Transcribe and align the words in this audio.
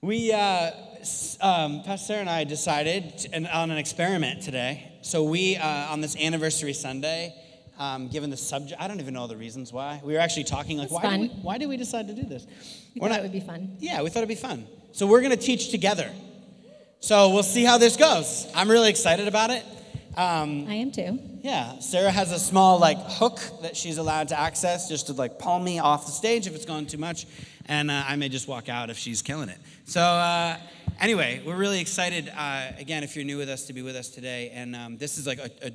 We, 0.00 0.32
uh, 0.32 0.70
um, 1.40 1.82
Pastor 1.82 2.06
Sarah 2.06 2.20
and 2.20 2.30
I 2.30 2.44
decided 2.44 3.18
to, 3.18 3.52
on 3.52 3.72
an 3.72 3.78
experiment 3.78 4.42
today. 4.42 4.92
So 5.02 5.24
we, 5.24 5.56
uh, 5.56 5.66
on 5.92 6.00
this 6.00 6.14
anniversary 6.16 6.72
Sunday, 6.72 7.34
um, 7.80 8.06
given 8.06 8.30
the 8.30 8.36
subject, 8.36 8.80
I 8.80 8.86
don't 8.86 9.00
even 9.00 9.12
know 9.12 9.26
the 9.26 9.36
reasons 9.36 9.72
why. 9.72 10.00
We 10.04 10.12
were 10.12 10.20
actually 10.20 10.44
talking 10.44 10.78
like, 10.78 10.90
That's 10.90 11.02
why 11.02 11.16
did, 11.16 11.20
we, 11.20 11.28
why 11.42 11.58
did 11.58 11.66
we 11.68 11.76
decide 11.76 12.06
to 12.06 12.14
do 12.14 12.22
this? 12.22 12.46
We 12.94 13.00
We're 13.00 13.08
thought 13.08 13.14
not- 13.14 13.18
it 13.18 13.22
would 13.24 13.32
be 13.32 13.40
fun. 13.40 13.76
Yeah, 13.80 14.02
we 14.02 14.10
thought 14.10 14.18
it'd 14.20 14.28
be 14.28 14.34
fun. 14.36 14.68
So 14.92 15.04
we're 15.04 15.20
going 15.20 15.36
to 15.36 15.36
teach 15.36 15.72
together. 15.72 16.08
So 17.00 17.30
we'll 17.30 17.42
see 17.42 17.64
how 17.64 17.78
this 17.78 17.96
goes. 17.96 18.46
I'm 18.54 18.70
really 18.70 18.90
excited 18.90 19.26
about 19.26 19.50
it. 19.50 19.64
Um, 20.16 20.66
I 20.68 20.74
am 20.74 20.92
too. 20.92 21.18
yeah, 21.42 21.78
Sarah 21.80 22.10
has 22.10 22.30
a 22.32 22.38
small 22.38 22.78
like 22.78 22.98
hook 22.98 23.40
that 23.62 23.76
she's 23.76 23.98
allowed 23.98 24.28
to 24.28 24.38
access 24.38 24.88
just 24.88 25.06
to 25.08 25.12
like 25.12 25.38
palm 25.40 25.62
me 25.64 25.78
off 25.80 26.06
the 26.06 26.12
stage 26.12 26.46
if 26.48 26.54
it's 26.56 26.64
gone 26.64 26.86
too 26.86 26.98
much, 26.98 27.26
and 27.68 27.90
uh, 27.90 28.04
I 28.06 28.16
may 28.16 28.28
just 28.28 28.48
walk 28.48 28.68
out 28.68 28.90
if 28.90 28.98
she's 28.98 29.22
killing 29.22 29.48
it. 29.48 29.58
So 29.84 30.00
uh, 30.00 30.56
anyway, 31.00 31.42
we're 31.46 31.56
really 31.56 31.80
excited 31.80 32.32
uh, 32.36 32.72
again 32.78 33.04
if 33.04 33.14
you're 33.14 33.24
new 33.24 33.36
with 33.36 33.48
us 33.48 33.66
to 33.66 33.72
be 33.72 33.82
with 33.82 33.96
us 33.96 34.08
today, 34.08 34.50
and 34.54 34.74
um, 34.74 34.96
this 34.96 35.18
is 35.18 35.26
like 35.26 35.38
a, 35.38 35.50
a 35.62 35.72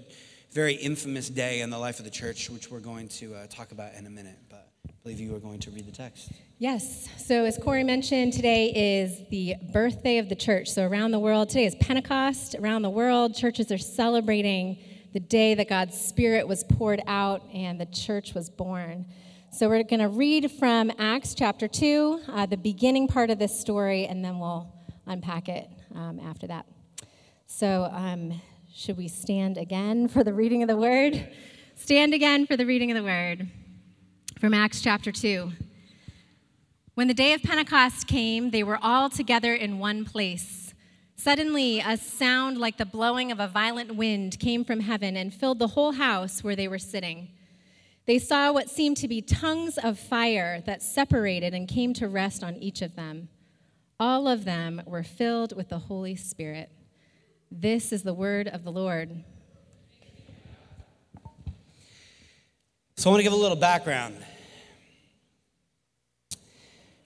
very 0.51 0.73
infamous 0.73 1.29
day 1.29 1.61
in 1.61 1.69
the 1.69 1.77
life 1.77 1.99
of 1.99 2.05
the 2.05 2.11
church, 2.11 2.49
which 2.49 2.69
we're 2.69 2.79
going 2.79 3.07
to 3.07 3.33
uh, 3.33 3.47
talk 3.47 3.71
about 3.71 3.93
in 3.95 4.05
a 4.05 4.09
minute. 4.09 4.37
But 4.49 4.67
I 4.87 4.91
believe 5.03 5.19
you 5.19 5.35
are 5.35 5.39
going 5.39 5.59
to 5.59 5.71
read 5.71 5.85
the 5.87 5.91
text. 5.91 6.31
Yes. 6.59 7.09
So, 7.17 7.45
as 7.45 7.57
Corey 7.57 7.83
mentioned, 7.83 8.33
today 8.33 8.71
is 9.03 9.21
the 9.29 9.55
birthday 9.71 10.17
of 10.17 10.29
the 10.29 10.35
church. 10.35 10.69
So, 10.69 10.87
around 10.87 11.11
the 11.11 11.19
world, 11.19 11.49
today 11.49 11.65
is 11.65 11.75
Pentecost. 11.75 12.55
Around 12.55 12.83
the 12.83 12.89
world, 12.89 13.35
churches 13.35 13.71
are 13.71 13.77
celebrating 13.77 14.77
the 15.13 15.19
day 15.19 15.53
that 15.55 15.69
God's 15.69 15.99
Spirit 15.99 16.47
was 16.47 16.63
poured 16.63 17.01
out 17.07 17.43
and 17.53 17.79
the 17.79 17.85
church 17.85 18.33
was 18.33 18.49
born. 18.49 19.05
So, 19.55 19.69
we're 19.69 19.83
going 19.83 19.99
to 19.99 20.07
read 20.07 20.51
from 20.51 20.91
Acts 20.97 21.35
chapter 21.35 21.67
2, 21.67 22.21
uh, 22.27 22.45
the 22.47 22.57
beginning 22.57 23.07
part 23.07 23.29
of 23.29 23.37
this 23.37 23.59
story, 23.59 24.07
and 24.07 24.25
then 24.25 24.39
we'll 24.39 24.67
unpack 25.05 25.47
it 25.47 25.69
um, 25.93 26.19
after 26.19 26.47
that. 26.47 26.65
So, 27.45 27.87
um, 27.91 28.41
should 28.73 28.97
we 28.97 29.07
stand 29.07 29.59
again 29.59 30.07
for 30.07 30.23
the 30.23 30.33
reading 30.33 30.63
of 30.63 30.69
the 30.69 30.75
word? 30.75 31.29
Stand 31.75 32.15
again 32.15 32.47
for 32.47 32.57
the 32.57 32.65
reading 32.65 32.89
of 32.89 32.97
the 32.97 33.03
word 33.03 33.47
from 34.39 34.55
Acts 34.55 34.81
chapter 34.81 35.11
2. 35.11 35.51
When 36.95 37.07
the 37.07 37.13
day 37.13 37.33
of 37.33 37.43
Pentecost 37.43 38.07
came, 38.07 38.49
they 38.49 38.63
were 38.63 38.79
all 38.81 39.07
together 39.07 39.53
in 39.53 39.77
one 39.77 40.03
place. 40.03 40.73
Suddenly, 41.15 41.79
a 41.79 41.95
sound 41.97 42.57
like 42.57 42.77
the 42.77 42.87
blowing 42.87 43.31
of 43.31 43.39
a 43.39 43.47
violent 43.47 43.95
wind 43.95 44.39
came 44.39 44.65
from 44.65 44.79
heaven 44.79 45.15
and 45.15 45.31
filled 45.31 45.59
the 45.59 45.67
whole 45.67 45.91
house 45.91 46.43
where 46.43 46.55
they 46.55 46.67
were 46.67 46.79
sitting. 46.79 47.29
They 48.05 48.19
saw 48.19 48.51
what 48.51 48.69
seemed 48.69 48.97
to 48.97 49.07
be 49.07 49.21
tongues 49.21 49.77
of 49.77 49.97
fire 49.97 50.61
that 50.65 50.83
separated 50.83 51.53
and 51.53 51.67
came 51.67 51.93
to 51.93 52.09
rest 52.09 52.43
on 52.43 52.57
each 52.57 52.81
of 52.81 52.95
them. 52.95 53.29
All 53.99 54.27
of 54.27 54.43
them 54.43 54.81
were 54.85 55.03
filled 55.03 55.55
with 55.55 55.69
the 55.69 55.79
Holy 55.79 56.15
Spirit. 56.17 56.69
This 57.49 57.93
is 57.93 58.03
the 58.03 58.13
word 58.13 58.49
of 58.49 58.65
the 58.65 58.71
Lord. 58.71 59.23
So 62.97 63.09
I 63.09 63.11
want 63.11 63.19
to 63.19 63.23
give 63.23 63.33
a 63.33 63.37
little 63.37 63.57
background. 63.57 64.17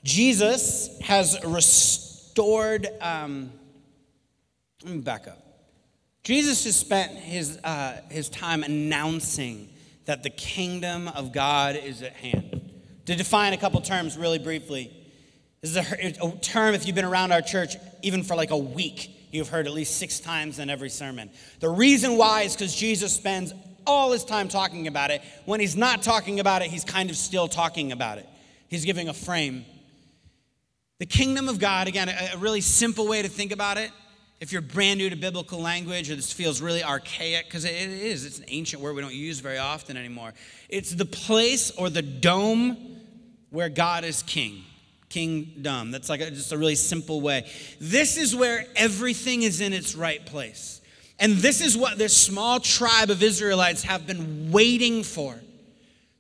Jesus 0.04 1.00
has 1.02 1.38
restored. 1.46 2.88
Um, 3.02 3.52
let 4.84 4.96
me 4.96 5.02
back 5.02 5.28
up. 5.28 5.44
Jesus 6.24 6.64
has 6.64 6.76
spent 6.76 7.12
his, 7.12 7.60
uh, 7.64 8.02
his 8.10 8.30
time 8.30 8.64
announcing 8.64 9.70
that 10.08 10.24
the 10.24 10.30
kingdom 10.30 11.08
of 11.10 11.32
God 11.32 11.76
is 11.76 12.02
at 12.02 12.14
hand. 12.14 12.72
To 13.06 13.16
define 13.16 13.54
a 13.54 13.58
couple 13.58 13.80
terms 13.82 14.18
really 14.18 14.40
briefly, 14.40 14.92
this 15.62 15.72
is 15.72 15.78
a, 15.78 16.26
a 16.26 16.32
term, 16.40 16.74
if 16.74 16.88
you've 16.88 16.96
been 16.96 17.06
around 17.06 17.32
our 17.32 17.42
church 17.42 17.76
even 18.02 18.24
for 18.24 18.36
like 18.36 18.52
a 18.52 18.58
week, 18.58 19.12
you've 19.32 19.50
heard 19.50 19.68
at 19.68 19.74
least 19.74 19.98
six 19.98 20.20
times 20.20 20.60
in 20.60 20.70
every 20.70 20.90
sermon. 20.90 21.30
The 21.60 21.70
reason 21.70 22.18
why 22.18 22.44
is 22.44 22.56
because 22.56 22.74
Jesus 22.74 23.14
spends 23.14 23.54
all 23.86 24.12
his 24.12 24.24
time 24.24 24.48
talking 24.48 24.88
about 24.88 25.12
it. 25.12 25.22
When 25.46 25.60
he's 25.60 25.76
not 25.76 26.04
talking 26.04 26.40
about 26.40 26.62
it, 26.62 26.70
he's 26.70 26.84
kind 26.84 27.10
of 27.10 27.18
still 27.18 27.48
talking 27.48 27.92
about 27.92 28.18
it. 28.18 28.28
He's 28.70 28.86
giving 28.86 29.10
a 29.10 29.14
frame. 29.14 29.66
The 31.00 31.06
kingdom 31.06 31.48
of 31.48 31.60
God, 31.60 31.88
again, 31.88 32.10
a, 32.10 32.32
a 32.34 32.38
really 32.38 32.62
simple 32.62 33.08
way 33.08 33.22
to 33.22 33.30
think 33.30 33.52
about 33.52 33.78
it. 33.78 33.92
If 34.40 34.52
you're 34.52 34.62
brand 34.62 35.00
new 35.00 35.10
to 35.10 35.16
biblical 35.16 35.60
language 35.60 36.12
or 36.12 36.16
this 36.16 36.32
feels 36.32 36.62
really 36.62 36.84
archaic, 36.84 37.46
because 37.46 37.66
it 37.66 37.72
is, 37.74 38.24
it's 38.24 38.38
an 38.38 38.46
ancient 38.50 38.82
word 38.82 38.96
we 38.96 39.02
don't 39.02 39.14
use 39.14 39.40
very 39.40 39.58
often 39.58 39.98
anymore. 39.98 40.34
It's 40.70 40.92
the 40.92 41.06
place 41.06 41.72
or 41.72 41.90
the 41.90 42.04
dome 42.04 42.78
where 43.50 43.70
God 43.70 44.04
is 44.04 44.22
king. 44.24 44.64
Kingdom. 45.10 45.90
That's 45.90 46.10
like 46.10 46.22
a, 46.22 46.30
just 46.30 46.52
a 46.52 46.58
really 46.58 46.76
simple 46.76 47.22
way. 47.22 47.50
This 47.80 48.18
is 48.18 48.36
where 48.36 48.66
everything 48.76 49.42
is 49.42 49.62
in 49.62 49.74
its 49.74 49.96
right 49.96 50.24
place. 50.24 50.82
And 51.20 51.38
this 51.38 51.62
is 51.62 51.76
what 51.76 51.98
this 51.98 52.16
small 52.16 52.60
tribe 52.60 53.10
of 53.10 53.24
Israelites 53.24 53.84
have 53.84 54.06
been 54.06 54.52
waiting 54.52 55.04
for. 55.04 55.36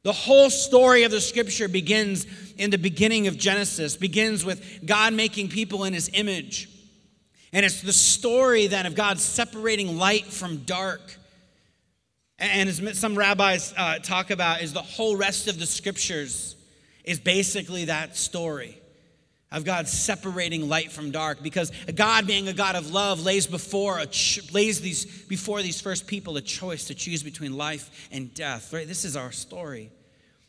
The 0.02 0.14
whole 0.14 0.50
story 0.50 1.04
of 1.04 1.12
the 1.12 1.22
scripture 1.22 1.68
begins 1.68 2.26
in 2.58 2.72
the 2.72 2.78
beginning 2.78 3.28
of 3.28 3.38
Genesis, 3.38 3.96
begins 3.96 4.44
with 4.46 4.86
God 4.86 5.14
making 5.14 5.50
people 5.50 5.84
in 5.84 5.94
his 5.94 6.10
image. 6.14 6.70
And 7.53 7.66
it's 7.66 7.81
the 7.81 7.94
story 7.94 8.68
then 8.68 8.85
of 8.85 8.96
God 8.96 9.19
separating 9.19 9.97
light 9.97 10.25
from 10.25 10.58
dark. 10.59 11.02
And 12.40 12.69
as 12.69 13.00
some 13.00 13.18
rabbis 13.18 13.74
uh, 13.75 14.00
talk 14.00 14.30
about, 14.30 14.62
is 14.62 14.74
the 14.74 14.81
whole 14.81 15.16
rest 15.16 15.47
of 15.47 15.57
the 15.57 15.66
scriptures 15.66 16.56
is 17.03 17.19
basically 17.19 17.86
that 17.86 18.18
story 18.18 18.80
of 19.52 19.63
God 19.63 19.88
separating 19.88 20.68
light 20.68 20.91
from 20.91 21.12
dark. 21.12 21.41
Because 21.41 21.72
God 21.96 22.28
being 22.28 22.47
a 22.47 22.53
God 22.53 22.75
of 22.75 22.91
love 22.91 23.24
lays 23.24 23.47
before 23.47 24.06
ch- 24.06 24.53
lays 24.53 24.81
these 24.81 25.06
before 25.06 25.62
these 25.62 25.80
first 25.80 26.06
people 26.06 26.36
a 26.38 26.41
choice 26.41 26.86
to 26.88 26.96
choose 26.96 27.24
between 27.24 27.56
life 27.56 28.09
and 28.12 28.34
death 28.34 28.74
right? 28.74 28.88
This 28.88 29.06
is 29.06 29.16
our 29.16 29.31
story 29.31 29.90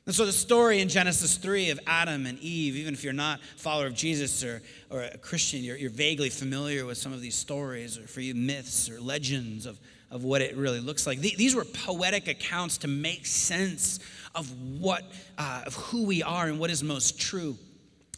and 0.08 0.14
so 0.14 0.24
the 0.24 0.32
story 0.32 0.80
in 0.80 0.88
Genesis 0.88 1.36
3 1.36 1.69
of 1.69 1.78
Adam 1.86 2.24
and 2.24 2.38
Eve 2.38 2.76
even 2.76 2.94
if 2.94 3.04
you're 3.04 3.12
not 3.12 3.41
a 3.41 3.58
follower 3.58 3.86
of 3.86 3.94
Jesus 3.94 4.42
or, 4.42 4.62
or 4.88 5.02
a 5.02 5.19
Christian 5.19 5.62
you're, 5.62 5.76
you're 5.76 5.91
vaguely 5.91 6.30
familiar 6.30 6.86
with 6.86 6.96
some 6.96 7.12
of 7.12 7.20
these 7.20 7.34
stories 7.34 7.98
or 7.98 8.06
for 8.06 8.22
you 8.22 8.34
myths 8.34 8.88
or 8.88 8.98
legends 9.02 9.66
of, 9.66 9.78
of 10.10 10.24
what 10.24 10.41
it 10.41 10.56
really 10.56 10.80
looks 10.80 11.06
like. 11.06 11.20
Th- 11.20 11.36
these 11.36 11.54
were 11.54 11.64
poetic 11.64 12.26
accounts 12.26 12.78
to 12.78 12.88
make 12.88 13.26
sense 13.26 14.00
of 14.34 14.50
what 14.80 15.04
uh, 15.36 15.64
of 15.66 15.74
who 15.74 16.04
we 16.04 16.22
are 16.22 16.46
and 16.46 16.58
what 16.58 16.70
is 16.70 16.82
most 16.82 17.20
true. 17.20 17.58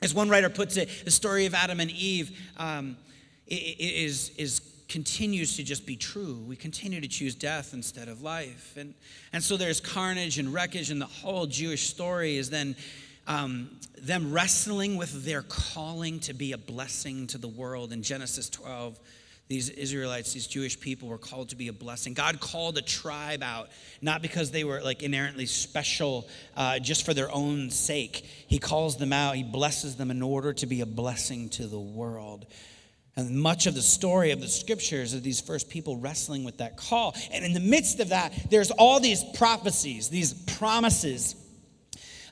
As 0.00 0.14
one 0.14 0.28
writer 0.28 0.48
puts 0.48 0.76
it, 0.76 0.88
the 1.04 1.10
story 1.10 1.44
of 1.46 1.54
Adam 1.54 1.80
and 1.80 1.90
Eve 1.90 2.38
um, 2.56 2.96
is, 3.48 4.30
is 4.38 4.60
continues 4.90 5.56
to 5.56 5.62
just 5.62 5.86
be 5.86 5.96
true. 5.96 6.44
We 6.46 6.56
continue 6.56 7.00
to 7.00 7.08
choose 7.08 7.34
death 7.34 7.72
instead 7.72 8.08
of 8.08 8.22
life. 8.22 8.76
And, 8.76 8.92
and 9.32 9.42
so 9.42 9.56
there's 9.56 9.80
carnage 9.80 10.38
and 10.38 10.52
wreckage, 10.52 10.90
and 10.90 11.00
the 11.00 11.06
whole 11.06 11.46
Jewish 11.46 11.88
story 11.88 12.36
is 12.36 12.50
then 12.50 12.76
um, 13.26 13.70
them 14.02 14.32
wrestling 14.32 14.96
with 14.96 15.24
their 15.24 15.42
calling 15.42 16.18
to 16.20 16.34
be 16.34 16.52
a 16.52 16.58
blessing 16.58 17.28
to 17.28 17.38
the 17.38 17.48
world. 17.48 17.92
In 17.92 18.02
Genesis 18.02 18.50
12, 18.50 18.98
these 19.46 19.68
Israelites, 19.68 20.32
these 20.32 20.48
Jewish 20.48 20.78
people 20.78 21.08
were 21.08 21.18
called 21.18 21.50
to 21.50 21.56
be 21.56 21.68
a 21.68 21.72
blessing. 21.72 22.12
God 22.12 22.40
called 22.40 22.76
a 22.76 22.82
tribe 22.82 23.42
out, 23.44 23.70
not 24.02 24.22
because 24.22 24.50
they 24.50 24.64
were 24.64 24.80
like 24.82 25.02
inherently 25.02 25.46
special 25.46 26.28
uh, 26.56 26.80
just 26.80 27.04
for 27.04 27.14
their 27.14 27.30
own 27.32 27.70
sake. 27.70 28.24
He 28.48 28.58
calls 28.58 28.96
them 28.96 29.12
out, 29.12 29.36
He 29.36 29.44
blesses 29.44 29.96
them 29.96 30.10
in 30.10 30.22
order 30.22 30.52
to 30.52 30.66
be 30.66 30.80
a 30.80 30.86
blessing 30.86 31.48
to 31.50 31.66
the 31.66 31.80
world. 31.80 32.46
And 33.16 33.36
much 33.40 33.66
of 33.66 33.74
the 33.74 33.82
story 33.82 34.30
of 34.30 34.40
the 34.40 34.48
scriptures 34.48 35.14
of 35.14 35.22
these 35.22 35.40
first 35.40 35.68
people 35.68 35.96
wrestling 35.96 36.44
with 36.44 36.58
that 36.58 36.76
call. 36.76 37.14
And 37.32 37.44
in 37.44 37.52
the 37.52 37.60
midst 37.60 38.00
of 38.00 38.10
that, 38.10 38.32
there's 38.50 38.70
all 38.70 39.00
these 39.00 39.24
prophecies, 39.34 40.08
these 40.08 40.32
promises, 40.32 41.34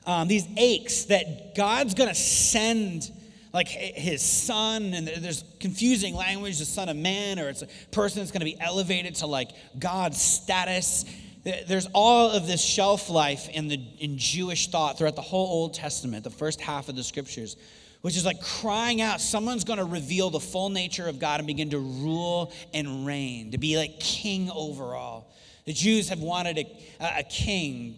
um, 0.05 0.27
these 0.27 0.47
aches 0.57 1.05
that 1.05 1.55
God's 1.55 1.93
gonna 1.93 2.15
send 2.15 3.11
like 3.53 3.67
his 3.67 4.21
son, 4.21 4.93
and 4.93 5.07
there's 5.07 5.43
confusing 5.59 6.13
language, 6.13 6.59
the 6.59 6.65
son 6.65 6.89
of 6.89 6.95
man, 6.95 7.39
or 7.39 7.49
it's 7.49 7.63
a 7.63 7.67
person 7.91 8.19
that's 8.19 8.31
going 8.31 8.41
to 8.41 8.45
be 8.45 8.59
elevated 8.59 9.15
to 9.15 9.27
like 9.27 9.49
God's 9.77 10.21
status. 10.21 11.05
There's 11.43 11.87
all 11.93 12.31
of 12.31 12.45
this 12.45 12.61
shelf 12.61 13.09
life 13.09 13.49
in 13.49 13.67
the 13.67 13.79
in 13.99 14.17
Jewish 14.17 14.69
thought 14.69 14.97
throughout 14.97 15.15
the 15.15 15.21
whole 15.21 15.47
Old 15.47 15.73
Testament, 15.73 16.23
the 16.23 16.29
first 16.29 16.61
half 16.61 16.89
of 16.89 16.95
the 16.95 17.03
scriptures, 17.03 17.57
which 18.01 18.15
is 18.15 18.25
like 18.25 18.41
crying 18.41 19.01
out, 19.01 19.21
someone's 19.21 19.63
going 19.63 19.79
to 19.79 19.85
reveal 19.85 20.29
the 20.29 20.39
full 20.39 20.69
nature 20.69 21.07
of 21.07 21.19
God 21.19 21.39
and 21.39 21.47
begin 21.47 21.69
to 21.71 21.79
rule 21.79 22.53
and 22.73 23.05
reign, 23.05 23.51
to 23.51 23.57
be 23.57 23.77
like 23.77 23.99
king 23.99 24.49
over 24.51 24.95
all. 24.95 25.33
The 25.65 25.73
Jews 25.73 26.09
have 26.09 26.19
wanted 26.19 26.57
a, 26.57 27.19
a 27.19 27.23
king 27.23 27.97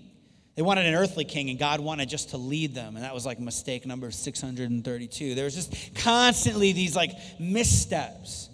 they 0.56 0.62
wanted 0.62 0.86
an 0.86 0.96
earthly 0.96 1.24
king, 1.24 1.50
and 1.50 1.58
God 1.58 1.80
wanted 1.80 2.10
just 2.10 2.32
to 2.32 2.38
lead 2.38 2.76
them. 2.76 2.96
And 2.96 3.06
that 3.06 3.14
was 3.14 3.26
like 3.26 3.40
mistake 3.40 3.86
number 3.86 4.12
632. 4.12 5.34
There 5.34 5.46
was 5.46 5.56
just 5.56 5.96
constantly 5.96 6.74
these 6.74 6.96
like 6.96 7.12
missteps. 7.40 8.50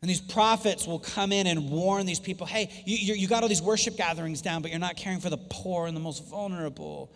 And 0.00 0.08
these 0.08 0.20
prophets 0.20 0.86
will 0.86 1.00
come 1.00 1.32
in 1.32 1.48
and 1.48 1.70
warn 1.70 2.06
these 2.06 2.20
people 2.20 2.46
hey, 2.46 2.70
you, 2.84 3.14
you 3.14 3.26
got 3.26 3.42
all 3.42 3.48
these 3.48 3.62
worship 3.62 3.96
gatherings 3.96 4.42
down, 4.42 4.62
but 4.62 4.70
you're 4.70 4.78
not 4.78 4.96
caring 4.96 5.18
for 5.18 5.30
the 5.30 5.38
poor 5.38 5.86
and 5.86 5.96
the 5.96 6.00
most 6.00 6.24
vulnerable. 6.28 7.10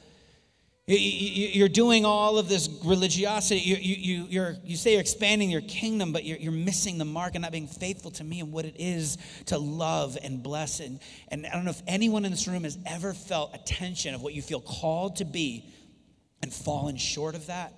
You're 0.86 1.68
doing 1.68 2.04
all 2.04 2.38
of 2.38 2.48
this 2.48 2.68
religiosity. 2.84 3.60
You, 3.60 3.76
you, 3.76 4.26
you, 4.28 4.56
you 4.64 4.76
say 4.76 4.92
you're 4.92 5.00
expanding 5.00 5.48
your 5.48 5.60
kingdom, 5.60 6.12
but 6.12 6.24
you're, 6.24 6.38
you're 6.38 6.50
missing 6.50 6.98
the 6.98 7.04
mark 7.04 7.36
and 7.36 7.42
not 7.42 7.52
being 7.52 7.68
faithful 7.68 8.10
to 8.12 8.24
me 8.24 8.40
and 8.40 8.50
what 8.50 8.64
it 8.64 8.74
is 8.80 9.16
to 9.46 9.58
love 9.58 10.18
and 10.20 10.42
bless. 10.42 10.80
And, 10.80 10.98
and 11.28 11.46
I 11.46 11.52
don't 11.52 11.64
know 11.64 11.70
if 11.70 11.82
anyone 11.86 12.24
in 12.24 12.32
this 12.32 12.48
room 12.48 12.64
has 12.64 12.76
ever 12.84 13.14
felt 13.14 13.54
a 13.54 13.58
tension 13.58 14.12
of 14.14 14.22
what 14.22 14.34
you 14.34 14.42
feel 14.42 14.60
called 14.60 15.16
to 15.16 15.24
be 15.24 15.72
and 16.42 16.52
fallen 16.52 16.96
short 16.96 17.36
of 17.36 17.46
that. 17.46 17.72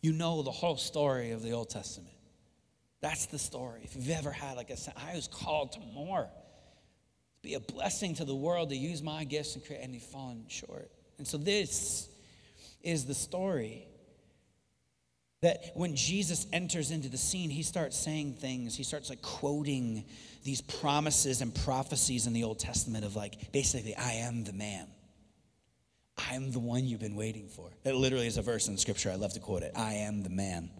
You 0.00 0.12
know 0.12 0.42
the 0.42 0.50
whole 0.50 0.78
story 0.78 1.32
of 1.32 1.42
the 1.42 1.52
Old 1.52 1.68
Testament. 1.68 2.14
That's 3.02 3.26
the 3.26 3.38
story. 3.38 3.82
If 3.84 3.94
you've 3.94 4.08
ever 4.08 4.32
had, 4.32 4.56
like 4.56 4.70
I 4.70 4.76
said, 4.76 4.94
I 4.96 5.14
was 5.14 5.28
called 5.28 5.72
to 5.72 5.80
more, 5.80 6.30
be 7.42 7.54
a 7.54 7.60
blessing 7.60 8.14
to 8.14 8.24
the 8.24 8.34
world, 8.34 8.70
to 8.70 8.76
use 8.76 9.02
my 9.02 9.24
gifts 9.24 9.54
and 9.54 9.64
create, 9.66 9.82
and 9.82 9.92
you've 9.92 10.02
fallen 10.04 10.44
short. 10.48 10.90
And 11.18 11.28
so 11.28 11.36
this 11.36 12.08
is 12.82 13.04
the 13.06 13.14
story. 13.14 13.86
That 15.40 15.72
when 15.74 15.96
Jesus 15.96 16.46
enters 16.52 16.92
into 16.92 17.08
the 17.08 17.18
scene, 17.18 17.50
he 17.50 17.64
starts 17.64 17.98
saying 17.98 18.34
things. 18.34 18.76
He 18.76 18.84
starts 18.84 19.10
like 19.10 19.22
quoting 19.22 20.04
these 20.44 20.60
promises 20.60 21.40
and 21.40 21.52
prophecies 21.52 22.28
in 22.28 22.32
the 22.32 22.44
Old 22.44 22.60
Testament 22.60 23.04
of 23.04 23.16
like, 23.16 23.50
basically, 23.52 23.96
I 23.96 24.12
am 24.12 24.44
the 24.44 24.52
man. 24.52 24.86
I 26.16 26.34
am 26.34 26.52
the 26.52 26.60
one 26.60 26.84
you've 26.84 27.00
been 27.00 27.16
waiting 27.16 27.48
for. 27.48 27.70
It 27.84 27.94
literally 27.94 28.26
is 28.26 28.36
a 28.36 28.42
verse 28.42 28.68
in 28.68 28.78
scripture. 28.78 29.10
I 29.10 29.16
love 29.16 29.32
to 29.32 29.40
quote 29.40 29.62
it. 29.62 29.72
I 29.74 29.94
am 29.94 30.22
the 30.22 30.30
man. 30.30 30.70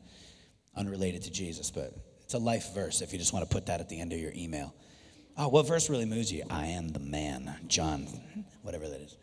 Unrelated 0.76 1.22
to 1.22 1.31
Jesus, 1.31 1.70
but 1.70 1.94
it's 2.22 2.34
a 2.34 2.38
life 2.38 2.72
verse 2.75 3.02
if 3.02 3.12
you 3.12 3.19
just 3.19 3.32
want 3.32 3.49
to 3.49 3.52
put 3.52 3.66
that 3.66 3.81
at 3.81 3.88
the 3.88 4.00
end 4.00 4.12
of 4.12 4.19
your 4.19 4.32
email. 4.34 4.75
Oh, 5.37 5.49
what 5.49 5.66
verse 5.66 5.90
really 5.90 6.04
moves 6.04 6.31
you? 6.31 6.44
I 6.49 6.66
am 6.66 6.88
the 6.88 7.00
man. 7.00 7.54
John, 7.66 8.06
whatever 8.62 8.88
that 8.88 9.00
is. 9.00 9.16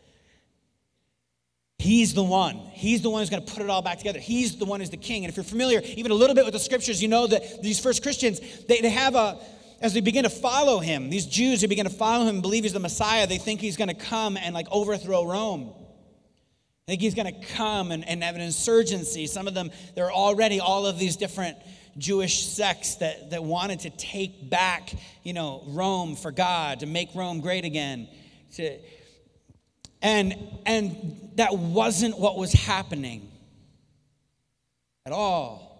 He's 1.80 2.12
the 2.12 2.22
one. 2.22 2.58
He's 2.74 3.00
the 3.00 3.08
one 3.08 3.22
who's 3.22 3.30
going 3.30 3.42
to 3.42 3.50
put 3.50 3.62
it 3.62 3.70
all 3.70 3.80
back 3.80 3.96
together. 3.96 4.18
He's 4.18 4.56
the 4.56 4.66
one 4.66 4.80
who's 4.80 4.90
the 4.90 4.98
king. 4.98 5.24
And 5.24 5.30
if 5.30 5.36
you're 5.38 5.44
familiar 5.44 5.80
even 5.82 6.12
a 6.12 6.14
little 6.14 6.36
bit 6.36 6.44
with 6.44 6.52
the 6.52 6.60
scriptures, 6.60 7.00
you 7.00 7.08
know 7.08 7.26
that 7.26 7.62
these 7.62 7.80
first 7.80 8.02
Christians, 8.02 8.38
they, 8.66 8.82
they 8.82 8.90
have 8.90 9.14
a, 9.14 9.38
as 9.80 9.94
they 9.94 10.02
begin 10.02 10.24
to 10.24 10.30
follow 10.30 10.80
him, 10.80 11.08
these 11.08 11.24
Jews 11.24 11.62
who 11.62 11.68
begin 11.68 11.86
to 11.86 11.90
follow 11.90 12.26
him 12.26 12.42
believe 12.42 12.64
he's 12.64 12.74
the 12.74 12.80
Messiah, 12.80 13.26
they 13.26 13.38
think 13.38 13.62
he's 13.62 13.78
going 13.78 13.88
to 13.88 13.94
come 13.94 14.36
and 14.36 14.54
like 14.54 14.66
overthrow 14.70 15.24
Rome. 15.24 15.72
I 16.86 16.90
think 16.92 17.00
he's 17.00 17.14
going 17.14 17.34
to 17.34 17.46
come 17.54 17.92
and, 17.92 18.06
and 18.06 18.22
have 18.22 18.34
an 18.34 18.42
insurgency. 18.42 19.26
Some 19.26 19.48
of 19.48 19.54
them, 19.54 19.70
there 19.94 20.04
are 20.04 20.12
already 20.12 20.60
all 20.60 20.84
of 20.84 20.98
these 20.98 21.16
different 21.16 21.56
Jewish 21.96 22.44
sects 22.44 22.96
that, 22.96 23.30
that 23.30 23.42
wanted 23.42 23.80
to 23.80 23.90
take 23.90 24.50
back, 24.50 24.92
you 25.22 25.32
know, 25.32 25.62
Rome 25.68 26.14
for 26.14 26.30
God, 26.30 26.80
to 26.80 26.86
make 26.86 27.08
Rome 27.14 27.40
great 27.40 27.64
again. 27.64 28.06
To, 28.56 28.76
and, 30.02 30.34
and 30.66 31.30
that 31.36 31.56
wasn't 31.56 32.18
what 32.18 32.36
was 32.36 32.52
happening 32.52 33.30
at 35.06 35.12
all. 35.12 35.70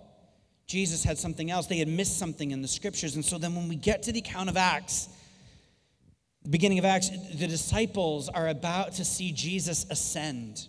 Jesus 0.67 1.03
had 1.03 1.19
something 1.19 1.51
else. 1.51 1.67
They 1.67 1.79
had 1.79 1.89
missed 1.89 2.19
something 2.19 2.51
in 2.53 2.63
the 2.63 2.69
scriptures. 2.69 3.17
And 3.17 3.25
so 3.25 3.39
then 3.39 3.55
when 3.57 3.69
we 3.69 3.77
get 3.77 4.05
to 4.05 4.13
the 4.13 4.21
account 4.21 4.49
of 4.49 4.57
Acts, 4.57 5.09
beginning 6.49 6.79
of 6.79 6.85
Acts, 6.85 7.11
the 7.11 7.47
disciples 7.47 8.29
are 8.29 8.49
about 8.49 8.95
to 8.95 9.05
see 9.05 9.33
Jesus 9.33 9.87
ascend. 9.91 10.67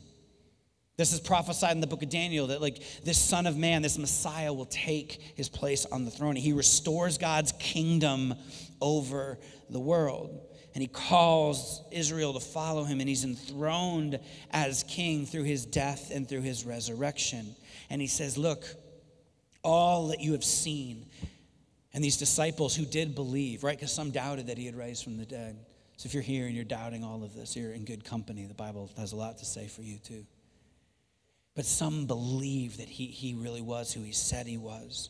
This 0.98 1.14
is 1.14 1.20
prophesied 1.20 1.72
in 1.72 1.82
the 1.82 1.88
book 1.88 2.04
of 2.04 2.10
Daniel 2.10 2.48
that, 2.48 2.62
like, 2.62 2.82
this 3.04 3.18
Son 3.18 3.48
of 3.48 3.58
Man, 3.58 3.82
this 3.82 3.98
Messiah, 3.98 4.52
will 4.52 4.66
take 4.66 5.34
his 5.36 5.50
place 5.50 5.86
on 5.86 6.06
the 6.06 6.12
throne. 6.12 6.36
He 6.36 6.54
restores 6.54 7.18
God's 7.18 7.54
kingdom 7.54 8.34
over 8.82 9.40
the 9.70 9.80
world 9.80 10.42
and 10.74 10.82
he 10.82 10.88
calls 10.88 11.82
Israel 11.92 12.34
to 12.34 12.40
follow 12.40 12.84
him, 12.84 13.00
and 13.00 13.10
he's 13.10 13.26
enthroned 13.26 14.20
as 14.52 14.84
king 14.84 15.26
through 15.26 15.44
his 15.44 15.66
death 15.66 16.12
and 16.14 16.28
through 16.28 16.42
his 16.42 16.66
resurrection. 16.66 17.56
And 17.90 18.00
he 18.00 18.08
says, 18.08 18.38
Look, 18.38 18.66
all 19.64 20.08
that 20.08 20.22
you 20.22 20.32
have 20.32 20.44
seen, 20.44 21.06
and 21.94 22.04
these 22.04 22.18
disciples 22.18 22.76
who 22.76 22.86
did 22.86 23.16
believe, 23.16 23.64
right? 23.64 23.78
Because 23.78 23.94
some 23.94 24.12
doubted 24.12 24.48
that 24.48 24.58
he 24.58 24.66
had 24.66 24.76
raised 24.76 25.04
from 25.04 25.18
the 25.18 25.26
dead. 25.26 25.58
So 25.98 26.08
if 26.08 26.14
you're 26.14 26.24
here 26.24 26.48
and 26.48 26.56
you're 26.56 26.64
doubting 26.64 27.04
all 27.04 27.24
of 27.24 27.36
this, 27.36 27.56
you're 27.56 27.74
in 27.74 27.86
good 27.86 28.04
company. 28.04 28.46
The 28.46 28.54
Bible 28.54 28.90
has 28.98 29.12
a 29.12 29.18
lot 29.18 29.38
to 29.40 29.46
say 29.46 29.68
for 29.68 29.82
you, 29.82 29.98
too. 29.98 30.26
But 31.54 31.66
some 31.66 32.06
believe 32.08 32.78
that 32.78 32.88
he, 32.88 33.08
he 33.08 33.34
really 33.34 33.62
was 33.62 33.94
who 33.94 34.02
he 34.02 34.14
said 34.14 34.48
he 34.48 34.58
was. 34.58 35.10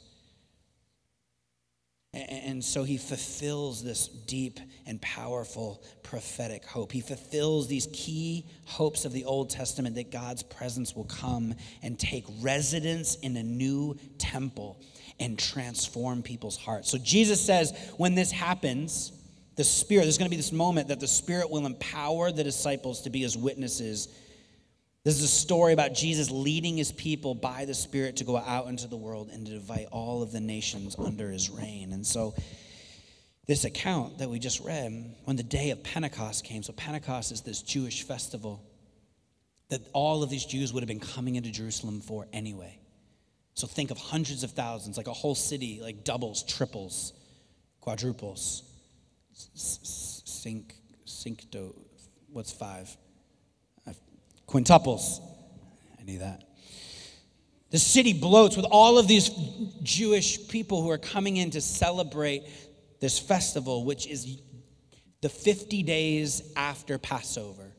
And 2.14 2.62
so 2.62 2.84
he 2.84 2.98
fulfills 2.98 3.82
this 3.82 4.10
deep 4.10 4.60
and 4.86 5.02
powerful 5.02 5.82
prophetic 6.04 6.66
hope. 6.66 6.92
He 6.92 7.00
fulfills 7.00 7.70
these 7.70 7.88
key 7.94 8.46
hopes 8.66 9.06
of 9.06 9.14
the 9.14 9.24
Old 9.24 9.50
Testament 9.50 9.96
that 9.96 10.12
God's 10.12 10.44
presence 10.44 10.94
will 10.94 11.06
come 11.06 11.56
and 11.82 11.98
take 11.98 12.26
residence 12.42 13.16
in 13.16 13.38
a 13.38 13.44
new 13.44 13.98
temple 14.18 14.78
and 15.22 15.40
transform 15.40 16.22
people's 16.22 16.58
hearts. 16.58 16.92
So 16.92 16.98
Jesus 16.98 17.40
says, 17.40 17.74
when 17.96 18.14
this 18.14 18.30
happens, 18.30 19.14
the 19.56 19.64
Spirit, 19.64 20.04
there's 20.04 20.18
going 20.18 20.30
to 20.30 20.36
be 20.36 20.36
this 20.36 20.52
moment 20.52 20.90
that 20.90 21.00
the 21.00 21.08
Spirit 21.08 21.50
will 21.50 21.66
empower 21.66 22.30
the 22.34 22.44
disciples 22.44 23.04
to 23.04 23.10
be 23.10 23.20
his 23.20 23.38
witnesses 23.38 24.10
this 25.04 25.18
is 25.18 25.24
a 25.24 25.28
story 25.28 25.74
about 25.74 25.96
Jesus 25.96 26.30
leading 26.30 26.78
his 26.78 26.92
people 26.92 27.34
by 27.34 27.66
the 27.66 27.74
Spirit 27.74 28.18
to 28.18 28.24
go 28.24 28.38
out 28.38 28.68
into 28.68 28.88
the 28.88 28.98
world 28.98 29.30
and 29.34 29.48
to 29.48 29.54
invite 29.54 29.88
all 29.92 30.22
of 30.22 30.32
the 30.32 30.40
nations 30.40 30.96
under 30.98 31.32
his 31.32 31.50
reign. 31.50 31.92
And 31.92 32.06
so, 32.06 32.36
this 33.48 33.66
account 33.66 34.20
that 34.20 34.30
we 34.30 34.38
just 34.38 34.60
read, 34.60 35.16
when 35.26 35.36
the 35.36 35.44
day 35.44 35.72
of 35.72 35.84
Pentecost 35.84 36.46
came, 36.46 36.62
so 36.62 36.72
Pentecost 36.74 37.32
is 37.32 37.42
this 37.42 37.64
Jewish 37.64 38.04
festival 38.04 38.64
that 39.70 39.82
all 39.94 40.22
of 40.22 40.30
these 40.30 40.46
Jews 40.46 40.72
would 40.72 40.84
have 40.84 40.88
been 40.88 41.00
coming 41.00 41.36
into 41.36 41.50
Jerusalem 41.50 42.02
for 42.02 42.28
anyway. 42.32 42.78
So, 43.56 43.66
think 43.66 43.90
of 43.90 43.98
hundreds 43.98 44.44
of 44.44 44.52
thousands, 44.52 44.98
like 44.98 45.08
a 45.08 45.14
whole 45.14 45.36
city, 45.36 45.80
like 45.82 46.04
doubles, 46.04 46.44
triples, 46.44 47.14
quadruples, 47.80 48.62
sync, 49.34 50.76
syncto, 51.08 51.74
what's 52.32 52.52
five? 52.52 52.96
Quintuples. 54.52 55.20
I 56.00 56.04
knew 56.04 56.20
that. 56.20 56.44
The 57.72 57.80
city 57.80 58.14
bloats 58.14 58.58
with 58.58 58.66
all 58.70 58.98
of 58.98 59.08
these 59.08 59.30
Jewish 59.82 60.48
people 60.50 60.82
who 60.82 60.90
are 60.92 60.98
coming 60.98 61.38
in 61.38 61.52
to 61.52 61.62
celebrate 61.62 62.44
this 63.00 63.18
festival, 63.18 63.86
which 63.86 64.08
is 64.08 64.42
the 65.22 65.30
50 65.30 65.84
days 65.84 66.52
after 66.56 66.98
Passover. 66.98 67.72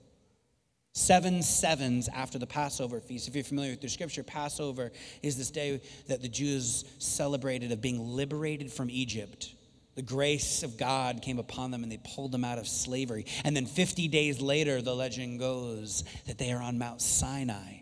Seven 0.94 1.42
sevens 1.42 2.08
after 2.08 2.38
the 2.38 2.46
Passover 2.46 3.00
feast. 3.00 3.28
If 3.28 3.34
you're 3.34 3.44
familiar 3.44 3.70
with 3.70 3.80
the 3.80 3.88
scripture, 3.88 4.22
Passover 4.22 4.92
is 5.22 5.36
this 5.36 5.50
day 5.50 5.80
that 6.08 6.22
the 6.22 6.28
Jews 6.28 6.84
celebrated 6.98 7.72
of 7.72 7.80
being 7.80 7.98
liberated 7.98 8.70
from 8.70 8.90
Egypt. 8.90 9.54
The 9.94 10.02
grace 10.02 10.62
of 10.62 10.78
God 10.78 11.20
came 11.20 11.38
upon 11.38 11.70
them 11.70 11.82
and 11.82 11.92
they 11.92 12.00
pulled 12.02 12.32
them 12.32 12.44
out 12.44 12.58
of 12.58 12.66
slavery. 12.66 13.26
And 13.44 13.54
then 13.54 13.66
50 13.66 14.08
days 14.08 14.40
later, 14.40 14.80
the 14.80 14.94
legend 14.94 15.38
goes 15.38 16.04
that 16.26 16.38
they 16.38 16.50
are 16.52 16.62
on 16.62 16.78
Mount 16.78 17.02
Sinai. 17.02 17.80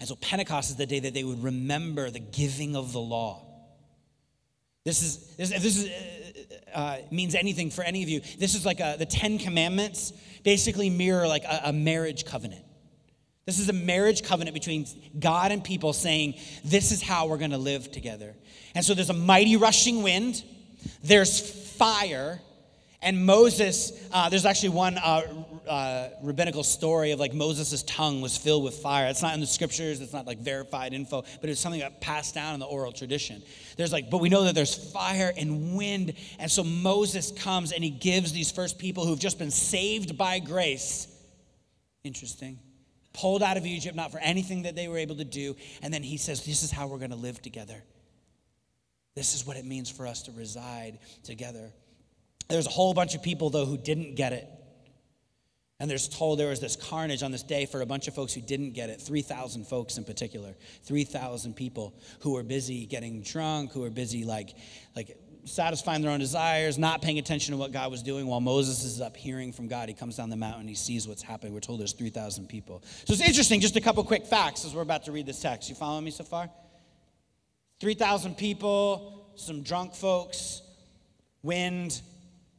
And 0.00 0.08
so 0.08 0.16
Pentecost 0.16 0.70
is 0.70 0.76
the 0.76 0.86
day 0.86 0.98
that 0.98 1.14
they 1.14 1.22
would 1.22 1.44
remember 1.44 2.10
the 2.10 2.18
giving 2.18 2.74
of 2.74 2.92
the 2.92 3.00
law. 3.00 3.46
This 4.84 5.02
is, 5.02 5.36
this, 5.36 5.52
if 5.52 5.62
this 5.62 5.78
is, 5.78 5.90
uh, 6.74 6.78
uh, 6.78 6.98
means 7.12 7.36
anything 7.36 7.70
for 7.70 7.84
any 7.84 8.02
of 8.02 8.08
you, 8.08 8.20
this 8.38 8.56
is 8.56 8.66
like 8.66 8.80
a, 8.80 8.96
the 8.98 9.06
Ten 9.06 9.38
Commandments 9.38 10.12
basically 10.42 10.90
mirror 10.90 11.28
like 11.28 11.44
a, 11.44 11.62
a 11.66 11.72
marriage 11.72 12.24
covenant. 12.24 12.64
This 13.46 13.58
is 13.58 13.68
a 13.68 13.74
marriage 13.74 14.22
covenant 14.22 14.54
between 14.54 14.86
God 15.18 15.52
and 15.52 15.62
people 15.62 15.92
saying, 15.92 16.34
this 16.64 16.92
is 16.92 17.02
how 17.02 17.28
we're 17.28 17.38
going 17.38 17.52
to 17.52 17.58
live 17.58 17.92
together. 17.92 18.34
And 18.74 18.84
so 18.84 18.94
there's 18.94 19.10
a 19.10 19.14
mighty 19.14 19.56
rushing 19.56 20.02
wind 20.02 20.42
there's 21.02 21.40
fire. 21.76 22.40
And 23.02 23.26
Moses, 23.26 23.92
uh, 24.12 24.30
there's 24.30 24.46
actually 24.46 24.70
one 24.70 24.96
uh, 24.96 25.44
uh, 25.68 26.08
rabbinical 26.22 26.64
story 26.64 27.10
of 27.10 27.20
like 27.20 27.34
Moses' 27.34 27.82
tongue 27.82 28.20
was 28.20 28.36
filled 28.36 28.64
with 28.64 28.76
fire. 28.76 29.08
It's 29.08 29.22
not 29.22 29.34
in 29.34 29.40
the 29.40 29.46
scriptures, 29.46 30.00
it's 30.00 30.12
not 30.12 30.26
like 30.26 30.38
verified 30.38 30.94
info, 30.94 31.22
but 31.40 31.50
it's 31.50 31.60
something 31.60 31.80
that 31.80 32.00
passed 32.00 32.34
down 32.34 32.54
in 32.54 32.60
the 32.60 32.66
oral 32.66 32.92
tradition. 32.92 33.42
There's 33.76 33.92
like, 33.92 34.10
but 34.10 34.18
we 34.22 34.28
know 34.28 34.44
that 34.44 34.54
there's 34.54 34.74
fire 34.92 35.32
and 35.36 35.76
wind. 35.76 36.14
And 36.38 36.50
so 36.50 36.64
Moses 36.64 37.30
comes 37.32 37.72
and 37.72 37.84
he 37.84 37.90
gives 37.90 38.32
these 38.32 38.50
first 38.50 38.78
people 38.78 39.06
who've 39.06 39.18
just 39.18 39.38
been 39.38 39.50
saved 39.50 40.16
by 40.16 40.38
grace. 40.38 41.08
Interesting. 42.04 42.58
Pulled 43.12 43.42
out 43.42 43.56
of 43.56 43.66
Egypt, 43.66 43.94
not 43.94 44.12
for 44.12 44.18
anything 44.18 44.62
that 44.62 44.74
they 44.74 44.88
were 44.88 44.98
able 44.98 45.16
to 45.16 45.24
do. 45.24 45.56
And 45.82 45.92
then 45.92 46.02
he 46.02 46.16
says, 46.16 46.44
This 46.44 46.62
is 46.62 46.70
how 46.70 46.86
we're 46.86 46.98
going 46.98 47.10
to 47.10 47.16
live 47.16 47.40
together. 47.40 47.82
This 49.14 49.34
is 49.34 49.46
what 49.46 49.56
it 49.56 49.64
means 49.64 49.90
for 49.90 50.06
us 50.06 50.22
to 50.22 50.32
reside 50.32 50.98
together. 51.22 51.70
There's 52.48 52.66
a 52.66 52.70
whole 52.70 52.94
bunch 52.94 53.14
of 53.14 53.22
people, 53.22 53.50
though, 53.50 53.64
who 53.64 53.78
didn't 53.78 54.16
get 54.16 54.32
it. 54.32 54.48
And 55.80 55.90
there's 55.90 56.08
told 56.08 56.38
there 56.38 56.48
was 56.48 56.60
this 56.60 56.76
carnage 56.76 57.22
on 57.22 57.32
this 57.32 57.42
day 57.42 57.66
for 57.66 57.80
a 57.80 57.86
bunch 57.86 58.06
of 58.06 58.14
folks 58.14 58.32
who 58.32 58.40
didn't 58.40 58.72
get 58.72 58.90
it 58.90 59.00
3,000 59.00 59.66
folks 59.66 59.98
in 59.98 60.04
particular. 60.04 60.54
3,000 60.84 61.54
people 61.54 61.94
who 62.20 62.32
were 62.32 62.42
busy 62.42 62.86
getting 62.86 63.22
drunk, 63.22 63.72
who 63.72 63.80
were 63.80 63.90
busy 63.90 64.24
like, 64.24 64.54
like 64.94 65.18
satisfying 65.44 66.00
their 66.00 66.10
own 66.10 66.20
desires, 66.20 66.78
not 66.78 67.02
paying 67.02 67.18
attention 67.18 67.52
to 67.52 67.58
what 67.58 67.72
God 67.72 67.90
was 67.90 68.02
doing 68.02 68.26
while 68.26 68.40
Moses 68.40 68.84
is 68.84 69.00
up 69.00 69.16
hearing 69.16 69.52
from 69.52 69.66
God. 69.66 69.88
He 69.88 69.94
comes 69.94 70.16
down 70.16 70.30
the 70.30 70.36
mountain, 70.36 70.68
he 70.68 70.74
sees 70.74 71.08
what's 71.08 71.22
happening. 71.22 71.52
We're 71.52 71.60
told 71.60 71.80
there's 71.80 71.92
3,000 71.92 72.48
people. 72.48 72.82
So 73.04 73.12
it's 73.12 73.20
interesting, 73.20 73.60
just 73.60 73.76
a 73.76 73.80
couple 73.80 74.02
quick 74.04 74.26
facts 74.26 74.64
as 74.64 74.74
we're 74.74 74.82
about 74.82 75.04
to 75.04 75.12
read 75.12 75.26
this 75.26 75.40
text. 75.40 75.68
You 75.68 75.74
following 75.74 76.04
me 76.04 76.12
so 76.12 76.24
far? 76.24 76.50
3,000 77.84 78.38
people, 78.38 79.28
some 79.34 79.62
drunk 79.62 79.92
folks, 79.92 80.62
wind, 81.42 82.00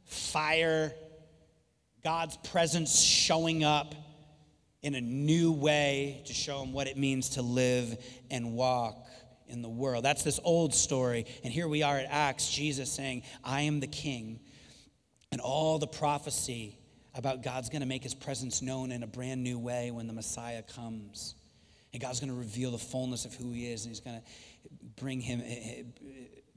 fire, 0.04 0.94
God's 2.04 2.36
presence 2.36 3.00
showing 3.00 3.64
up 3.64 3.96
in 4.82 4.94
a 4.94 5.00
new 5.00 5.50
way 5.50 6.22
to 6.26 6.32
show 6.32 6.60
them 6.60 6.72
what 6.72 6.86
it 6.86 6.96
means 6.96 7.30
to 7.30 7.42
live 7.42 7.98
and 8.30 8.52
walk 8.52 9.04
in 9.48 9.62
the 9.62 9.68
world. 9.68 10.04
That's 10.04 10.22
this 10.22 10.38
old 10.44 10.72
story. 10.72 11.26
And 11.42 11.52
here 11.52 11.66
we 11.66 11.82
are 11.82 11.98
at 11.98 12.06
Acts, 12.08 12.48
Jesus 12.48 12.92
saying, 12.92 13.24
I 13.42 13.62
am 13.62 13.80
the 13.80 13.88
king. 13.88 14.38
And 15.32 15.40
all 15.40 15.80
the 15.80 15.88
prophecy 15.88 16.78
about 17.16 17.42
God's 17.42 17.68
going 17.68 17.82
to 17.82 17.88
make 17.88 18.04
his 18.04 18.14
presence 18.14 18.62
known 18.62 18.92
in 18.92 19.02
a 19.02 19.08
brand 19.08 19.42
new 19.42 19.58
way 19.58 19.90
when 19.90 20.06
the 20.06 20.12
Messiah 20.12 20.62
comes. 20.62 21.34
And 21.92 22.00
God's 22.00 22.20
going 22.20 22.30
to 22.30 22.38
reveal 22.38 22.70
the 22.70 22.78
fullness 22.78 23.24
of 23.24 23.34
who 23.34 23.52
he 23.52 23.72
is, 23.72 23.84
and 23.84 23.90
he's 23.90 24.00
going 24.00 24.20
to 24.20 24.22
bring 24.96 25.20
him 25.20 25.42
eh, 25.44 25.54
eh, 25.78 25.82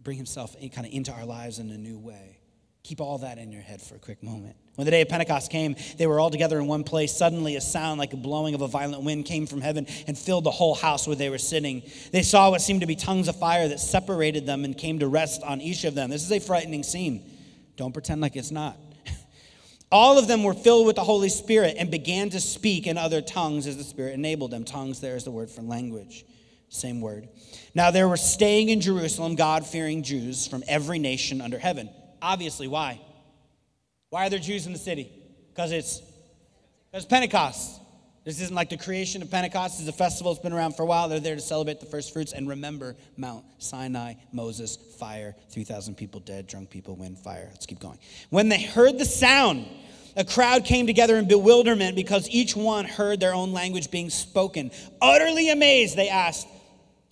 bring 0.01 0.17
himself 0.17 0.55
kind 0.73 0.87
of 0.87 0.93
into 0.93 1.11
our 1.11 1.25
lives 1.25 1.59
in 1.59 1.69
a 1.71 1.77
new 1.77 1.97
way. 1.97 2.39
Keep 2.83 3.01
all 3.01 3.19
that 3.19 3.37
in 3.37 3.51
your 3.51 3.61
head 3.61 3.81
for 3.81 3.95
a 3.95 3.99
quick 3.99 4.23
moment. 4.23 4.55
When 4.75 4.85
the 4.85 4.91
day 4.91 5.01
of 5.01 5.09
Pentecost 5.09 5.51
came, 5.51 5.75
they 5.97 6.07
were 6.07 6.19
all 6.19 6.29
together 6.29 6.57
in 6.57 6.67
one 6.67 6.85
place. 6.85 7.15
Suddenly, 7.15 7.57
a 7.57 7.61
sound 7.61 7.99
like 7.99 8.13
a 8.13 8.17
blowing 8.17 8.55
of 8.55 8.61
a 8.61 8.67
violent 8.67 9.03
wind 9.03 9.25
came 9.25 9.45
from 9.45 9.59
heaven 9.59 9.85
and 10.07 10.17
filled 10.17 10.45
the 10.45 10.51
whole 10.51 10.73
house 10.73 11.05
where 11.05 11.17
they 11.17 11.29
were 11.29 11.37
sitting. 11.37 11.83
They 12.13 12.23
saw 12.23 12.49
what 12.49 12.61
seemed 12.61 12.81
to 12.81 12.87
be 12.87 12.95
tongues 12.95 13.27
of 13.27 13.35
fire 13.35 13.67
that 13.67 13.81
separated 13.81 14.45
them 14.45 14.63
and 14.63 14.77
came 14.77 14.99
to 14.99 15.07
rest 15.07 15.43
on 15.43 15.59
each 15.59 15.83
of 15.83 15.95
them. 15.95 16.09
This 16.09 16.23
is 16.23 16.31
a 16.31 16.39
frightening 16.39 16.83
scene. 16.83 17.29
Don't 17.75 17.91
pretend 17.91 18.21
like 18.21 18.37
it's 18.37 18.51
not. 18.51 18.77
All 19.91 20.17
of 20.17 20.27
them 20.27 20.43
were 20.43 20.53
filled 20.53 20.87
with 20.87 20.95
the 20.95 21.03
Holy 21.03 21.29
Spirit 21.29 21.75
and 21.77 21.91
began 21.91 22.29
to 22.29 22.39
speak 22.39 22.87
in 22.87 22.97
other 22.97 23.21
tongues 23.21 23.67
as 23.67 23.75
the 23.75 23.83
Spirit 23.83 24.13
enabled 24.13 24.51
them. 24.51 24.63
Tongues, 24.63 25.01
there 25.01 25.17
is 25.17 25.25
the 25.25 25.31
word 25.31 25.51
for 25.51 25.61
language. 25.61 26.25
Same 26.69 27.01
word. 27.01 27.27
Now, 27.73 27.91
there 27.91 28.07
were 28.07 28.17
staying 28.17 28.69
in 28.69 28.79
Jerusalem 28.79 29.35
God 29.35 29.65
fearing 29.65 30.03
Jews 30.03 30.47
from 30.47 30.63
every 30.67 30.99
nation 30.99 31.41
under 31.41 31.57
heaven. 31.57 31.89
Obviously, 32.21 32.67
why? 32.67 33.01
Why 34.09 34.27
are 34.27 34.29
there 34.29 34.39
Jews 34.39 34.65
in 34.65 34.73
the 34.73 34.79
city? 34.79 35.11
Because 35.49 35.71
it's 35.71 36.01
because 36.91 37.05
Pentecost. 37.05 37.81
This 38.25 38.41
isn't 38.41 38.55
like 38.55 38.69
the 38.69 38.77
creation 38.77 39.21
of 39.21 39.31
Pentecost. 39.31 39.81
Is 39.81 39.87
a 39.87 39.93
festival 39.93 40.33
that's 40.33 40.43
been 40.43 40.53
around 40.53 40.75
for 40.75 40.83
a 40.83 40.85
while. 40.85 41.09
They're 41.09 41.19
there 41.19 41.35
to 41.35 41.41
celebrate 41.41 41.79
the 41.79 41.85
first 41.85 42.13
fruits 42.13 42.33
and 42.33 42.47
remember 42.47 42.95
Mount 43.17 43.45
Sinai, 43.57 44.15
Moses, 44.31 44.75
fire, 44.75 45.35
3,000 45.51 45.95
people 45.95 46.19
dead, 46.19 46.45
drunk 46.45 46.69
people, 46.69 46.95
wind, 46.95 47.17
fire. 47.17 47.47
Let's 47.51 47.65
keep 47.65 47.79
going. 47.79 47.97
When 48.29 48.49
they 48.49 48.61
heard 48.61 48.99
the 48.99 49.05
sound, 49.05 49.65
a 50.15 50.25
crowd 50.25 50.65
came 50.65 50.85
together 50.85 51.17
in 51.17 51.27
bewilderment 51.27 51.95
because 51.95 52.29
each 52.29 52.55
one 52.55 52.85
heard 52.85 53.19
their 53.19 53.33
own 53.33 53.53
language 53.53 53.89
being 53.89 54.09
spoken. 54.09 54.71
Utterly 55.01 55.49
amazed, 55.49 55.95
they 55.95 56.09
asked, 56.09 56.47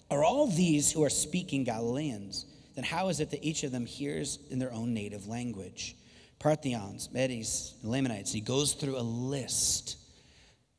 Are 0.09 0.23
all 0.23 0.47
these 0.47 0.91
who 0.91 1.03
are 1.03 1.09
speaking 1.09 1.63
Galileans? 1.63 2.45
Then 2.75 2.83
how 2.83 3.09
is 3.09 3.19
it 3.19 3.31
that 3.31 3.43
each 3.43 3.63
of 3.63 3.71
them 3.71 3.85
hears 3.85 4.39
in 4.49 4.59
their 4.59 4.71
own 4.71 4.93
native 4.93 5.27
language? 5.27 5.95
Parthians, 6.39 7.09
Medes, 7.11 7.73
Elamites. 7.83 8.31
He 8.31 8.41
goes 8.41 8.73
through 8.73 8.97
a 8.97 9.01
list 9.01 9.97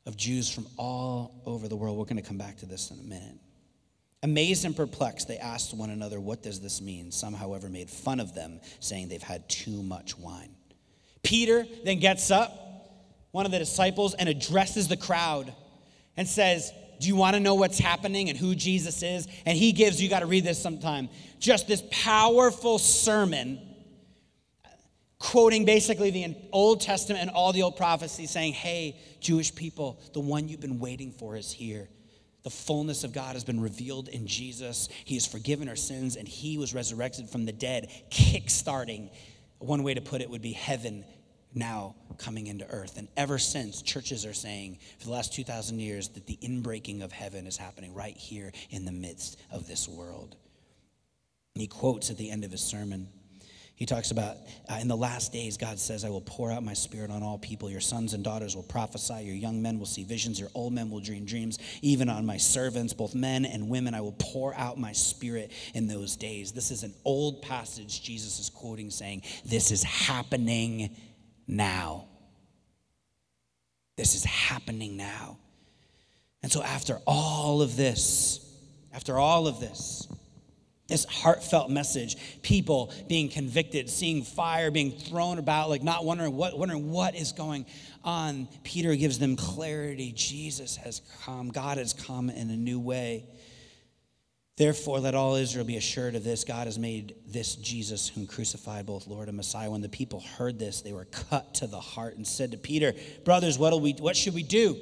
of 0.05 0.15
Jews 0.15 0.49
from 0.49 0.65
all 0.77 1.41
over 1.45 1.67
the 1.67 1.75
world. 1.75 1.97
We're 1.97 2.05
going 2.05 2.21
to 2.21 2.27
come 2.27 2.37
back 2.37 2.57
to 2.57 2.65
this 2.65 2.91
in 2.91 2.99
a 2.99 3.03
minute. 3.03 3.37
Amazed 4.23 4.65
and 4.65 4.75
perplexed, 4.75 5.27
they 5.27 5.37
asked 5.37 5.73
one 5.73 5.89
another, 5.89 6.19
What 6.19 6.41
does 6.41 6.59
this 6.59 6.81
mean? 6.81 7.11
Some, 7.11 7.33
however, 7.33 7.69
made 7.69 7.89
fun 7.89 8.19
of 8.19 8.33
them, 8.33 8.59
saying 8.79 9.07
they've 9.07 9.21
had 9.21 9.47
too 9.47 9.83
much 9.83 10.17
wine. 10.17 10.55
Peter 11.23 11.65
then 11.85 11.99
gets 11.99 12.31
up, 12.31 12.51
one 13.31 13.45
of 13.45 13.51
the 13.51 13.59
disciples, 13.59 14.13
and 14.13 14.27
addresses 14.27 14.87
the 14.87 14.97
crowd 14.97 15.53
and 16.17 16.27
says, 16.27 16.71
Do 16.99 17.07
you 17.07 17.15
want 17.15 17.35
to 17.35 17.39
know 17.39 17.55
what's 17.55 17.79
happening 17.79 18.29
and 18.29 18.37
who 18.37 18.55
Jesus 18.55 19.01
is? 19.03 19.27
And 19.45 19.57
he 19.57 19.71
gives, 19.71 20.01
you 20.01 20.09
got 20.09 20.19
to 20.19 20.25
read 20.25 20.43
this 20.43 20.61
sometime, 20.61 21.09
just 21.39 21.67
this 21.67 21.83
powerful 21.91 22.77
sermon 22.77 23.59
quoting 25.19 25.65
basically 25.65 26.11
the 26.11 26.35
Old 26.51 26.81
Testament 26.81 27.21
and 27.21 27.31
all 27.31 27.53
the 27.53 27.61
old 27.61 27.75
prophecies, 27.75 28.31
saying, 28.31 28.53
Hey, 28.53 28.97
Jewish 29.19 29.53
people, 29.53 29.99
the 30.13 30.21
one 30.21 30.47
you've 30.47 30.61
been 30.61 30.79
waiting 30.79 31.11
for 31.11 31.35
is 31.35 31.51
here. 31.51 31.89
The 32.43 32.49
fullness 32.49 33.03
of 33.03 33.13
God 33.13 33.33
has 33.35 33.43
been 33.43 33.59
revealed 33.59 34.07
in 34.07 34.25
Jesus. 34.25 34.87
He 35.03 35.15
has 35.15 35.25
forgiven 35.25 35.67
our 35.67 35.75
sins 35.75 36.15
and 36.15 36.25
he 36.27 36.57
was 36.57 36.73
resurrected 36.73 37.29
from 37.29 37.45
the 37.45 37.51
dead, 37.51 37.89
kickstarting. 38.09 39.11
One 39.59 39.83
way 39.83 39.93
to 39.93 40.01
put 40.01 40.21
it 40.21 40.29
would 40.29 40.41
be 40.41 40.53
heaven 40.53 41.03
now 41.53 41.95
coming 42.17 42.47
into 42.47 42.67
earth. 42.69 42.97
And 42.97 43.07
ever 43.17 43.37
since, 43.37 43.81
churches 43.81 44.25
are 44.25 44.33
saying 44.33 44.79
for 44.99 45.05
the 45.05 45.11
last 45.11 45.33
2,000 45.33 45.79
years 45.79 46.09
that 46.09 46.27
the 46.27 46.37
inbreaking 46.41 47.03
of 47.03 47.11
heaven 47.11 47.47
is 47.47 47.57
happening 47.57 47.93
right 47.93 48.15
here 48.15 48.51
in 48.69 48.85
the 48.85 48.91
midst 48.91 49.39
of 49.51 49.67
this 49.67 49.87
world. 49.87 50.35
He 51.55 51.67
quotes 51.67 52.09
at 52.09 52.17
the 52.17 52.29
end 52.29 52.43
of 52.43 52.51
his 52.51 52.61
sermon 52.61 53.09
he 53.79 53.85
talks 53.85 54.11
about 54.11 54.35
uh, 54.69 54.75
in 54.81 54.89
the 54.89 54.97
last 54.97 55.31
days, 55.31 55.55
God 55.55 55.79
says, 55.79 56.03
I 56.03 56.09
will 56.09 56.19
pour 56.19 56.51
out 56.51 56.63
my 56.63 56.73
spirit 56.73 57.09
on 57.09 57.23
all 57.23 57.37
people. 57.37 57.69
Your 57.69 57.79
sons 57.79 58.13
and 58.13 58.21
daughters 58.21 58.53
will 58.53 58.63
prophesy. 58.63 59.23
Your 59.23 59.35
young 59.35 59.61
men 59.61 59.79
will 59.79 59.85
see 59.85 60.03
visions. 60.03 60.37
Your 60.37 60.49
old 60.53 60.73
men 60.73 60.89
will 60.89 60.99
dream 60.99 61.23
dreams. 61.23 61.59
Even 61.81 62.09
on 62.09 62.25
my 62.25 62.35
servants, 62.35 62.91
both 62.91 63.15
men 63.15 63.45
and 63.45 63.69
women, 63.69 63.93
I 63.93 64.01
will 64.01 64.17
pour 64.19 64.53
out 64.55 64.77
my 64.77 64.91
spirit 64.91 65.53
in 65.73 65.87
those 65.87 66.17
days. 66.17 66.51
This 66.51 66.71
is 66.71 66.83
an 66.83 66.93
old 67.05 67.41
passage 67.41 68.03
Jesus 68.03 68.37
is 68.41 68.49
quoting, 68.49 68.89
saying, 68.89 69.21
This 69.45 69.71
is 69.71 69.81
happening 69.81 70.93
now. 71.49 72.05
This 73.97 74.15
is 74.15 74.23
happening 74.23 74.95
now. 74.95 75.37
And 76.41 76.51
so, 76.51 76.63
after 76.63 76.99
all 77.05 77.61
of 77.61 77.75
this, 77.75 78.39
after 78.93 79.17
all 79.17 79.47
of 79.47 79.59
this, 79.59 80.07
this 80.87 81.05
heartfelt 81.05 81.69
message 81.69 82.17
people 82.41 82.91
being 83.07 83.29
convicted 83.29 83.89
seeing 83.89 84.23
fire 84.23 84.71
being 84.71 84.91
thrown 84.91 85.37
about 85.37 85.69
like 85.69 85.83
not 85.83 86.03
wondering 86.03 86.35
what 86.35 86.57
wondering 86.57 86.89
what 86.89 87.15
is 87.15 87.31
going 87.31 87.65
on 88.03 88.47
peter 88.63 88.95
gives 88.95 89.19
them 89.19 89.35
clarity 89.35 90.11
jesus 90.15 90.75
has 90.75 91.01
come 91.23 91.49
god 91.49 91.77
has 91.77 91.93
come 91.93 92.29
in 92.29 92.49
a 92.49 92.57
new 92.57 92.79
way 92.79 93.23
therefore 94.59 94.99
let 94.99 95.15
all 95.15 95.33
israel 95.33 95.65
be 95.65 95.77
assured 95.77 96.13
of 96.13 96.23
this 96.23 96.43
god 96.43 96.67
has 96.67 96.77
made 96.77 97.15
this 97.27 97.55
jesus 97.55 98.07
whom 98.09 98.27
crucified 98.27 98.85
both 98.85 99.07
lord 99.07 99.27
and 99.27 99.35
messiah 99.35 99.71
when 99.71 99.81
the 99.81 99.89
people 99.89 100.19
heard 100.37 100.59
this 100.59 100.81
they 100.81 100.93
were 100.93 101.05
cut 101.05 101.55
to 101.55 101.65
the 101.65 101.79
heart 101.79 102.15
and 102.15 102.27
said 102.27 102.51
to 102.51 102.57
peter 102.57 102.93
brothers 103.25 103.57
what, 103.57 103.81
we, 103.81 103.93
what 103.93 104.15
should 104.15 104.35
we 104.35 104.43
do 104.43 104.77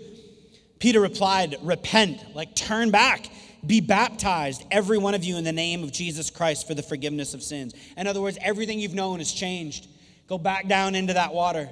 peter 0.79 0.99
replied 0.99 1.55
repent 1.61 2.19
like 2.35 2.53
turn 2.53 2.91
back 2.91 3.29
be 3.65 3.81
baptized, 3.81 4.63
every 4.71 4.97
one 4.97 5.13
of 5.13 5.23
you, 5.23 5.37
in 5.37 5.43
the 5.43 5.51
name 5.51 5.83
of 5.83 5.91
Jesus 5.91 6.29
Christ 6.29 6.67
for 6.67 6.73
the 6.73 6.83
forgiveness 6.83 7.33
of 7.33 7.41
sins. 7.41 7.73
In 7.97 8.07
other 8.07 8.21
words, 8.21 8.37
everything 8.41 8.79
you've 8.79 8.93
known 8.93 9.19
has 9.19 9.31
changed. 9.31 9.87
Go 10.27 10.37
back 10.37 10.67
down 10.67 10.95
into 10.95 11.13
that 11.13 11.33
water. 11.33 11.69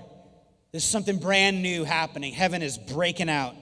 There's 0.71 0.83
something 0.83 1.17
brand 1.17 1.61
new 1.61 1.83
happening. 1.83 2.33
Heaven 2.33 2.61
is 2.61 2.77
breaking 2.77 3.29
out. 3.29 3.55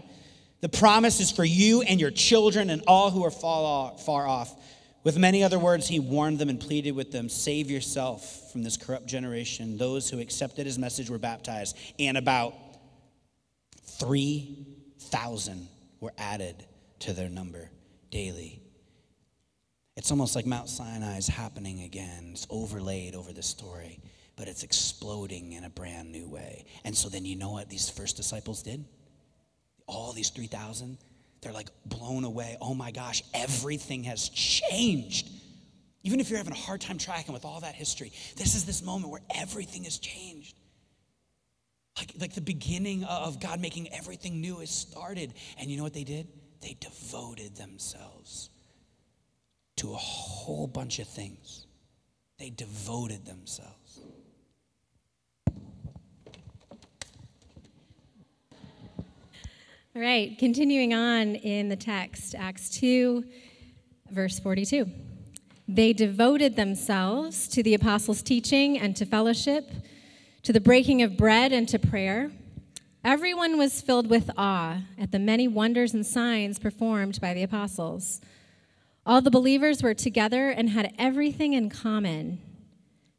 The 0.64 0.70
promise 0.70 1.20
is 1.20 1.30
for 1.30 1.44
you 1.44 1.82
and 1.82 2.00
your 2.00 2.10
children 2.10 2.70
and 2.70 2.82
all 2.88 3.12
who 3.12 3.26
are 3.26 3.32
far 3.32 4.26
off. 4.26 4.56
With 5.04 5.18
many 5.18 5.44
other 5.44 5.60
words, 5.60 5.90
he 5.90 6.00
warned 6.00 6.40
them 6.40 6.48
and 6.48 6.58
pleaded 6.58 6.92
with 6.92 7.12
them 7.12 7.28
save 7.28 7.70
yourself 7.70 8.50
from 8.54 8.64
this 8.64 8.78
corrupt 8.78 9.06
generation. 9.06 9.78
Those 9.78 10.10
who 10.10 10.22
accepted 10.22 10.66
his 10.66 10.80
message 10.80 11.10
were 11.10 11.18
baptized, 11.18 11.78
and 12.00 12.16
about 12.16 12.54
3,000 14.00 15.68
were 16.00 16.14
added 16.18 16.56
to 17.00 17.12
their 17.12 17.28
number 17.28 17.70
daily. 18.10 18.62
It's 19.98 20.12
almost 20.12 20.34
like 20.34 20.46
Mount 20.46 20.70
Sinai 20.70 21.18
is 21.18 21.28
happening 21.28 21.82
again. 21.82 22.30
It's 22.32 22.48
overlaid 22.50 23.16
over 23.16 23.34
the 23.34 23.44
story, 23.44 24.00
but 24.38 24.48
it's 24.48 24.64
exploding 24.64 25.52
in 25.52 25.66
a 25.66 25.70
brand 25.70 26.14
new 26.14 26.30
way. 26.30 26.64
And 26.86 26.96
so 26.96 27.10
then 27.10 27.26
you 27.26 27.36
know 27.36 27.52
what 27.52 27.70
these 27.70 27.90
first 27.90 28.16
disciples 28.16 28.64
did? 28.64 28.86
All 29.88 30.14
these 30.14 30.30
3,000, 30.30 30.98
they're 31.42 31.52
like 31.52 31.70
blown 31.86 32.24
away. 32.24 32.58
Oh 32.62 32.74
my 32.74 32.92
gosh, 32.92 33.24
everything 33.34 34.04
has 34.06 34.30
changed. 34.30 35.30
Even 36.04 36.20
if 36.20 36.30
you're 36.30 36.38
having 36.38 36.54
a 36.54 36.58
hard 36.58 36.82
time 36.82 36.98
tracking 36.98 37.34
with 37.34 37.46
all 37.46 37.62
that 37.62 37.76
history, 37.76 38.12
this 38.36 38.56
is 38.56 38.66
this 38.66 38.84
moment 38.84 39.12
where 39.12 39.22
everything 39.36 39.84
has 39.86 39.98
changed. 39.98 40.58
Like, 41.98 42.12
like 42.20 42.34
the 42.34 42.42
beginning 42.42 43.04
of 43.04 43.40
God 43.40 43.62
making 43.62 43.94
everything 43.94 44.42
new 44.42 44.60
has 44.60 44.70
started. 44.70 45.34
And 45.58 45.70
you 45.70 45.78
know 45.78 45.84
what 45.84 45.94
they 45.94 46.04
did? 46.04 46.28
they 46.64 46.78
devoted 46.80 47.56
themselves 47.56 48.50
to 49.76 49.92
a 49.92 49.98
whole 49.98 50.68
bunch 50.68 51.00
of 51.00 51.08
things. 51.08 51.68
They 52.40 52.50
devoted 52.50 53.26
themselves. 53.26 53.83
All 59.96 60.02
right, 60.02 60.36
continuing 60.40 60.92
on 60.96 61.36
in 61.36 61.70
the 61.70 61.76
text, 61.76 62.34
Acts 62.34 62.68
2, 62.80 63.24
verse 64.10 64.40
42. 64.40 64.88
They 65.68 65.94
devoted 65.94 66.56
themselves 66.56 67.48
to 67.50 67.62
the 67.62 67.76
apostles' 67.76 68.24
teaching 68.24 68.80
and 68.80 68.96
to 68.96 69.06
fellowship, 69.06 69.70
to 70.42 70.52
the 70.52 70.60
breaking 70.60 71.04
of 71.04 71.16
bread 71.16 71.52
and 71.54 71.70
to 71.70 71.78
prayer. 71.78 72.32
Everyone 73.04 73.60
was 73.60 73.82
filled 73.82 74.10
with 74.10 74.32
awe 74.36 74.82
at 74.98 75.12
the 75.12 75.20
many 75.20 75.48
wonders 75.48 75.94
and 75.94 76.04
signs 76.04 76.58
performed 76.58 77.22
by 77.22 77.36
the 77.36 77.44
apostles. 77.44 78.20
All 79.06 79.22
the 79.22 79.30
believers 79.30 79.84
were 79.84 79.94
together 79.94 80.50
and 80.50 80.72
had 80.72 80.92
everything 80.98 81.54
in 81.54 81.70
common. 81.70 82.42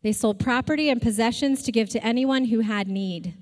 They 0.03 0.11
sold 0.11 0.41
property 0.41 0.89
and 0.89 1.01
possessions 1.01 1.63
to 1.63 1.71
give 1.71 1.89
to 1.91 2.05
anyone 2.05 2.47
who 2.47 2.61
had 2.61 2.89
need. 2.89 3.37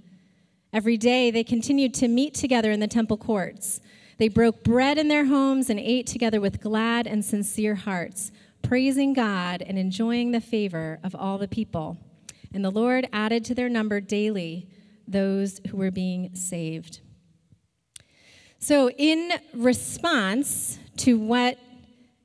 Every 0.73 0.97
day 0.97 1.31
they 1.31 1.45
continued 1.45 1.93
to 1.95 2.09
meet 2.09 2.35
together 2.35 2.71
in 2.71 2.81
the 2.81 2.87
temple 2.87 3.19
courts. 3.19 3.81
They 4.19 4.29
broke 4.29 4.65
bread 4.65 4.99
in 4.99 5.09
their 5.09 5.27
homes 5.27 5.69
and 5.69 5.79
ate 5.79 6.07
together 6.07 6.41
with 6.41 6.61
glad 6.61 7.07
and 7.07 7.25
sincere 7.25 7.75
hearts 7.75 8.31
praising 8.63 9.13
God 9.13 9.63
and 9.63 9.79
enjoying 9.79 10.31
the 10.31 10.41
favor 10.41 10.99
of 11.03 11.15
all 11.15 11.37
the 11.37 11.49
people. 11.49 11.99
And 12.55 12.65
the 12.65 12.71
Lord 12.71 13.09
added 13.13 13.45
to 13.47 13.55
their 13.55 13.69
number 13.69 14.01
daily 14.01 14.69
those 15.07 15.61
who 15.69 15.77
were 15.77 15.91
being 15.91 16.35
saved. 16.35 17.01
So, 18.59 18.91
in 18.91 19.33
response 19.55 20.79
to 20.99 21.19
what 21.19 21.59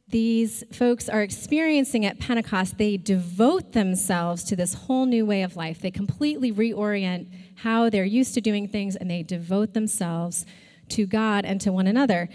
these 0.09 0.63
folks 0.71 1.09
are 1.09 1.23
experiencing 1.23 2.05
at 2.05 2.19
Pentecost, 2.19 2.77
they 2.77 2.95
devote 2.95 3.73
themselves 3.73 4.43
to 4.45 4.55
this 4.55 4.73
whole 4.73 5.05
new 5.05 5.25
way 5.25 5.41
of 5.41 5.55
life. 5.55 5.81
They 5.81 5.91
completely 5.91 6.51
reorient 6.51 7.27
how 7.57 7.89
they're 7.89 8.05
used 8.05 8.33
to 8.35 8.41
doing 8.41 8.67
things 8.67 8.95
and 8.95 9.09
they 9.09 9.23
devote 9.23 9.73
themselves 9.73 10.45
to 10.89 11.05
God 11.05 11.45
and 11.45 11.59
to 11.61 11.71
one 11.71 11.87
another. 11.87 12.29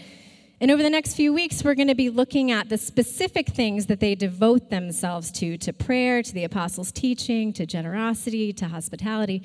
And 0.61 0.71
over 0.71 0.83
the 0.83 0.91
next 0.91 1.15
few 1.15 1.33
weeks, 1.33 1.65
we're 1.65 1.75
going 1.75 1.89
to 1.89 1.95
be 1.95 2.09
looking 2.09 2.53
at 2.53 2.69
the 2.69 2.79
specific 2.79 3.49
things 3.49 3.87
that 3.87 3.99
they 3.99 4.15
devote 4.15 4.71
themselves 4.71 5.33
to 5.33 5.59
to 5.59 5.73
prayer, 5.73 6.23
to 6.23 6.33
the 6.33 6.45
apostles' 6.45 6.93
teaching, 6.93 7.53
to 7.55 7.67
generosity, 7.67 8.53
to 8.53 8.69
hospitality. 8.69 9.43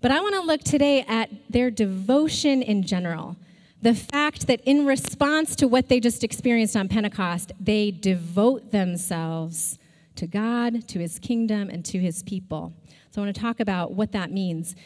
But 0.00 0.10
I 0.10 0.20
want 0.20 0.34
to 0.34 0.42
look 0.42 0.62
today 0.62 1.04
at 1.08 1.30
their 1.50 1.70
devotion 1.70 2.62
in 2.62 2.82
general. 2.82 3.36
The 3.82 3.94
fact 3.94 4.46
that 4.46 4.60
in 4.60 4.86
response 4.86 5.56
to 5.56 5.66
what 5.66 5.88
they 5.88 5.98
just 5.98 6.22
experienced 6.22 6.76
on 6.76 6.88
Pentecost, 6.88 7.50
they 7.58 7.90
devote 7.90 8.70
themselves 8.70 9.78
to 10.14 10.28
God, 10.28 10.86
to 10.88 11.00
his 11.00 11.18
kingdom, 11.18 11.70
and 11.70 11.84
to 11.86 11.98
his 11.98 12.22
people. 12.22 12.72
So 13.10 13.20
I 13.20 13.24
want 13.24 13.34
to 13.34 13.40
talk 13.40 13.58
about 13.58 13.92
what 13.92 14.12
that 14.12 14.30
means. 14.30 14.76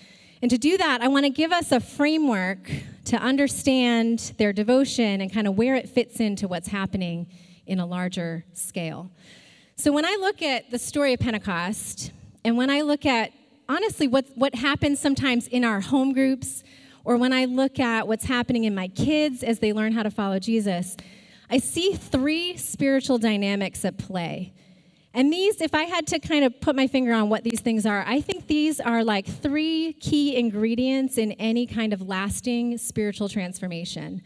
And 0.47 0.50
to 0.53 0.59
do 0.59 0.79
that, 0.79 1.03
I 1.03 1.09
want 1.09 1.25
to 1.25 1.31
give 1.31 1.50
us 1.50 1.73
a 1.73 1.81
framework 1.81 2.71
to 3.07 3.17
understand 3.17 4.33
their 4.38 4.53
devotion 4.53 5.21
and 5.21 5.33
kind 5.33 5.49
of 5.49 5.59
where 5.59 5.75
it 5.75 5.88
fits 5.88 6.21
into 6.21 6.47
what's 6.47 6.69
happening 6.69 7.26
in 7.67 7.81
a 7.81 7.85
larger 7.85 8.45
scale. 8.53 9.11
So 9.75 9.91
when 9.91 10.05
I 10.05 10.17
look 10.21 10.43
at 10.43 10.71
the 10.71 10.79
story 10.79 11.15
of 11.15 11.19
Pentecost, 11.19 12.12
and 12.45 12.57
when 12.57 12.71
I 12.71 12.83
look 12.83 13.05
at 13.05 13.33
honestly 13.69 14.07
what, 14.07 14.26
what 14.37 14.55
happens 14.55 15.00
sometimes 15.00 15.49
in 15.49 15.65
our 15.65 15.81
home 15.81 16.12
groups, 16.12 16.62
or 17.05 17.17
when 17.17 17.33
I 17.33 17.47
look 17.47 17.81
at 17.81 18.07
what's 18.07 18.26
happening 18.26 18.62
in 18.62 18.73
my 18.73 18.87
kids 18.87 19.43
as 19.43 19.59
they 19.59 19.73
learn 19.73 19.95
how 19.95 20.05
to 20.05 20.12
follow 20.12 20.38
Jesus, 20.38 20.97
I 21.50 21.59
see 21.59 21.95
three 21.95 22.57
spiritual 22.57 23.19
dynamics 23.19 23.85
at 23.85 23.99
play 23.99 24.53
and 25.17 25.33
these, 25.33 25.63
if 25.63 25.75
I 25.75 25.85
had 25.85 26.07
to 26.09 26.19
kind 26.19 26.45
of 26.45 26.61
put 26.61 26.77
my 26.77 26.87
finger 26.87 27.15
on 27.15 27.31
what 27.31 27.43
these 27.43 27.61
things 27.61 27.87
are, 27.87 28.05
I 28.07 28.21
think 28.21 28.49
these 28.49 28.81
are 28.81 29.03
like 29.03 29.25
three 29.27 29.95
key 29.95 30.37
ingredients 30.37 31.17
in 31.17 31.33
any 31.33 31.67
kind 31.67 31.95
of 31.95 32.03
lasting 32.03 32.77
spiritual 32.77 33.31
transformation. 33.31 34.21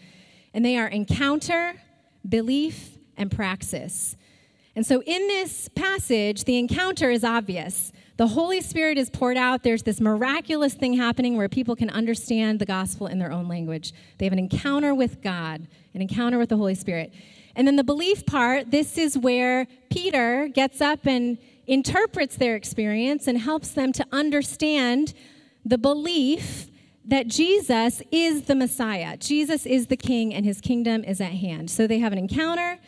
And 0.53 0.65
they 0.65 0.77
are 0.77 0.89
encounter, 0.89 1.81
belief, 2.29 2.99
and 3.17 3.31
praxis. 3.31 4.17
And 4.75 4.85
so 4.85 5.01
in 5.03 5.29
this 5.29 5.69
passage, 5.69 6.43
the 6.43 6.59
encounter 6.59 7.09
is 7.13 7.23
obvious. 7.23 7.93
The 8.17 8.27
Holy 8.27 8.61
Spirit 8.61 8.99
is 8.99 9.11
poured 9.11 9.37
out. 9.37 9.63
There's 9.63 9.85
this 9.85 10.01
miraculous 10.01 10.75
thing 10.75 10.95
happening 10.95 11.37
where 11.37 11.49
people 11.49 11.77
can 11.77 11.91
understand 11.91 12.59
the 12.59 12.67
gospel 12.67 13.07
in 13.07 13.21
their 13.21 13.31
own 13.31 13.47
language. 13.47 13.93
They 14.19 14.27
have 14.27 14.33
an 14.33 14.41
encounter 14.41 14.93
with 14.93 15.23
God, 15.23 15.69
an 15.95 16.03
encounter 16.03 16.37
with 16.37 16.49
the 16.49 16.57
Holy 16.57 16.75
Spirit. 16.75 17.13
And 17.57 17.67
then 17.67 17.77
the 17.77 17.85
belief 17.85 18.27
part, 18.27 18.71
this 18.71 18.97
is 18.97 19.19
where 19.19 19.67
Peter 19.91 20.49
gets 20.49 20.81
up 20.81 21.07
and 21.07 21.39
interprets 21.67 22.37
their 22.37 22.57
experience 22.57 23.27
and 23.27 23.39
helps 23.39 23.71
them 23.71 23.93
to 23.93 24.07
understand 24.13 25.15
the 25.65 25.79
belief 25.79 26.69
that 27.05 27.27
Jesus 27.27 28.03
is 28.11 28.43
the 28.43 28.55
Messiah. 28.55 29.17
Jesus 29.17 29.67
is 29.67 29.87
the 29.87 29.97
king 29.97 30.35
and 30.35 30.45
his 30.45 30.61
kingdom 30.61 31.05
is 31.05 31.21
at 31.21 31.33
hand. 31.33 31.71
So 31.71 31.87
they 31.87 31.99
have 31.99 32.13
an 32.13 32.19
encounter, 32.19 32.79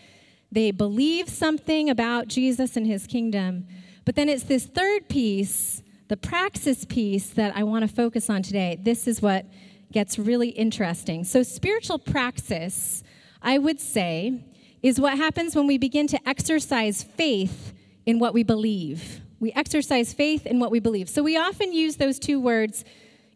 they 0.50 0.70
believe 0.70 1.28
something 1.28 1.88
about 1.88 2.28
Jesus 2.28 2.76
and 2.76 2.86
his 2.86 3.06
kingdom. 3.06 3.66
But 4.04 4.16
then 4.16 4.28
it's 4.28 4.44
this 4.44 4.66
third 4.66 5.08
piece, 5.08 5.82
the 6.08 6.16
praxis 6.16 6.84
piece, 6.84 7.30
that 7.30 7.56
I 7.56 7.62
want 7.62 7.88
to 7.88 7.94
focus 7.94 8.28
on 8.28 8.42
today. 8.42 8.78
This 8.80 9.06
is 9.06 9.22
what 9.22 9.46
gets 9.92 10.18
really 10.18 10.48
interesting. 10.48 11.24
So, 11.24 11.42
spiritual 11.42 11.98
praxis, 11.98 13.02
I 13.40 13.58
would 13.58 13.80
say, 13.80 14.44
is 14.82 15.00
what 15.00 15.16
happens 15.16 15.54
when 15.54 15.66
we 15.66 15.78
begin 15.78 16.06
to 16.08 16.28
exercise 16.28 17.02
faith 17.02 17.72
in 18.04 18.18
what 18.18 18.34
we 18.34 18.42
believe. 18.42 19.20
We 19.38 19.52
exercise 19.52 20.12
faith 20.12 20.46
in 20.46 20.58
what 20.58 20.70
we 20.70 20.80
believe. 20.80 21.08
So 21.08 21.22
we 21.22 21.36
often 21.36 21.72
use 21.72 21.96
those 21.96 22.18
two 22.18 22.40
words 22.40 22.84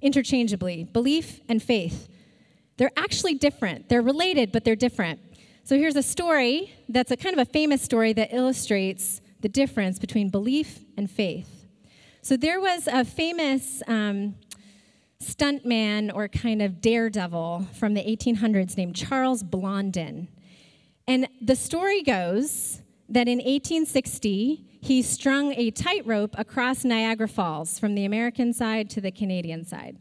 interchangeably 0.03 0.85
belief 0.85 1.41
and 1.49 1.63
faith. 1.63 2.09
They're 2.77 2.93
actually 2.97 3.35
different. 3.35 3.89
They're 3.89 4.03
related, 4.03 4.53
but 4.53 4.65
they're 4.65 4.77
different. 4.77 5.21
So 5.65 5.77
here's 5.77 5.97
a 5.97 6.03
story 6.03 6.73
that's 6.89 7.11
a 7.11 7.17
kind 7.17 7.39
of 7.39 7.49
a 7.49 7.51
famous 7.51 7.83
story 7.83 8.13
that 8.13 8.33
illustrates 8.33 9.21
the 9.41 9.49
difference 9.49 9.99
between 9.99 10.29
belief 10.31 10.85
and 10.97 11.11
faith. 11.11 11.67
So 12.23 12.37
there 12.37 12.61
was 12.61 12.87
a 12.87 13.05
famous 13.05 13.83
um, 13.87 14.35
stuntman 15.23 16.15
or 16.15 16.29
kind 16.29 16.61
of 16.61 16.81
daredevil 16.81 17.67
from 17.79 17.95
the 17.95 18.03
1800s 18.03 18.77
named 18.77 18.95
Charles 18.95 19.43
Blondin. 19.43 20.29
And 21.09 21.29
the 21.41 21.55
story 21.55 22.03
goes 22.03 22.83
that 23.09 23.29
in 23.29 23.39
1860, 23.39 24.79
he 24.81 25.03
strung 25.03 25.53
a 25.53 25.71
tightrope 25.71 26.35
across 26.37 26.85
Niagara 26.85 27.29
Falls 27.29 27.79
from 27.79 27.95
the 27.95 28.05
American 28.05 28.53
side 28.53 28.91
to 28.91 29.01
the 29.01 29.13
Canadian 29.13 29.65
side. 29.65 29.99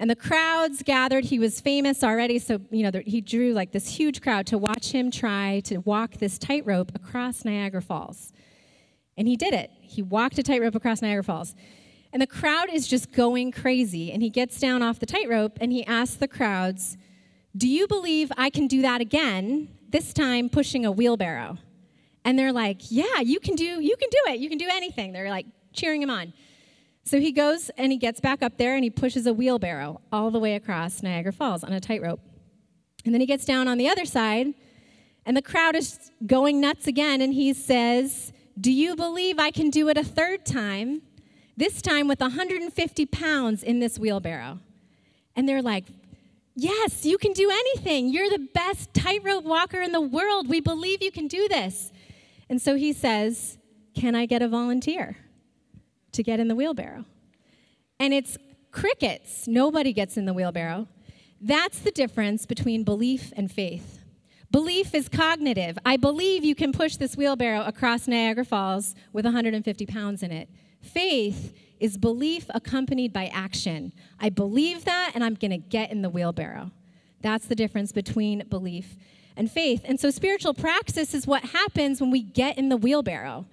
And 0.00 0.08
the 0.08 0.16
crowds 0.16 0.82
gathered. 0.82 1.24
He 1.24 1.38
was 1.38 1.60
famous 1.60 2.04
already, 2.04 2.38
so 2.38 2.60
you 2.70 2.82
know 2.82 3.02
he 3.04 3.20
drew 3.20 3.52
like 3.52 3.72
this 3.72 3.88
huge 3.88 4.20
crowd 4.20 4.46
to 4.46 4.56
watch 4.56 4.92
him 4.92 5.10
try 5.10 5.60
to 5.64 5.78
walk 5.78 6.12
this 6.14 6.38
tightrope 6.38 6.92
across 6.94 7.44
Niagara 7.44 7.82
Falls. 7.82 8.32
And 9.16 9.26
he 9.26 9.36
did 9.36 9.52
it. 9.52 9.70
He 9.80 10.00
walked 10.00 10.38
a 10.38 10.42
tightrope 10.42 10.76
across 10.76 11.02
Niagara 11.02 11.24
Falls. 11.24 11.54
And 12.12 12.22
the 12.22 12.26
crowd 12.26 12.68
is 12.72 12.86
just 12.86 13.12
going 13.12 13.50
crazy. 13.50 14.12
And 14.12 14.22
he 14.22 14.30
gets 14.30 14.60
down 14.60 14.82
off 14.82 14.98
the 14.98 15.06
tightrope 15.06 15.58
and 15.60 15.72
he 15.72 15.84
asks 15.84 16.16
the 16.16 16.28
crowds, 16.28 16.96
Do 17.56 17.68
you 17.68 17.86
believe 17.88 18.30
I 18.36 18.50
can 18.50 18.66
do 18.66 18.80
that 18.82 19.00
again 19.00 19.68
this 19.88 20.12
time 20.12 20.48
pushing 20.48 20.84
a 20.84 20.92
wheelbarrow. 20.92 21.58
And 22.24 22.38
they're 22.38 22.52
like, 22.52 22.90
"Yeah, 22.90 23.20
you 23.20 23.40
can 23.40 23.54
do 23.54 23.80
you 23.80 23.96
can 23.96 24.08
do 24.10 24.32
it. 24.32 24.38
You 24.40 24.48
can 24.48 24.58
do 24.58 24.68
anything." 24.70 25.12
They're 25.12 25.30
like 25.30 25.46
cheering 25.72 26.02
him 26.02 26.10
on. 26.10 26.32
So 27.04 27.18
he 27.20 27.32
goes 27.32 27.70
and 27.78 27.90
he 27.90 27.96
gets 27.96 28.20
back 28.20 28.42
up 28.42 28.58
there 28.58 28.74
and 28.74 28.84
he 28.84 28.90
pushes 28.90 29.26
a 29.26 29.32
wheelbarrow 29.32 30.00
all 30.12 30.30
the 30.30 30.38
way 30.38 30.54
across 30.54 31.02
Niagara 31.02 31.32
Falls 31.32 31.64
on 31.64 31.72
a 31.72 31.80
tightrope. 31.80 32.20
And 33.04 33.14
then 33.14 33.20
he 33.20 33.26
gets 33.26 33.46
down 33.46 33.66
on 33.66 33.78
the 33.78 33.88
other 33.88 34.04
side 34.04 34.52
and 35.24 35.36
the 35.36 35.42
crowd 35.42 35.74
is 35.74 36.10
going 36.26 36.60
nuts 36.60 36.86
again 36.86 37.22
and 37.22 37.32
he 37.32 37.54
says, 37.54 38.32
"Do 38.60 38.70
you 38.70 38.94
believe 38.94 39.38
I 39.38 39.50
can 39.50 39.70
do 39.70 39.88
it 39.88 39.96
a 39.96 40.04
third 40.04 40.44
time? 40.44 41.02
This 41.56 41.80
time 41.80 42.08
with 42.08 42.20
150 42.20 43.06
pounds 43.06 43.62
in 43.62 43.78
this 43.78 43.98
wheelbarrow." 43.98 44.60
And 45.34 45.48
they're 45.48 45.62
like, 45.62 45.84
Yes, 46.60 47.06
you 47.06 47.18
can 47.18 47.34
do 47.34 47.48
anything. 47.48 48.08
You're 48.08 48.30
the 48.30 48.48
best 48.52 48.92
tightrope 48.92 49.44
walker 49.44 49.80
in 49.80 49.92
the 49.92 50.00
world. 50.00 50.48
We 50.48 50.58
believe 50.58 51.00
you 51.00 51.12
can 51.12 51.28
do 51.28 51.46
this. 51.46 51.92
And 52.50 52.60
so 52.60 52.74
he 52.74 52.92
says, 52.92 53.58
Can 53.94 54.16
I 54.16 54.26
get 54.26 54.42
a 54.42 54.48
volunteer 54.48 55.16
to 56.10 56.22
get 56.24 56.40
in 56.40 56.48
the 56.48 56.56
wheelbarrow? 56.56 57.04
And 58.00 58.12
it's 58.12 58.36
crickets. 58.72 59.46
Nobody 59.46 59.92
gets 59.92 60.16
in 60.16 60.24
the 60.24 60.34
wheelbarrow. 60.34 60.88
That's 61.40 61.78
the 61.78 61.92
difference 61.92 62.44
between 62.44 62.82
belief 62.82 63.32
and 63.36 63.52
faith. 63.52 64.00
Belief 64.50 64.96
is 64.96 65.08
cognitive. 65.08 65.78
I 65.86 65.96
believe 65.96 66.42
you 66.42 66.56
can 66.56 66.72
push 66.72 66.96
this 66.96 67.16
wheelbarrow 67.16 67.62
across 67.66 68.08
Niagara 68.08 68.44
Falls 68.44 68.96
with 69.12 69.24
150 69.24 69.86
pounds 69.86 70.24
in 70.24 70.32
it. 70.32 70.48
Faith 70.80 71.56
is 71.80 71.96
belief 71.96 72.46
accompanied 72.50 73.12
by 73.12 73.26
action. 73.26 73.92
I 74.20 74.28
believe 74.30 74.84
that, 74.84 75.12
and 75.14 75.22
I'm 75.24 75.34
going 75.34 75.50
to 75.50 75.58
get 75.58 75.90
in 75.90 76.02
the 76.02 76.10
wheelbarrow. 76.10 76.70
That's 77.20 77.46
the 77.46 77.54
difference 77.54 77.92
between 77.92 78.44
belief 78.48 78.96
and 79.36 79.50
faith. 79.50 79.82
And 79.84 79.98
so, 79.98 80.10
spiritual 80.10 80.54
praxis 80.54 81.14
is 81.14 81.26
what 81.26 81.44
happens 81.46 82.00
when 82.00 82.10
we 82.10 82.22
get 82.22 82.58
in 82.58 82.68
the 82.68 82.76
wheelbarrow, 82.76 83.46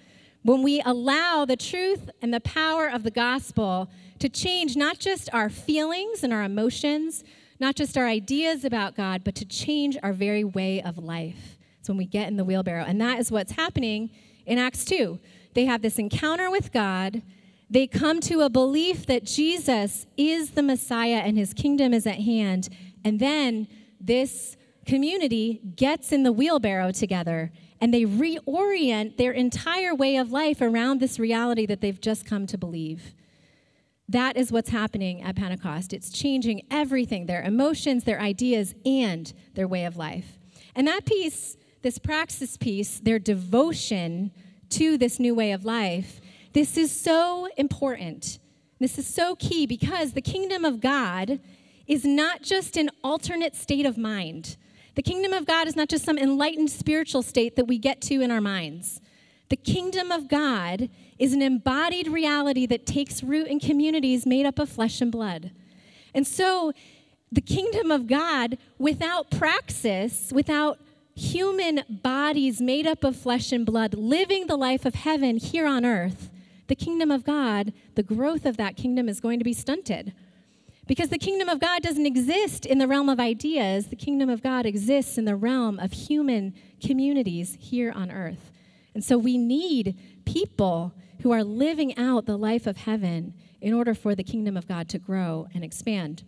when 0.43 0.63
we 0.63 0.81
allow 0.85 1.45
the 1.45 1.55
truth 1.55 2.09
and 2.21 2.33
the 2.33 2.39
power 2.39 2.87
of 2.87 3.03
the 3.03 3.11
gospel 3.11 3.89
to 4.19 4.29
change 4.29 4.75
not 4.75 4.99
just 4.99 5.29
our 5.33 5.49
feelings 5.49 6.23
and 6.23 6.33
our 6.33 6.43
emotions, 6.43 7.23
not 7.59 7.75
just 7.75 7.97
our 7.97 8.07
ideas 8.07 8.65
about 8.65 8.95
God, 8.95 9.23
but 9.23 9.35
to 9.35 9.45
change 9.45 9.97
our 10.03 10.13
very 10.13 10.43
way 10.43 10.81
of 10.81 10.97
life. 10.97 11.57
It's 11.79 11.89
when 11.89 11.97
we 11.97 12.05
get 12.05 12.27
in 12.27 12.37
the 12.37 12.43
wheelbarrow. 12.43 12.83
And 12.83 12.99
that 13.01 13.19
is 13.19 13.31
what's 13.31 13.53
happening 13.53 14.09
in 14.45 14.57
Acts 14.57 14.85
2. 14.85 15.19
They 15.53 15.65
have 15.65 15.81
this 15.81 15.97
encounter 15.99 16.49
with 16.49 16.71
God. 16.71 17.21
They 17.69 17.87
come 17.87 18.19
to 18.21 18.41
a 18.41 18.49
belief 18.49 19.05
that 19.07 19.23
Jesus 19.23 20.05
is 20.17 20.51
the 20.51 20.63
Messiah 20.63 21.21
and 21.25 21.37
his 21.37 21.53
kingdom 21.53 21.93
is 21.93 22.05
at 22.05 22.19
hand. 22.19 22.69
And 23.03 23.19
then 23.19 23.67
this 23.99 24.55
community 24.85 25.61
gets 25.75 26.11
in 26.11 26.23
the 26.23 26.31
wheelbarrow 26.31 26.91
together 26.91 27.51
and 27.81 27.93
they 27.93 28.03
reorient 28.03 29.17
their 29.17 29.31
entire 29.31 29.93
way 29.93 30.17
of 30.17 30.31
life 30.31 30.61
around 30.61 30.99
this 30.99 31.19
reality 31.19 31.65
that 31.65 31.81
they've 31.81 31.99
just 31.99 32.25
come 32.25 32.45
to 32.47 32.57
believe. 32.57 33.13
That 34.07 34.37
is 34.37 34.51
what's 34.51 34.69
happening 34.69 35.23
at 35.23 35.35
Pentecost. 35.35 35.91
It's 35.91 36.11
changing 36.11 36.61
everything 36.69 37.25
their 37.25 37.41
emotions, 37.41 38.03
their 38.03 38.21
ideas, 38.21 38.75
and 38.85 39.33
their 39.55 39.67
way 39.67 39.85
of 39.85 39.97
life. 39.97 40.37
And 40.75 40.87
that 40.87 41.05
piece, 41.05 41.57
this 41.81 41.97
praxis 41.97 42.57
piece, 42.57 42.99
their 42.99 43.19
devotion 43.19 44.31
to 44.69 44.97
this 44.97 45.19
new 45.19 45.33
way 45.33 45.51
of 45.51 45.65
life, 45.65 46.21
this 46.55 46.77
is 46.77 46.89
so 46.89 47.49
important. 47.57 48.39
This 48.79 48.97
is 48.97 49.05
so 49.05 49.35
key 49.35 49.65
because 49.65 50.13
the 50.13 50.21
kingdom 50.21 50.63
of 50.63 50.79
God 50.79 51.41
is 51.85 52.05
not 52.05 52.43
just 52.43 52.77
an 52.77 52.89
alternate 53.03 53.57
state 53.57 53.85
of 53.85 53.97
mind. 53.97 54.55
The 54.95 55.01
kingdom 55.01 55.33
of 55.33 55.45
God 55.45 55.67
is 55.67 55.75
not 55.75 55.89
just 55.89 56.05
some 56.05 56.17
enlightened 56.17 56.71
spiritual 56.71 57.23
state 57.23 57.57
that 57.57 57.65
we 57.65 57.77
get 57.77 57.99
to 58.03 58.21
in 58.21 58.31
our 58.31 58.39
minds. 58.39 59.01
The 59.49 59.57
kingdom 59.57 60.13
of 60.13 60.29
God 60.29 60.89
is 61.19 61.33
an 61.33 61.41
embodied 61.41 62.07
reality 62.07 62.65
that 62.67 62.85
takes 62.85 63.21
root 63.21 63.47
in 63.47 63.59
communities 63.59 64.25
made 64.25 64.45
up 64.45 64.57
of 64.57 64.69
flesh 64.69 65.01
and 65.01 65.11
blood. 65.11 65.51
And 66.13 66.25
so, 66.25 66.71
the 67.33 67.41
kingdom 67.41 67.91
of 67.91 68.07
God, 68.07 68.57
without 68.79 69.29
praxis, 69.29 70.31
without 70.33 70.79
human 71.15 71.83
bodies 71.89 72.61
made 72.61 72.87
up 72.87 73.03
of 73.03 73.17
flesh 73.17 73.51
and 73.51 73.65
blood, 73.65 73.93
living 73.93 74.47
the 74.47 74.55
life 74.55 74.85
of 74.85 74.95
heaven 74.95 75.35
here 75.35 75.67
on 75.67 75.83
earth, 75.83 76.29
the 76.67 76.75
kingdom 76.75 77.11
of 77.11 77.23
God, 77.23 77.73
the 77.95 78.03
growth 78.03 78.45
of 78.45 78.57
that 78.57 78.75
kingdom 78.75 79.07
is 79.07 79.19
going 79.19 79.39
to 79.39 79.45
be 79.45 79.53
stunted. 79.53 80.13
Because 80.87 81.09
the 81.09 81.17
kingdom 81.17 81.49
of 81.49 81.59
God 81.59 81.81
doesn't 81.81 82.05
exist 82.05 82.65
in 82.65 82.77
the 82.77 82.87
realm 82.87 83.09
of 83.09 83.19
ideas, 83.19 83.87
the 83.87 83.95
kingdom 83.95 84.29
of 84.29 84.43
God 84.43 84.65
exists 84.65 85.17
in 85.17 85.25
the 85.25 85.35
realm 85.35 85.79
of 85.79 85.91
human 85.91 86.53
communities 86.79 87.57
here 87.59 87.91
on 87.91 88.11
earth. 88.11 88.51
And 88.93 89.03
so 89.03 89.17
we 89.17 89.37
need 89.37 89.97
people 90.25 90.93
who 91.21 91.31
are 91.31 91.43
living 91.43 91.97
out 91.97 92.25
the 92.25 92.37
life 92.37 92.67
of 92.67 92.77
heaven 92.77 93.33
in 93.61 93.73
order 93.73 93.95
for 93.95 94.13
the 94.13 94.23
kingdom 94.23 94.55
of 94.55 94.67
God 94.67 94.87
to 94.89 94.99
grow 94.99 95.47
and 95.53 95.63
expand. 95.63 96.23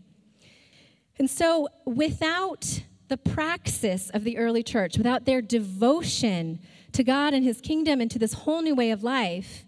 And 1.19 1.29
so 1.29 1.67
without 1.85 2.81
the 3.07 3.17
praxis 3.17 4.09
of 4.09 4.23
the 4.23 4.37
early 4.37 4.63
church, 4.63 4.97
without 4.97 5.25
their 5.25 5.41
devotion 5.41 6.59
to 6.93 7.03
God 7.03 7.33
and 7.33 7.43
his 7.43 7.61
kingdom 7.61 8.01
and 8.01 8.09
to 8.11 8.19
this 8.19 8.33
whole 8.33 8.61
new 8.61 8.75
way 8.75 8.91
of 8.91 9.03
life, 9.03 9.65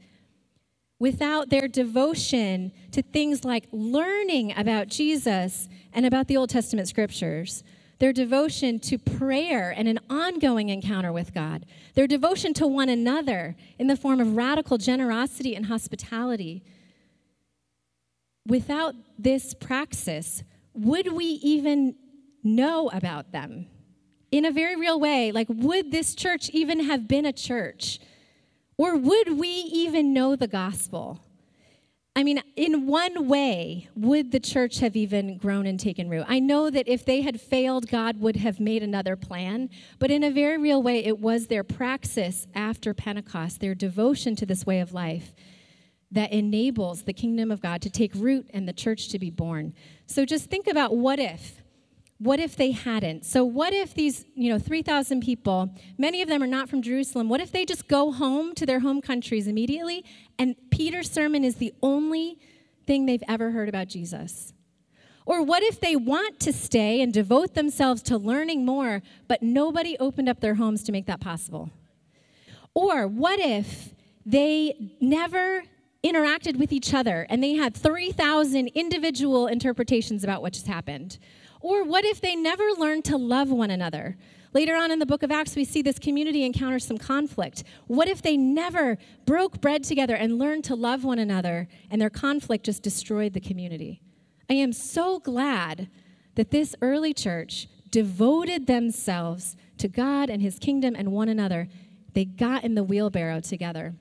without 0.99 1.49
their 1.49 1.67
devotion 1.67 2.71
to 2.91 3.01
things 3.01 3.45
like 3.45 3.67
learning 3.71 4.53
about 4.57 4.87
Jesus 4.87 5.69
and 5.93 6.05
about 6.05 6.27
the 6.27 6.35
Old 6.35 6.49
Testament 6.49 6.87
scriptures, 6.87 7.63
their 7.99 8.13
devotion 8.13 8.79
to 8.79 8.97
prayer 8.97 9.73
and 9.75 9.87
an 9.87 9.99
ongoing 10.09 10.69
encounter 10.69 11.11
with 11.11 11.33
God, 11.33 11.65
their 11.95 12.07
devotion 12.07 12.53
to 12.55 12.67
one 12.67 12.89
another 12.89 13.55
in 13.77 13.87
the 13.87 13.95
form 13.95 14.19
of 14.19 14.35
radical 14.35 14.77
generosity 14.77 15.55
and 15.55 15.65
hospitality. 15.65 16.63
Without 18.45 18.95
this 19.17 19.53
praxis, 19.53 20.43
would 20.73 21.13
we 21.13 21.25
even 21.25 21.95
know 22.43 22.89
about 22.89 23.31
them? 23.31 23.67
In 24.31 24.45
a 24.45 24.51
very 24.51 24.75
real 24.75 24.99
way, 24.99 25.31
like, 25.31 25.47
would 25.49 25.91
this 25.91 26.13
church 26.13 26.49
even 26.51 26.81
have 26.81 27.07
been 27.07 27.25
a 27.25 27.33
church? 27.33 27.99
Or 28.79 28.95
would 28.95 29.37
we 29.37 29.49
even 29.49 30.13
know 30.13 30.37
the 30.37 30.47
gospel? 30.47 31.19
I 32.15 32.23
mean, 32.23 32.41
in 32.55 32.87
one 32.87 33.27
way, 33.27 33.89
would 33.93 34.31
the 34.31 34.39
church 34.39 34.79
have 34.79 34.95
even 34.95 35.37
grown 35.37 35.65
and 35.65 35.77
taken 35.77 36.09
root? 36.09 36.23
I 36.29 36.39
know 36.39 36.69
that 36.69 36.87
if 36.87 37.03
they 37.03 37.19
had 37.19 37.41
failed, 37.41 37.89
God 37.89 38.21
would 38.21 38.37
have 38.37 38.61
made 38.61 38.81
another 38.81 39.17
plan, 39.17 39.69
but 39.99 40.11
in 40.11 40.23
a 40.23 40.31
very 40.31 40.57
real 40.57 40.81
way, 40.81 41.03
it 41.03 41.19
was 41.19 41.47
their 41.47 41.65
praxis 41.65 42.47
after 42.55 42.93
Pentecost, 42.93 43.59
their 43.59 43.75
devotion 43.75 44.33
to 44.37 44.45
this 44.45 44.65
way 44.65 44.79
of 44.79 44.93
life, 44.93 45.35
that 46.09 46.31
enables 46.31 47.03
the 47.03 47.11
kingdom 47.11 47.51
of 47.51 47.61
God 47.61 47.81
to 47.81 47.89
take 47.89 48.15
root 48.15 48.49
and 48.53 48.65
the 48.65 48.71
church 48.71 49.09
to 49.09 49.19
be 49.19 49.29
born. 49.29 49.73
So 50.05 50.23
just 50.23 50.49
think 50.49 50.67
about 50.67 50.95
what 50.95 51.19
if 51.19 51.58
what 52.19 52.39
if 52.39 52.57
they 52.57 52.71
hadn't? 52.71 53.25
So 53.25 53.45
what 53.45 53.73
if 53.73 53.93
these, 53.93 54.25
you 54.35 54.51
know, 54.51 54.59
3,000 54.59 55.21
people, 55.21 55.73
many 55.97 56.21
of 56.21 56.27
them 56.27 56.43
are 56.43 56.47
not 56.47 56.69
from 56.69 56.81
Jerusalem, 56.81 57.29
what 57.29 57.39
if 57.39 57.51
they 57.51 57.65
just 57.65 57.87
go 57.87 58.11
home 58.11 58.53
to 58.55 58.65
their 58.65 58.81
home 58.81 59.01
countries 59.01 59.47
immediately 59.47 60.03
and 60.37 60.55
Peter's 60.69 61.09
sermon 61.09 61.45
is 61.45 61.55
the 61.55 61.73
only 61.81 62.37
thing 62.85 63.05
they've 63.05 63.23
ever 63.27 63.51
heard 63.51 63.69
about 63.69 63.87
Jesus? 63.87 64.53
Or 65.25 65.43
what 65.43 65.63
if 65.63 65.79
they 65.79 65.95
want 65.95 66.39
to 66.41 66.51
stay 66.51 67.01
and 67.01 67.13
devote 67.13 67.53
themselves 67.53 68.01
to 68.03 68.17
learning 68.17 68.65
more, 68.65 69.01
but 69.27 69.41
nobody 69.41 69.95
opened 69.97 70.27
up 70.27 70.41
their 70.41 70.55
homes 70.55 70.83
to 70.83 70.91
make 70.91 71.05
that 71.05 71.21
possible? 71.21 71.69
Or 72.73 73.07
what 73.07 73.39
if 73.39 73.93
they 74.25 74.95
never 74.99 75.63
interacted 76.03 76.57
with 76.57 76.73
each 76.73 76.93
other 76.93 77.27
and 77.29 77.43
they 77.43 77.53
had 77.53 77.75
3,000 77.75 78.67
individual 78.69 79.47
interpretations 79.47 80.23
about 80.23 80.41
what 80.41 80.53
just 80.53 80.67
happened? 80.67 81.17
Or 81.59 81.83
what 81.83 82.05
if 82.05 82.21
they 82.21 82.35
never 82.35 82.63
learned 82.77 83.05
to 83.05 83.17
love 83.17 83.49
one 83.51 83.71
another? 83.71 84.17
Later 84.53 84.75
on 84.75 84.91
in 84.91 84.99
the 84.99 85.05
book 85.05 85.21
of 85.21 85.31
Acts, 85.31 85.55
we 85.55 85.63
see 85.63 85.81
this 85.81 85.99
community 85.99 86.43
encounter 86.43 86.79
some 86.79 86.97
conflict. 86.97 87.63
What 87.87 88.07
if 88.07 88.21
they 88.21 88.35
never 88.35 88.97
broke 89.25 89.61
bread 89.61 89.83
together 89.83 90.15
and 90.15 90.39
learned 90.39 90.63
to 90.65 90.75
love 90.75 91.03
one 91.03 91.19
another 91.19 91.67
and 91.91 92.01
their 92.01 92.09
conflict 92.09 92.65
just 92.65 92.81
destroyed 92.81 93.33
the 93.33 93.39
community? 93.39 94.01
I 94.49 94.53
am 94.53 94.73
so 94.73 95.19
glad 95.19 95.89
that 96.35 96.49
this 96.49 96.75
early 96.81 97.13
church 97.13 97.67
devoted 97.91 98.65
themselves 98.65 99.55
to 99.77 99.87
God 99.87 100.29
and 100.29 100.41
his 100.41 100.57
kingdom 100.57 100.95
and 100.95 101.11
one 101.11 101.29
another. 101.29 101.67
They 102.13 102.25
got 102.25 102.63
in 102.63 102.73
the 102.73 102.83
wheelbarrow 102.83 103.41
together. 103.41 103.93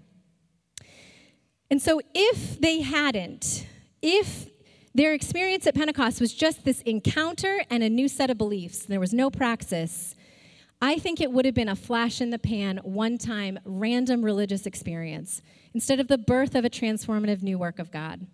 And 1.71 1.83
so, 1.83 2.01
if 2.15 2.59
they 2.59 2.81
hadn't, 2.81 3.67
if 4.01 4.49
their 4.99 5.15
experience 5.15 5.65
at 5.69 5.77
Pentecost 5.77 6.21
was 6.21 6.35
just 6.35 6.65
this 6.65 6.83
encounter 6.83 7.63
and 7.71 7.85
a 7.85 7.89
new 7.89 8.09
set 8.09 8.31
of 8.31 8.39
beliefs. 8.39 8.81
There 8.85 8.99
was 8.99 9.13
no 9.13 9.31
praxis. 9.31 10.17
I 10.83 10.99
think 10.99 11.21
it 11.21 11.31
would 11.31 11.45
have 11.45 11.55
been 11.55 11.69
a 11.69 11.77
flash 11.77 12.21
in 12.21 12.31
the 12.31 12.39
pan, 12.39 12.79
one 12.83 13.17
time, 13.17 13.61
random 13.65 14.25
religious 14.25 14.67
experience 14.67 15.41
instead 15.73 16.01
of 16.01 16.09
the 16.09 16.19
birth 16.19 16.57
of 16.57 16.65
a 16.65 16.71
transformative 16.71 17.43
new 17.43 17.59
work 17.59 17.79
of 17.79 17.93
God. 17.93 18.27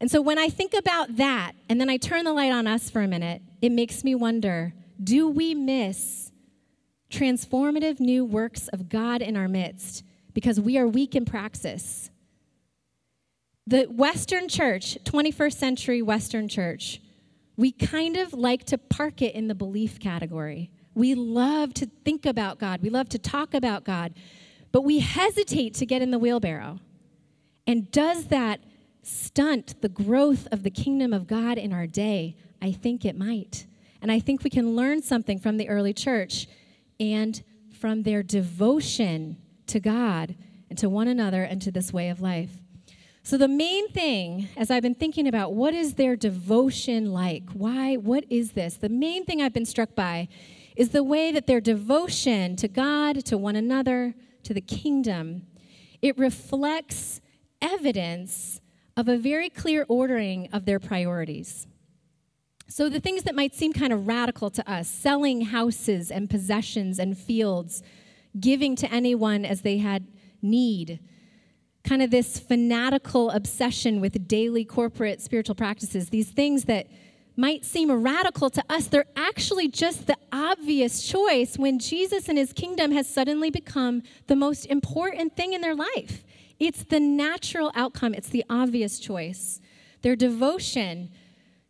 And 0.00 0.10
so 0.10 0.20
when 0.20 0.38
I 0.38 0.48
think 0.48 0.74
about 0.74 1.16
that, 1.18 1.52
and 1.68 1.80
then 1.80 1.88
I 1.88 1.98
turn 1.98 2.24
the 2.24 2.32
light 2.32 2.52
on 2.52 2.66
us 2.66 2.90
for 2.90 3.02
a 3.02 3.08
minute, 3.08 3.42
it 3.62 3.70
makes 3.70 4.02
me 4.02 4.16
wonder 4.16 4.74
do 5.02 5.28
we 5.28 5.54
miss 5.54 6.32
transformative 7.10 8.00
new 8.00 8.24
works 8.24 8.66
of 8.68 8.88
God 8.88 9.22
in 9.22 9.36
our 9.36 9.48
midst 9.48 10.02
because 10.34 10.60
we 10.60 10.78
are 10.78 10.88
weak 10.88 11.14
in 11.14 11.24
praxis? 11.24 12.09
The 13.70 13.84
Western 13.84 14.48
church, 14.48 14.98
21st 15.04 15.52
century 15.52 16.02
Western 16.02 16.48
church, 16.48 17.00
we 17.56 17.70
kind 17.70 18.16
of 18.16 18.34
like 18.34 18.64
to 18.64 18.76
park 18.76 19.22
it 19.22 19.36
in 19.36 19.46
the 19.46 19.54
belief 19.54 20.00
category. 20.00 20.72
We 20.94 21.14
love 21.14 21.72
to 21.74 21.86
think 22.04 22.26
about 22.26 22.58
God, 22.58 22.82
we 22.82 22.90
love 22.90 23.08
to 23.10 23.18
talk 23.20 23.54
about 23.54 23.84
God, 23.84 24.12
but 24.72 24.80
we 24.80 24.98
hesitate 24.98 25.74
to 25.74 25.86
get 25.86 26.02
in 26.02 26.10
the 26.10 26.18
wheelbarrow. 26.18 26.80
And 27.64 27.88
does 27.92 28.24
that 28.26 28.58
stunt 29.04 29.80
the 29.80 29.88
growth 29.88 30.48
of 30.50 30.64
the 30.64 30.70
kingdom 30.70 31.12
of 31.12 31.28
God 31.28 31.56
in 31.56 31.72
our 31.72 31.86
day? 31.86 32.36
I 32.60 32.72
think 32.72 33.04
it 33.04 33.16
might. 33.16 33.66
And 34.02 34.10
I 34.10 34.18
think 34.18 34.42
we 34.42 34.50
can 34.50 34.74
learn 34.74 35.00
something 35.00 35.38
from 35.38 35.58
the 35.58 35.68
early 35.68 35.92
church 35.92 36.48
and 36.98 37.40
from 37.78 38.02
their 38.02 38.24
devotion 38.24 39.36
to 39.68 39.78
God 39.78 40.34
and 40.68 40.76
to 40.78 40.90
one 40.90 41.06
another 41.06 41.44
and 41.44 41.62
to 41.62 41.70
this 41.70 41.92
way 41.92 42.08
of 42.08 42.20
life. 42.20 42.59
So, 43.30 43.36
the 43.36 43.46
main 43.46 43.86
thing, 43.90 44.48
as 44.56 44.72
I've 44.72 44.82
been 44.82 44.96
thinking 44.96 45.28
about 45.28 45.52
what 45.52 45.72
is 45.72 45.94
their 45.94 46.16
devotion 46.16 47.12
like? 47.12 47.48
Why? 47.52 47.94
What 47.94 48.24
is 48.28 48.54
this? 48.54 48.74
The 48.74 48.88
main 48.88 49.24
thing 49.24 49.40
I've 49.40 49.52
been 49.52 49.64
struck 49.64 49.94
by 49.94 50.26
is 50.74 50.88
the 50.88 51.04
way 51.04 51.30
that 51.30 51.46
their 51.46 51.60
devotion 51.60 52.56
to 52.56 52.66
God, 52.66 53.24
to 53.26 53.38
one 53.38 53.54
another, 53.54 54.16
to 54.42 54.52
the 54.52 54.60
kingdom, 54.60 55.46
it 56.02 56.18
reflects 56.18 57.20
evidence 57.62 58.60
of 58.96 59.06
a 59.06 59.16
very 59.16 59.48
clear 59.48 59.86
ordering 59.88 60.48
of 60.52 60.64
their 60.64 60.80
priorities. 60.80 61.68
So, 62.66 62.88
the 62.88 62.98
things 62.98 63.22
that 63.22 63.36
might 63.36 63.54
seem 63.54 63.72
kind 63.72 63.92
of 63.92 64.08
radical 64.08 64.50
to 64.50 64.68
us, 64.68 64.88
selling 64.88 65.42
houses 65.42 66.10
and 66.10 66.28
possessions 66.28 66.98
and 66.98 67.16
fields, 67.16 67.80
giving 68.40 68.74
to 68.74 68.92
anyone 68.92 69.44
as 69.44 69.60
they 69.60 69.78
had 69.78 70.08
need, 70.42 70.98
kind 71.84 72.02
of 72.02 72.10
this 72.10 72.38
fanatical 72.38 73.30
obsession 73.30 74.00
with 74.00 74.28
daily 74.28 74.64
corporate 74.64 75.20
spiritual 75.20 75.54
practices, 75.54 76.10
these 76.10 76.30
things 76.30 76.64
that 76.64 76.86
might 77.36 77.64
seem 77.64 77.90
radical 77.90 78.50
to 78.50 78.62
us, 78.68 78.88
they're 78.88 79.06
actually 79.16 79.68
just 79.68 80.06
the 80.06 80.16
obvious 80.30 81.02
choice 81.02 81.56
when 81.56 81.78
Jesus 81.78 82.28
and 82.28 82.36
his 82.36 82.52
kingdom 82.52 82.92
has 82.92 83.08
suddenly 83.08 83.50
become 83.50 84.02
the 84.26 84.36
most 84.36 84.66
important 84.66 85.36
thing 85.36 85.52
in 85.52 85.62
their 85.62 85.74
life. 85.74 86.24
It's 86.58 86.84
the 86.84 87.00
natural 87.00 87.72
outcome, 87.74 88.12
it's 88.12 88.28
the 88.28 88.44
obvious 88.50 88.98
choice. 88.98 89.60
Their 90.02 90.16
devotion 90.16 91.10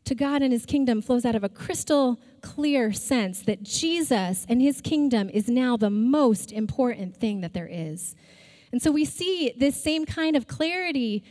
to 0.05 0.15
God 0.17 0.43
and 0.43 0.53
his 0.53 0.67
kingdom 0.67 1.03
flows 1.03 1.25
out 1.25 1.37
of 1.37 1.45
a 1.45 1.49
crystal 1.49 2.21
clear 2.41 2.93
sense 2.93 3.43
that 3.43 3.63
Jesus 3.63 4.45
and 4.49 4.61
his 4.61 4.81
kingdom 4.81 5.31
is 5.31 5.49
now 5.49 5.77
the 5.77 5.91
most 5.91 6.51
important 6.51 7.17
thing 7.17 7.43
that 7.43 7.53
there 7.53 7.69
is. 7.71 8.17
And 8.73 8.81
so 8.81 8.91
we 8.91 9.05
see 9.05 9.53
this 9.57 9.81
same 9.81 10.07
kind 10.07 10.37
of 10.37 10.47
clarity 10.47 11.25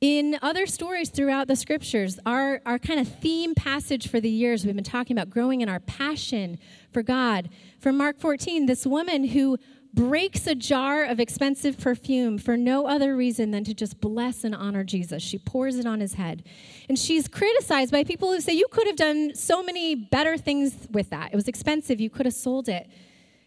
in 0.00 0.38
other 0.42 0.66
stories 0.66 1.08
throughout 1.08 1.48
the 1.48 1.56
scriptures. 1.56 2.18
Our, 2.26 2.60
our 2.66 2.78
kind 2.78 3.00
of 3.00 3.08
theme 3.08 3.54
passage 3.54 4.08
for 4.08 4.20
the 4.20 4.28
years, 4.28 4.64
we've 4.64 4.74
been 4.74 4.84
talking 4.84 5.16
about 5.16 5.30
growing 5.30 5.62
in 5.62 5.68
our 5.68 5.80
passion 5.80 6.58
for 6.92 7.02
God. 7.02 7.48
From 7.80 7.96
Mark 7.96 8.18
14, 8.18 8.66
this 8.66 8.86
woman 8.86 9.24
who 9.24 9.58
breaks 9.94 10.46
a 10.46 10.54
jar 10.54 11.04
of 11.04 11.18
expensive 11.18 11.78
perfume 11.78 12.36
for 12.36 12.56
no 12.56 12.86
other 12.86 13.16
reason 13.16 13.50
than 13.50 13.64
to 13.64 13.72
just 13.72 13.98
bless 13.98 14.44
and 14.44 14.54
honor 14.54 14.84
Jesus. 14.84 15.22
She 15.22 15.38
pours 15.38 15.76
it 15.76 15.86
on 15.86 16.00
his 16.00 16.14
head. 16.14 16.44
And 16.88 16.98
she's 16.98 17.26
criticized 17.26 17.90
by 17.92 18.04
people 18.04 18.30
who 18.30 18.40
say, 18.40 18.52
You 18.52 18.66
could 18.70 18.86
have 18.86 18.96
done 18.96 19.34
so 19.34 19.62
many 19.62 19.94
better 19.94 20.36
things 20.36 20.86
with 20.90 21.08
that. 21.10 21.32
It 21.32 21.36
was 21.36 21.48
expensive, 21.48 21.98
you 21.98 22.10
could 22.10 22.26
have 22.26 22.34
sold 22.34 22.68
it. 22.68 22.88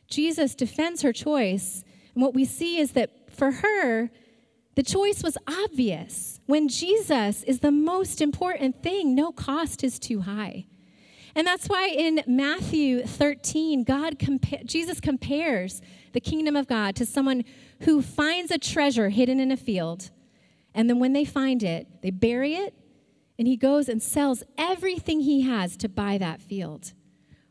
Jesus 0.07 0.55
defends 0.55 1.03
her 1.03 1.13
choice. 1.13 1.83
And 2.15 2.23
what 2.23 2.33
we 2.33 2.45
see 2.45 2.79
is 2.79 2.93
that 2.93 3.11
for 3.39 3.51
her, 3.51 4.11
the 4.75 4.83
choice 4.83 5.23
was 5.23 5.37
obvious. 5.47 6.39
When 6.45 6.67
Jesus 6.67 7.43
is 7.43 7.59
the 7.59 7.71
most 7.71 8.21
important 8.21 8.83
thing, 8.83 9.15
no 9.15 9.31
cost 9.31 9.83
is 9.83 9.97
too 9.97 10.21
high. 10.21 10.67
And 11.35 11.47
that's 11.47 11.67
why 11.67 11.87
in 11.87 12.21
Matthew 12.27 13.03
13, 13.03 13.83
God 13.83 14.19
compa- 14.19 14.65
Jesus 14.65 14.99
compares 14.99 15.81
the 16.13 16.19
kingdom 16.19 16.55
of 16.55 16.67
God 16.67 16.95
to 16.97 17.05
someone 17.05 17.43
who 17.81 18.01
finds 18.01 18.51
a 18.51 18.57
treasure 18.57 19.09
hidden 19.09 19.39
in 19.39 19.51
a 19.51 19.57
field. 19.57 20.11
And 20.73 20.89
then 20.89 20.99
when 20.99 21.13
they 21.13 21.25
find 21.25 21.63
it, 21.63 21.87
they 22.01 22.11
bury 22.11 22.55
it, 22.55 22.73
and 23.37 23.47
he 23.47 23.57
goes 23.57 23.89
and 23.89 24.01
sells 24.01 24.43
everything 24.57 25.21
he 25.21 25.41
has 25.41 25.77
to 25.77 25.89
buy 25.89 26.17
that 26.17 26.41
field. 26.41 26.93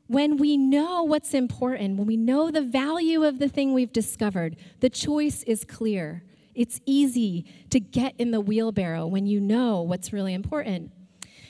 When 0.09 0.39
we 0.39 0.57
know 0.57 1.03
what's 1.03 1.35
important, 1.35 1.99
when 1.99 2.07
we 2.07 2.17
know 2.17 2.51
the 2.51 2.63
value 2.63 3.25
of 3.25 3.39
the 3.39 3.49
thing 3.49 3.75
we've 3.75 3.93
discovered, 3.93 4.57
the 4.81 4.89
choice 4.89 5.43
is 5.43 5.65
clear. 5.65 6.25
It's 6.55 6.81
easy 6.87 7.45
to 7.71 7.79
get 7.79 8.15
in 8.19 8.31
the 8.31 8.41
wheelbarrow 8.41 9.07
when 9.07 9.27
you 9.27 9.39
know 9.39 9.83
what's 9.83 10.13
really 10.13 10.33
important. 10.33 10.93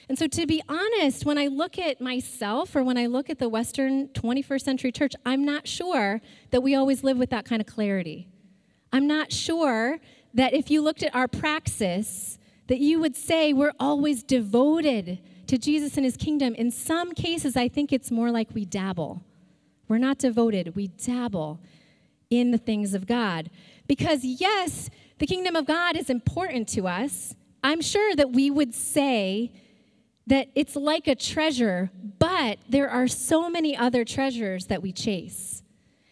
And 0.09 0.19
so, 0.19 0.27
to 0.27 0.47
be 0.47 0.63
honest, 0.69 1.25
when 1.25 1.39
I 1.39 1.47
look 1.47 1.79
at 1.79 2.01
myself 2.01 2.75
or 2.75 2.83
when 2.83 2.99
I 2.99 3.07
look 3.07 3.31
at 3.31 3.39
the 3.39 3.49
Western 3.49 4.09
21st 4.09 4.63
century 4.63 4.91
church, 4.91 5.15
I'm 5.25 5.45
not 5.45 5.69
sure 5.69 6.21
that 6.51 6.63
we 6.63 6.75
always 6.75 7.05
live 7.05 7.19
with 7.19 7.31
that 7.31 7.45
kind 7.45 7.61
of 7.61 7.67
clarity. 7.67 8.29
I'm 8.93 9.07
not 9.07 9.33
sure 9.33 9.99
that 10.35 10.53
if 10.53 10.71
you 10.71 10.83
looked 10.83 11.03
at 11.03 11.15
our 11.15 11.29
praxis, 11.29 12.39
that 12.67 12.79
you 12.79 13.01
would 13.01 13.17
say 13.17 13.53
we're 13.53 13.75
always 13.79 14.23
devoted 14.23 15.21
to 15.49 15.59
Jesus 15.59 15.97
and 15.97 16.05
his 16.05 16.17
kingdom. 16.17 16.55
In 16.55 16.71
some 16.71 17.13
cases, 17.13 17.57
I 17.57 17.69
think 17.69 17.93
it's 17.93 18.11
more 18.11 18.31
like 18.31 18.49
we 18.55 18.65
dabble. 18.65 19.23
We're 19.89 19.99
not 19.99 20.19
devoted, 20.19 20.77
we 20.77 20.89
dabble 20.89 21.61
in 22.31 22.51
the 22.51 22.59
things 22.59 22.95
of 22.95 23.07
God. 23.07 23.51
Because, 23.87 24.23
yes, 24.23 24.91
the 25.19 25.27
kingdom 25.27 25.57
of 25.57 25.67
God 25.67 25.97
is 25.97 26.11
important 26.11 26.69
to 26.71 26.87
us. 26.87 27.35
I'm 27.65 27.81
sure 27.81 28.15
that 28.15 28.33
we 28.33 28.51
would 28.51 28.75
say, 28.75 29.51
that 30.29 30.49
it's 30.55 30.77
like 30.77 31.09
a 31.09 31.15
treasure, 31.15 31.91
but 32.19 32.59
there 32.69 32.91
are 32.91 33.09
so 33.09 33.49
many 33.49 33.75
other 33.75 34.05
treasures 34.05 34.67
that 34.67 34.83
we 34.83 34.93
chase. 34.93 35.63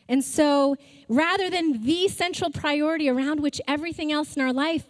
And 0.09 0.25
so, 0.25 0.77
rather 1.09 1.51
than 1.51 1.85
the 1.85 2.09
central 2.09 2.51
priority 2.51 3.11
around 3.11 3.40
which 3.40 3.61
everything 3.68 4.11
else 4.11 4.35
in 4.35 4.40
our 4.40 4.53
life 4.53 4.85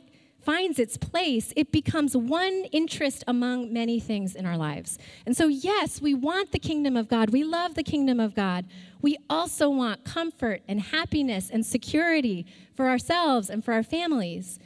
finds 0.47 0.79
its 0.79 0.97
place, 0.97 1.53
it 1.57 1.73
becomes 1.73 2.17
one 2.17 2.67
interest 2.71 3.25
among 3.27 3.73
many 3.73 3.99
things 3.99 4.37
in 4.37 4.47
our 4.47 4.57
lives. 4.57 4.97
And 5.27 5.37
so, 5.37 5.49
yes, 5.49 6.01
we 6.01 6.15
want 6.15 6.53
the 6.53 6.61
kingdom 6.61 6.97
of 6.97 7.09
God. 7.09 7.31
We 7.31 7.43
love 7.43 7.75
the 7.75 7.83
kingdom 7.83 8.21
of 8.21 8.37
God. 8.37 8.65
We 9.03 9.19
also 9.29 9.69
want 9.69 10.05
comfort 10.05 10.63
and 10.69 10.81
happiness 10.81 11.51
and 11.51 11.67
security 11.67 12.47
for 12.77 12.89
ourselves 12.89 13.51
and 13.51 13.65
for 13.65 13.75
our 13.75 13.83
families. 13.83 14.61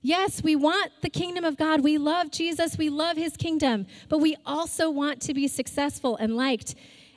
Yes, 0.00 0.42
we 0.42 0.56
want 0.56 0.90
the 1.02 1.10
kingdom 1.10 1.44
of 1.44 1.58
God. 1.58 1.82
We 1.82 1.98
love 1.98 2.30
Jesus. 2.30 2.78
We 2.78 2.88
love 2.88 3.18
his 3.18 3.36
kingdom. 3.36 3.86
But 4.08 4.18
we 4.18 4.36
also 4.46 4.88
want 4.88 5.20
to 5.22 5.34
be 5.34 5.48
successful 5.48 6.16
and 6.16 6.34
liked 6.34 6.74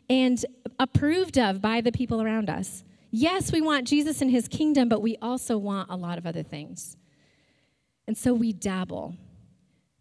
and 0.10 0.46
approved 0.78 1.38
of 1.38 1.62
by 1.62 1.80
the 1.80 1.94
people 1.94 2.22
around 2.22 2.50
us. 2.50 2.84
Yes, 3.12 3.54
we 3.54 3.62
want 3.62 3.88
Jesus 3.88 4.22
and 4.22 4.30
his 4.30 4.50
kingdom, 4.50 4.90
but 4.90 5.02
we 5.02 5.16
also 5.22 5.58
want 5.58 5.90
a 5.90 5.96
lot 5.96 6.18
of 6.18 6.26
other 6.26 6.44
things. 6.44 6.98
And 8.10 8.18
so 8.18 8.34
we 8.34 8.54
dabble. 8.54 9.18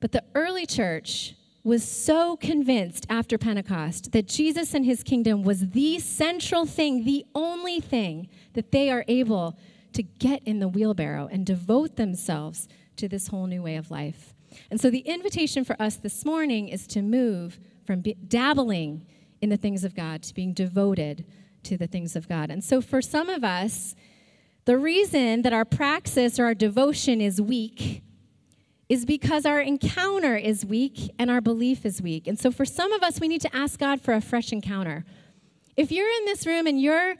But 0.01 0.13
the 0.13 0.25
early 0.35 0.65
church 0.65 1.35
was 1.63 1.87
so 1.87 2.39
convinced 2.39 3.05
after 3.11 3.37
Pentecost 3.37 4.13
that 4.13 4.27
Jesus 4.27 4.73
and 4.73 4.83
his 4.83 5.03
kingdom 5.03 5.43
was 5.43 5.73
the 5.73 5.99
central 5.99 6.65
thing, 6.65 7.05
the 7.05 7.27
only 7.35 7.81
thing 7.81 8.31
that 8.55 8.73
they 8.73 8.91
are 8.91 9.05
able 9.09 9.59
to 9.93 10.03
get 10.03 10.43
in 10.45 10.59
the 10.59 10.69
wheelbarrow 10.69 11.29
and 11.31 11.45
devote 11.45 11.97
themselves 11.97 12.67
to 12.97 13.09
this 13.09 13.29
whole 13.29 13.47
new 13.47 13.63
way 13.63 13.77
of 13.77 13.91
life. 13.91 14.33
And 14.71 14.81
so 14.81 14.89
the 14.89 15.01
invitation 15.01 15.63
for 15.63 15.77
us 15.79 15.97
this 15.97 16.25
morning 16.25 16.69
is 16.69 16.87
to 16.87 17.03
move 17.03 17.61
from 17.85 18.01
dabbling 18.01 19.05
in 19.43 19.51
the 19.51 19.59
things 19.59 19.85
of 19.85 19.95
God 19.95 20.23
to 20.23 20.33
being 20.33 20.55
devoted 20.55 21.27
to 21.65 21.77
the 21.77 21.87
things 21.87 22.17
of 22.17 22.27
God. 22.27 22.49
And 22.49 22.65
so 22.65 22.81
for 22.81 23.03
some 23.03 23.29
of 23.29 23.45
us, 23.45 23.95
the 24.69 24.77
reason 24.77 25.41
that 25.41 25.55
our 25.55 25.65
praxis 25.65 26.39
or 26.39 26.45
our 26.45 26.53
devotion 26.53 27.23
is 27.23 27.41
weak 27.41 28.03
is 28.91 29.07
because 29.07 29.47
our 29.47 29.63
encounter 29.63 30.37
is 30.37 30.67
weak 30.67 31.11
and 31.19 31.31
our 31.31 31.41
belief 31.41 31.87
is 31.87 32.03
weak. 32.03 32.27
And 32.27 32.39
so 32.39 32.51
for 32.51 32.67
some 32.67 32.93
of 32.93 33.03
us, 33.03 33.19
we 33.19 33.29
need 33.29 33.41
to 33.41 33.57
ask 33.57 33.81
God 33.81 33.99
for 33.99 34.13
a 34.13 34.21
fresh 34.21 34.53
encounter. 34.53 35.07
If 35.75 35.91
you're 35.91 36.11
in 36.19 36.27
this 36.27 36.47
room 36.47 36.67
and 36.67 36.79
you're 36.79 37.15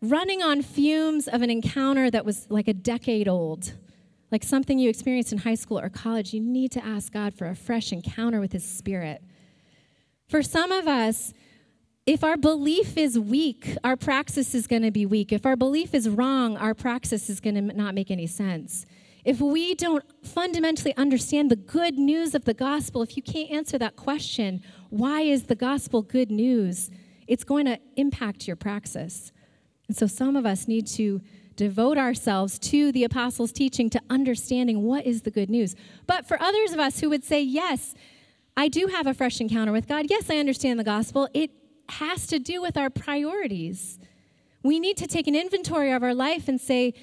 running 0.00 0.42
on 0.42 0.62
fumes 0.62 1.26
of 1.26 1.42
an 1.42 1.50
encounter 1.50 2.08
that 2.08 2.24
was 2.24 2.46
like 2.50 2.68
a 2.68 2.72
decade 2.72 3.26
old, 3.26 3.72
like 4.30 4.44
something 4.44 4.78
you 4.78 4.88
experienced 4.88 5.32
in 5.32 5.38
high 5.38 5.56
school 5.56 5.80
or 5.80 5.88
college, 5.88 6.32
you 6.32 6.40
need 6.40 6.70
to 6.70 6.84
ask 6.86 7.12
God 7.12 7.34
for 7.34 7.48
a 7.48 7.56
fresh 7.56 7.90
encounter 7.90 8.38
with 8.38 8.52
His 8.52 8.64
Spirit. 8.64 9.24
For 10.28 10.40
some 10.40 10.70
of 10.70 10.86
us, 10.86 11.34
if 12.04 12.24
our 12.24 12.36
belief 12.36 12.96
is 12.96 13.18
weak, 13.18 13.76
our 13.84 13.96
praxis 13.96 14.54
is 14.54 14.66
going 14.66 14.82
to 14.82 14.90
be 14.90 15.06
weak. 15.06 15.32
If 15.32 15.46
our 15.46 15.54
belief 15.54 15.94
is 15.94 16.08
wrong, 16.08 16.56
our 16.56 16.74
praxis 16.74 17.30
is 17.30 17.38
going 17.38 17.54
to 17.54 17.62
not 17.62 17.94
make 17.94 18.10
any 18.10 18.26
sense. 18.26 18.86
If 19.24 19.40
we 19.40 19.76
don't 19.76 20.04
fundamentally 20.26 20.96
understand 20.96 21.48
the 21.48 21.56
good 21.56 21.96
news 21.96 22.34
of 22.34 22.44
the 22.44 22.54
gospel, 22.54 23.02
if 23.02 23.16
you 23.16 23.22
can't 23.22 23.52
answer 23.52 23.78
that 23.78 23.94
question, 23.94 24.62
why 24.90 25.20
is 25.20 25.44
the 25.44 25.54
gospel 25.54 26.02
good 26.02 26.30
news? 26.30 26.90
It's 27.28 27.44
going 27.44 27.66
to 27.66 27.78
impact 27.94 28.48
your 28.48 28.56
praxis. 28.56 29.30
And 29.86 29.96
so 29.96 30.08
some 30.08 30.34
of 30.34 30.44
us 30.44 30.66
need 30.66 30.88
to 30.88 31.20
devote 31.54 31.98
ourselves 31.98 32.58
to 32.58 32.90
the 32.90 33.04
apostles' 33.04 33.52
teaching, 33.52 33.88
to 33.90 34.00
understanding 34.10 34.82
what 34.82 35.06
is 35.06 35.22
the 35.22 35.30
good 35.30 35.50
news. 35.50 35.76
But 36.08 36.26
for 36.26 36.40
others 36.42 36.72
of 36.72 36.80
us 36.80 36.98
who 36.98 37.08
would 37.10 37.22
say, 37.22 37.40
Yes, 37.42 37.94
I 38.56 38.68
do 38.68 38.88
have 38.88 39.06
a 39.06 39.14
fresh 39.14 39.40
encounter 39.40 39.70
with 39.70 39.86
God. 39.86 40.06
Yes, 40.10 40.28
I 40.28 40.38
understand 40.38 40.80
the 40.80 40.84
gospel. 40.84 41.28
It 41.32 41.50
has 41.88 42.26
to 42.28 42.38
do 42.38 42.62
with 42.62 42.76
our 42.76 42.90
priorities. 42.90 43.98
We 44.62 44.80
need 44.80 44.96
to 44.98 45.06
take 45.06 45.26
an 45.26 45.34
inventory 45.34 45.92
of 45.92 46.02
our 46.02 46.14
life 46.14 46.48
and 46.48 46.60
say, 46.60 46.94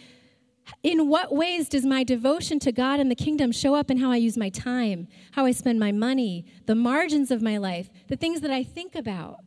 in 0.83 1.09
what 1.09 1.33
ways 1.33 1.67
does 1.67 1.85
my 1.85 2.03
devotion 2.03 2.59
to 2.59 2.71
God 2.71 2.99
and 2.99 3.09
the 3.09 3.15
kingdom 3.15 3.51
show 3.51 3.75
up 3.75 3.89
in 3.89 3.97
how 3.97 4.11
I 4.11 4.17
use 4.17 4.37
my 4.37 4.49
time, 4.49 5.07
how 5.31 5.45
I 5.45 5.51
spend 5.51 5.79
my 5.79 5.91
money, 5.91 6.45
the 6.67 6.75
margins 6.75 7.31
of 7.31 7.41
my 7.41 7.57
life, 7.57 7.89
the 8.07 8.15
things 8.15 8.41
that 8.41 8.51
I 8.51 8.63
think 8.63 8.95
about? 8.95 9.37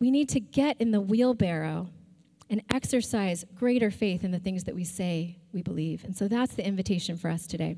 We 0.00 0.10
need 0.10 0.28
to 0.30 0.40
get 0.40 0.80
in 0.80 0.90
the 0.90 1.00
wheelbarrow 1.00 1.88
and 2.50 2.62
exercise 2.72 3.44
greater 3.54 3.90
faith 3.90 4.24
in 4.24 4.30
the 4.30 4.38
things 4.38 4.64
that 4.64 4.74
we 4.74 4.84
say 4.84 5.38
we 5.52 5.62
believe. 5.62 6.04
And 6.04 6.16
so 6.16 6.28
that's 6.28 6.54
the 6.54 6.66
invitation 6.66 7.16
for 7.16 7.30
us 7.30 7.46
today. 7.46 7.76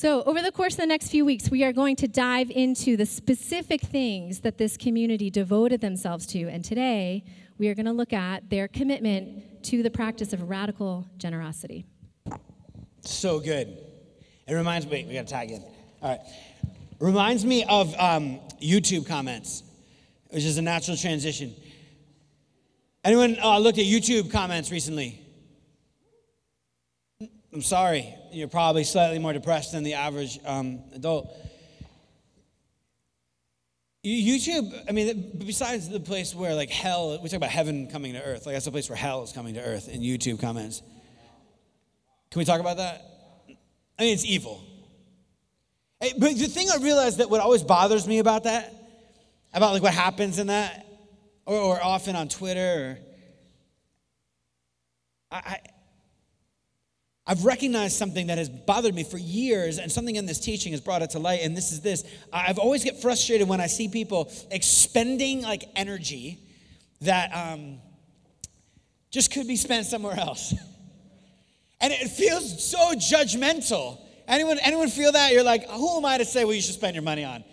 So, 0.00 0.22
over 0.22 0.40
the 0.40 0.50
course 0.50 0.72
of 0.72 0.78
the 0.78 0.86
next 0.86 1.10
few 1.10 1.26
weeks, 1.26 1.50
we 1.50 1.62
are 1.62 1.74
going 1.74 1.94
to 1.96 2.08
dive 2.08 2.50
into 2.50 2.96
the 2.96 3.04
specific 3.04 3.82
things 3.82 4.40
that 4.40 4.56
this 4.56 4.78
community 4.78 5.28
devoted 5.28 5.82
themselves 5.82 6.24
to. 6.28 6.48
And 6.48 6.64
today, 6.64 7.22
we 7.58 7.68
are 7.68 7.74
going 7.74 7.84
to 7.84 7.92
look 7.92 8.14
at 8.14 8.48
their 8.48 8.66
commitment 8.66 9.62
to 9.64 9.82
the 9.82 9.90
practice 9.90 10.32
of 10.32 10.48
radical 10.48 11.06
generosity. 11.18 11.84
So 13.02 13.40
good. 13.40 13.76
It 14.48 14.54
reminds 14.54 14.86
me, 14.86 15.04
we 15.06 15.12
got 15.12 15.26
to 15.26 15.32
tag 15.34 15.50
in. 15.50 15.62
All 16.00 16.08
right. 16.08 16.20
Reminds 16.98 17.44
me 17.44 17.66
of 17.68 17.94
um, 17.98 18.40
YouTube 18.58 19.06
comments, 19.06 19.62
which 20.30 20.44
is 20.44 20.56
a 20.56 20.62
natural 20.62 20.96
transition. 20.96 21.54
Anyone 23.04 23.36
uh, 23.42 23.58
looked 23.58 23.78
at 23.78 23.84
YouTube 23.84 24.32
comments 24.32 24.70
recently? 24.70 25.20
I'm 27.52 27.60
sorry, 27.60 28.14
you're 28.32 28.48
probably 28.48 28.84
slightly 28.84 29.18
more 29.18 29.32
depressed 29.32 29.72
than 29.72 29.84
the 29.84 29.94
average 29.94 30.38
um, 30.44 30.80
adult. 30.94 31.34
YouTube, 34.04 34.72
I 34.88 34.92
mean, 34.92 35.32
besides 35.38 35.88
the 35.88 36.00
place 36.00 36.34
where 36.34 36.54
like 36.54 36.70
hell, 36.70 37.20
we 37.22 37.28
talk 37.28 37.36
about 37.36 37.50
heaven 37.50 37.86
coming 37.88 38.14
to 38.14 38.22
earth, 38.22 38.46
like 38.46 38.54
that's 38.54 38.64
the 38.64 38.70
place 38.70 38.88
where 38.88 38.96
hell 38.96 39.22
is 39.22 39.32
coming 39.32 39.54
to 39.54 39.60
earth 39.60 39.88
in 39.88 40.00
YouTube 40.00 40.40
comments. 40.40 40.82
Can 42.30 42.38
we 42.38 42.44
talk 42.44 42.60
about 42.60 42.78
that? 42.78 43.04
I 43.98 44.04
mean, 44.04 44.14
it's 44.14 44.24
evil. 44.24 44.62
But 46.00 46.18
the 46.18 46.46
thing 46.46 46.68
I 46.70 46.82
realized 46.82 47.18
that 47.18 47.28
what 47.28 47.42
always 47.42 47.62
bothers 47.62 48.06
me 48.06 48.20
about 48.20 48.44
that, 48.44 48.72
about 49.52 49.74
like 49.74 49.82
what 49.82 49.92
happens 49.92 50.38
in 50.38 50.46
that, 50.46 50.86
or, 51.44 51.56
or 51.56 51.84
often 51.84 52.16
on 52.16 52.28
Twitter, 52.28 52.98
or, 55.30 55.36
I, 55.36 55.36
I 55.36 55.58
I've 57.30 57.44
recognized 57.44 57.96
something 57.96 58.26
that 58.26 58.38
has 58.38 58.48
bothered 58.48 58.92
me 58.92 59.04
for 59.04 59.16
years, 59.16 59.78
and 59.78 59.90
something 59.90 60.16
in 60.16 60.26
this 60.26 60.40
teaching 60.40 60.72
has 60.72 60.80
brought 60.80 61.00
it 61.02 61.10
to 61.10 61.20
light. 61.20 61.42
And 61.44 61.56
this 61.56 61.70
is 61.70 61.80
this: 61.80 62.02
I've 62.32 62.58
always 62.58 62.82
get 62.82 63.00
frustrated 63.00 63.46
when 63.46 63.60
I 63.60 63.68
see 63.68 63.86
people 63.86 64.32
expending 64.50 65.40
like 65.40 65.62
energy 65.76 66.40
that 67.02 67.30
um, 67.32 67.78
just 69.12 69.32
could 69.32 69.46
be 69.46 69.54
spent 69.54 69.86
somewhere 69.86 70.18
else, 70.18 70.52
and 71.80 71.92
it 71.92 72.08
feels 72.08 72.68
so 72.68 72.94
judgmental. 72.94 74.00
Anyone, 74.26 74.58
anyone 74.58 74.88
feel 74.88 75.12
that? 75.12 75.32
You're 75.32 75.44
like, 75.44 75.68
who 75.70 75.98
am 75.98 76.04
I 76.04 76.18
to 76.18 76.24
say 76.24 76.44
what 76.44 76.56
you 76.56 76.62
should 76.62 76.74
spend 76.74 76.96
your 76.96 77.04
money 77.04 77.22
on? 77.22 77.44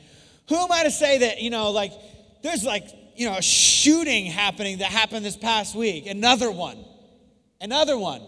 Who 0.50 0.56
am 0.56 0.72
I 0.72 0.86
to 0.86 0.92
say 0.92 1.20
that 1.20 1.40
you 1.40 1.52
know, 1.52 1.70
like, 1.70 1.92
there's 2.42 2.64
like 2.64 2.88
you 3.16 3.30
know 3.30 3.38
a 3.38 3.44
shooting 3.44 4.26
happening 4.26 4.80
that 4.80 4.90
happened 4.90 5.24
this 5.24 5.38
past 5.38 5.76
week, 5.76 6.08
another 6.08 6.50
one, 6.50 6.84
another 7.62 7.96
one 7.96 8.24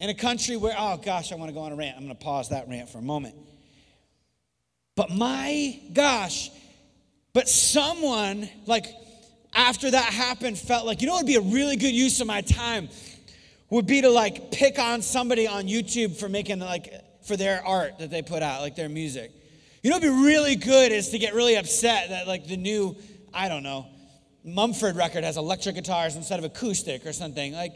in 0.00 0.10
a 0.10 0.14
country 0.14 0.56
where, 0.56 0.74
oh 0.78 0.96
gosh, 0.96 1.32
I 1.32 1.34
want 1.34 1.48
to 1.48 1.54
go 1.54 1.60
on 1.60 1.72
a 1.72 1.76
rant. 1.76 1.96
I'm 1.96 2.04
going 2.04 2.16
to 2.16 2.24
pause 2.24 2.50
that 2.50 2.68
rant 2.68 2.88
for 2.88 2.98
a 2.98 3.02
moment. 3.02 3.34
But 4.94 5.10
my 5.10 5.80
gosh, 5.92 6.50
but 7.32 7.48
someone, 7.48 8.48
like, 8.66 8.86
after 9.54 9.90
that 9.90 10.12
happened, 10.12 10.58
felt 10.58 10.86
like, 10.86 11.00
you 11.00 11.06
know 11.06 11.14
what 11.14 11.24
would 11.24 11.28
be 11.28 11.36
a 11.36 11.40
really 11.40 11.76
good 11.76 11.94
use 11.94 12.20
of 12.20 12.26
my 12.26 12.40
time? 12.40 12.88
Would 13.70 13.86
be 13.86 14.00
to, 14.00 14.08
like, 14.08 14.50
pick 14.50 14.78
on 14.78 15.02
somebody 15.02 15.46
on 15.46 15.64
YouTube 15.64 16.18
for 16.18 16.28
making, 16.28 16.58
like, 16.58 16.92
for 17.24 17.36
their 17.36 17.64
art 17.64 17.98
that 17.98 18.10
they 18.10 18.22
put 18.22 18.42
out, 18.42 18.62
like 18.62 18.74
their 18.74 18.88
music. 18.88 19.30
You 19.82 19.90
know 19.90 19.96
would 19.96 20.02
be 20.02 20.08
really 20.08 20.56
good 20.56 20.90
is 20.90 21.10
to 21.10 21.18
get 21.18 21.34
really 21.34 21.56
upset 21.56 22.08
that, 22.08 22.26
like, 22.26 22.46
the 22.48 22.56
new, 22.56 22.96
I 23.32 23.48
don't 23.48 23.62
know, 23.62 23.86
Mumford 24.44 24.96
record 24.96 25.24
has 25.24 25.36
electric 25.36 25.74
guitars 25.74 26.16
instead 26.16 26.38
of 26.38 26.44
acoustic 26.44 27.06
or 27.06 27.12
something. 27.12 27.52
Like, 27.52 27.74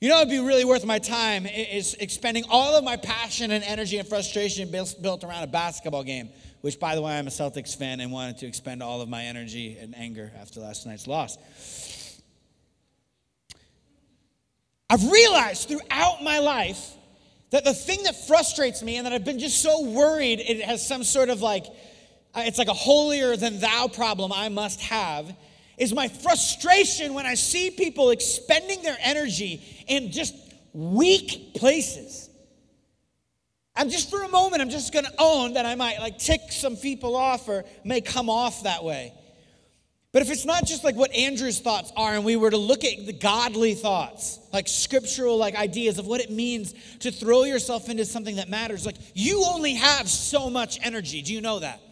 you 0.00 0.10
know, 0.10 0.18
it'd 0.18 0.28
be 0.28 0.40
really 0.40 0.64
worth 0.64 0.84
my 0.84 0.98
time 0.98 1.46
is 1.46 1.94
expending 1.94 2.44
all 2.50 2.76
of 2.76 2.84
my 2.84 2.96
passion 2.96 3.50
and 3.50 3.64
energy 3.64 3.96
and 3.96 4.06
frustration 4.06 4.70
built 4.70 5.24
around 5.24 5.42
a 5.42 5.46
basketball 5.46 6.04
game, 6.04 6.28
which, 6.60 6.78
by 6.78 6.94
the 6.94 7.00
way, 7.00 7.18
I'm 7.18 7.26
a 7.26 7.30
Celtics 7.30 7.74
fan 7.74 8.00
and 8.00 8.12
wanted 8.12 8.36
to 8.38 8.46
expend 8.46 8.82
all 8.82 9.00
of 9.00 9.08
my 9.08 9.24
energy 9.24 9.78
and 9.80 9.96
anger 9.96 10.32
after 10.38 10.60
last 10.60 10.86
night's 10.86 11.06
loss. 11.06 11.38
I've 14.90 15.10
realized 15.10 15.68
throughout 15.68 16.22
my 16.22 16.40
life 16.40 16.94
that 17.50 17.64
the 17.64 17.74
thing 17.74 18.02
that 18.02 18.26
frustrates 18.26 18.82
me 18.82 18.96
and 18.96 19.06
that 19.06 19.14
I've 19.14 19.24
been 19.24 19.38
just 19.38 19.62
so 19.62 19.82
worried 19.82 20.40
it 20.40 20.60
has 20.60 20.86
some 20.86 21.04
sort 21.04 21.30
of 21.30 21.40
like, 21.40 21.64
uh, 22.34 22.42
it's 22.44 22.58
like 22.58 22.68
a 22.68 22.74
holier 22.74 23.34
than 23.36 23.60
thou 23.60 23.88
problem 23.88 24.30
I 24.30 24.50
must 24.50 24.80
have 24.82 25.34
is 25.76 25.92
my 25.92 26.08
frustration 26.08 27.14
when 27.14 27.26
I 27.26 27.34
see 27.34 27.70
people 27.70 28.10
expending 28.10 28.82
their 28.82 28.96
energy 29.00 29.62
in 29.86 30.10
just 30.10 30.34
weak 30.72 31.54
places. 31.54 32.30
I'm 33.74 33.90
just 33.90 34.10
for 34.10 34.22
a 34.22 34.28
moment, 34.28 34.62
I'm 34.62 34.70
just 34.70 34.92
gonna 34.92 35.12
own 35.18 35.54
that 35.54 35.66
I 35.66 35.74
might 35.74 35.98
like 35.98 36.18
tick 36.18 36.40
some 36.50 36.76
people 36.76 37.14
off 37.14 37.48
or 37.48 37.64
may 37.84 38.00
come 38.00 38.30
off 38.30 38.62
that 38.62 38.84
way. 38.84 39.12
But 40.12 40.22
if 40.22 40.30
it's 40.30 40.46
not 40.46 40.64
just 40.64 40.82
like 40.82 40.96
what 40.96 41.14
Andrew's 41.14 41.60
thoughts 41.60 41.92
are, 41.94 42.14
and 42.14 42.24
we 42.24 42.36
were 42.36 42.48
to 42.48 42.56
look 42.56 42.84
at 42.84 43.04
the 43.04 43.12
godly 43.12 43.74
thoughts, 43.74 44.38
like 44.50 44.66
scriptural 44.66 45.36
like 45.36 45.54
ideas 45.54 45.98
of 45.98 46.06
what 46.06 46.22
it 46.22 46.30
means 46.30 46.72
to 47.00 47.10
throw 47.10 47.44
yourself 47.44 47.90
into 47.90 48.06
something 48.06 48.36
that 48.36 48.48
matters, 48.48 48.86
like 48.86 48.96
you 49.12 49.44
only 49.46 49.74
have 49.74 50.08
so 50.08 50.48
much 50.48 50.78
energy. 50.82 51.20
Do 51.20 51.34
you 51.34 51.42
know 51.42 51.58
that? 51.58 51.82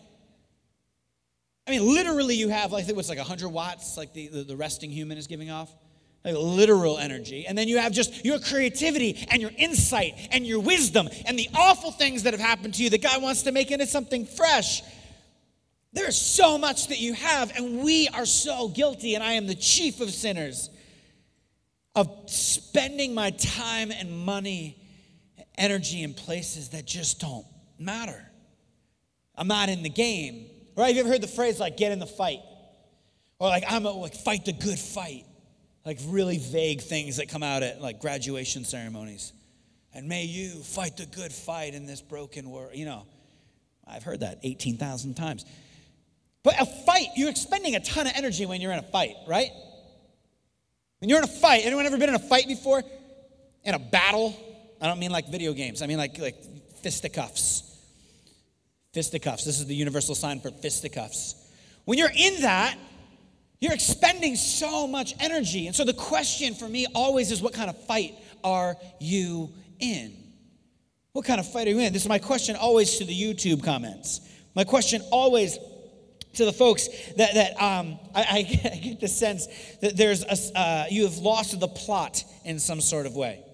I 1.66 1.70
mean, 1.70 1.94
literally, 1.94 2.36
you 2.36 2.48
have, 2.50 2.72
like, 2.72 2.86
what's 2.88 3.08
like 3.08 3.18
100 3.18 3.48
watts, 3.48 3.96
like 3.96 4.12
the, 4.12 4.28
the, 4.28 4.44
the 4.44 4.56
resting 4.56 4.90
human 4.90 5.16
is 5.16 5.26
giving 5.26 5.50
off? 5.50 5.70
Like 6.24 6.36
literal 6.36 6.98
energy. 6.98 7.46
And 7.46 7.56
then 7.56 7.68
you 7.68 7.78
have 7.78 7.92
just 7.92 8.24
your 8.24 8.38
creativity 8.38 9.26
and 9.30 9.42
your 9.42 9.50
insight 9.58 10.14
and 10.32 10.46
your 10.46 10.60
wisdom 10.60 11.08
and 11.26 11.38
the 11.38 11.48
awful 11.54 11.90
things 11.92 12.22
that 12.22 12.32
have 12.32 12.40
happened 12.40 12.74
to 12.74 12.82
you 12.82 12.90
that 12.90 13.02
God 13.02 13.22
wants 13.22 13.42
to 13.42 13.52
make 13.52 13.70
into 13.70 13.86
something 13.86 14.24
fresh. 14.24 14.82
There's 15.92 16.18
so 16.18 16.56
much 16.56 16.88
that 16.88 16.98
you 16.98 17.12
have, 17.12 17.52
and 17.56 17.82
we 17.82 18.08
are 18.08 18.26
so 18.26 18.68
guilty, 18.68 19.14
and 19.14 19.22
I 19.22 19.32
am 19.32 19.46
the 19.46 19.54
chief 19.54 20.00
of 20.00 20.10
sinners 20.10 20.70
of 21.94 22.10
spending 22.26 23.14
my 23.14 23.30
time 23.30 23.92
and 23.92 24.10
money, 24.18 24.76
energy 25.56 26.02
in 26.02 26.14
places 26.14 26.70
that 26.70 26.86
just 26.86 27.20
don't 27.20 27.46
matter. 27.78 28.20
I'm 29.36 29.46
not 29.46 29.68
in 29.68 29.82
the 29.82 29.88
game. 29.88 30.46
Right? 30.76 30.88
Have 30.88 30.96
you 30.96 31.00
ever 31.02 31.10
heard 31.10 31.20
the 31.20 31.28
phrase 31.28 31.60
like 31.60 31.76
get 31.76 31.92
in 31.92 31.98
the 31.98 32.06
fight? 32.06 32.40
Or 33.38 33.48
like 33.48 33.64
I'm 33.68 33.86
a, 33.86 33.90
like 33.90 34.14
fight 34.14 34.44
the 34.44 34.52
good 34.52 34.78
fight. 34.78 35.24
Like 35.84 35.98
really 36.06 36.38
vague 36.38 36.80
things 36.80 37.18
that 37.18 37.28
come 37.28 37.42
out 37.42 37.62
at 37.62 37.80
like 37.80 38.00
graduation 38.00 38.64
ceremonies. 38.64 39.32
And 39.92 40.08
may 40.08 40.24
you 40.24 40.48
fight 40.62 40.96
the 40.96 41.06
good 41.06 41.32
fight 41.32 41.74
in 41.74 41.86
this 41.86 42.00
broken 42.00 42.50
world. 42.50 42.70
You 42.74 42.86
know, 42.86 43.06
I've 43.86 44.02
heard 44.02 44.20
that 44.20 44.40
18,000 44.42 45.14
times. 45.14 45.44
But 46.42 46.60
a 46.60 46.66
fight, 46.66 47.08
you're 47.16 47.30
expending 47.30 47.76
a 47.76 47.80
ton 47.80 48.06
of 48.06 48.12
energy 48.16 48.44
when 48.44 48.60
you're 48.60 48.72
in 48.72 48.78
a 48.78 48.82
fight, 48.82 49.14
right? 49.26 49.50
When 50.98 51.08
you're 51.08 51.18
in 51.18 51.24
a 51.24 51.28
fight, 51.28 51.64
anyone 51.64 51.86
ever 51.86 51.96
been 51.96 52.08
in 52.08 52.14
a 52.14 52.18
fight 52.18 52.48
before? 52.48 52.82
In 53.62 53.74
a 53.74 53.78
battle? 53.78 54.36
I 54.80 54.88
don't 54.88 54.98
mean 54.98 55.10
like 55.10 55.28
video 55.28 55.52
games. 55.52 55.80
I 55.80 55.86
mean 55.86 55.98
like 55.98 56.18
like 56.18 56.36
fisticuffs 56.82 57.73
fisticuffs. 58.94 59.44
This 59.44 59.58
is 59.58 59.66
the 59.66 59.74
universal 59.74 60.14
sign 60.14 60.40
for 60.40 60.50
fisticuffs. 60.50 61.34
When 61.84 61.98
you're 61.98 62.12
in 62.14 62.40
that, 62.42 62.78
you're 63.60 63.74
expending 63.74 64.36
so 64.36 64.86
much 64.86 65.14
energy. 65.20 65.66
And 65.66 65.76
so 65.76 65.84
the 65.84 65.92
question 65.92 66.54
for 66.54 66.68
me 66.68 66.86
always 66.94 67.30
is 67.30 67.42
what 67.42 67.52
kind 67.52 67.68
of 67.68 67.76
fight 67.84 68.14
are 68.42 68.76
you 69.00 69.52
in? 69.80 70.16
What 71.12 71.24
kind 71.24 71.40
of 71.40 71.50
fight 71.50 71.66
are 71.66 71.70
you 71.70 71.80
in? 71.80 71.92
This 71.92 72.02
is 72.02 72.08
my 72.08 72.18
question 72.18 72.56
always 72.56 72.98
to 72.98 73.04
the 73.04 73.14
YouTube 73.14 73.64
comments. 73.64 74.20
My 74.54 74.64
question 74.64 75.02
always 75.10 75.58
to 76.34 76.44
the 76.44 76.52
folks 76.52 76.88
that, 77.16 77.34
that 77.34 77.62
um, 77.62 77.98
I, 78.14 78.26
I, 78.30 78.42
get 78.82 79.00
the 79.00 79.08
sense 79.08 79.46
that 79.80 79.96
there's 79.96 80.24
a, 80.24 80.58
uh, 80.58 80.84
you 80.90 81.04
have 81.04 81.18
lost 81.18 81.58
the 81.58 81.68
plot 81.68 82.24
in 82.44 82.58
some 82.58 82.80
sort 82.80 83.06
of 83.06 83.14
way. 83.14 83.44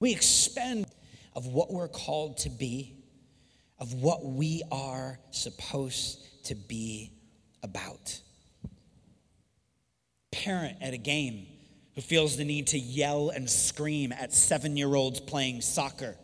We 0.00 0.12
expend 0.12 0.86
of 1.38 1.46
what 1.46 1.72
we're 1.72 1.86
called 1.86 2.36
to 2.36 2.50
be, 2.50 2.96
of 3.78 3.94
what 3.94 4.24
we 4.24 4.60
are 4.72 5.20
supposed 5.30 6.18
to 6.46 6.56
be 6.56 7.12
about. 7.62 8.20
Parent 10.32 10.78
at 10.80 10.94
a 10.94 10.98
game 10.98 11.46
who 11.94 12.00
feels 12.00 12.36
the 12.36 12.44
need 12.44 12.66
to 12.66 12.78
yell 12.78 13.30
and 13.30 13.48
scream 13.48 14.10
at 14.10 14.34
seven 14.34 14.76
year 14.76 14.92
olds 14.92 15.20
playing 15.20 15.60
soccer. 15.60 16.16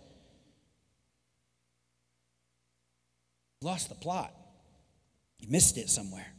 Lost 3.62 3.88
the 3.88 3.94
plot. 3.94 4.34
You 5.38 5.46
missed 5.48 5.78
it 5.78 5.88
somewhere. 5.90 6.33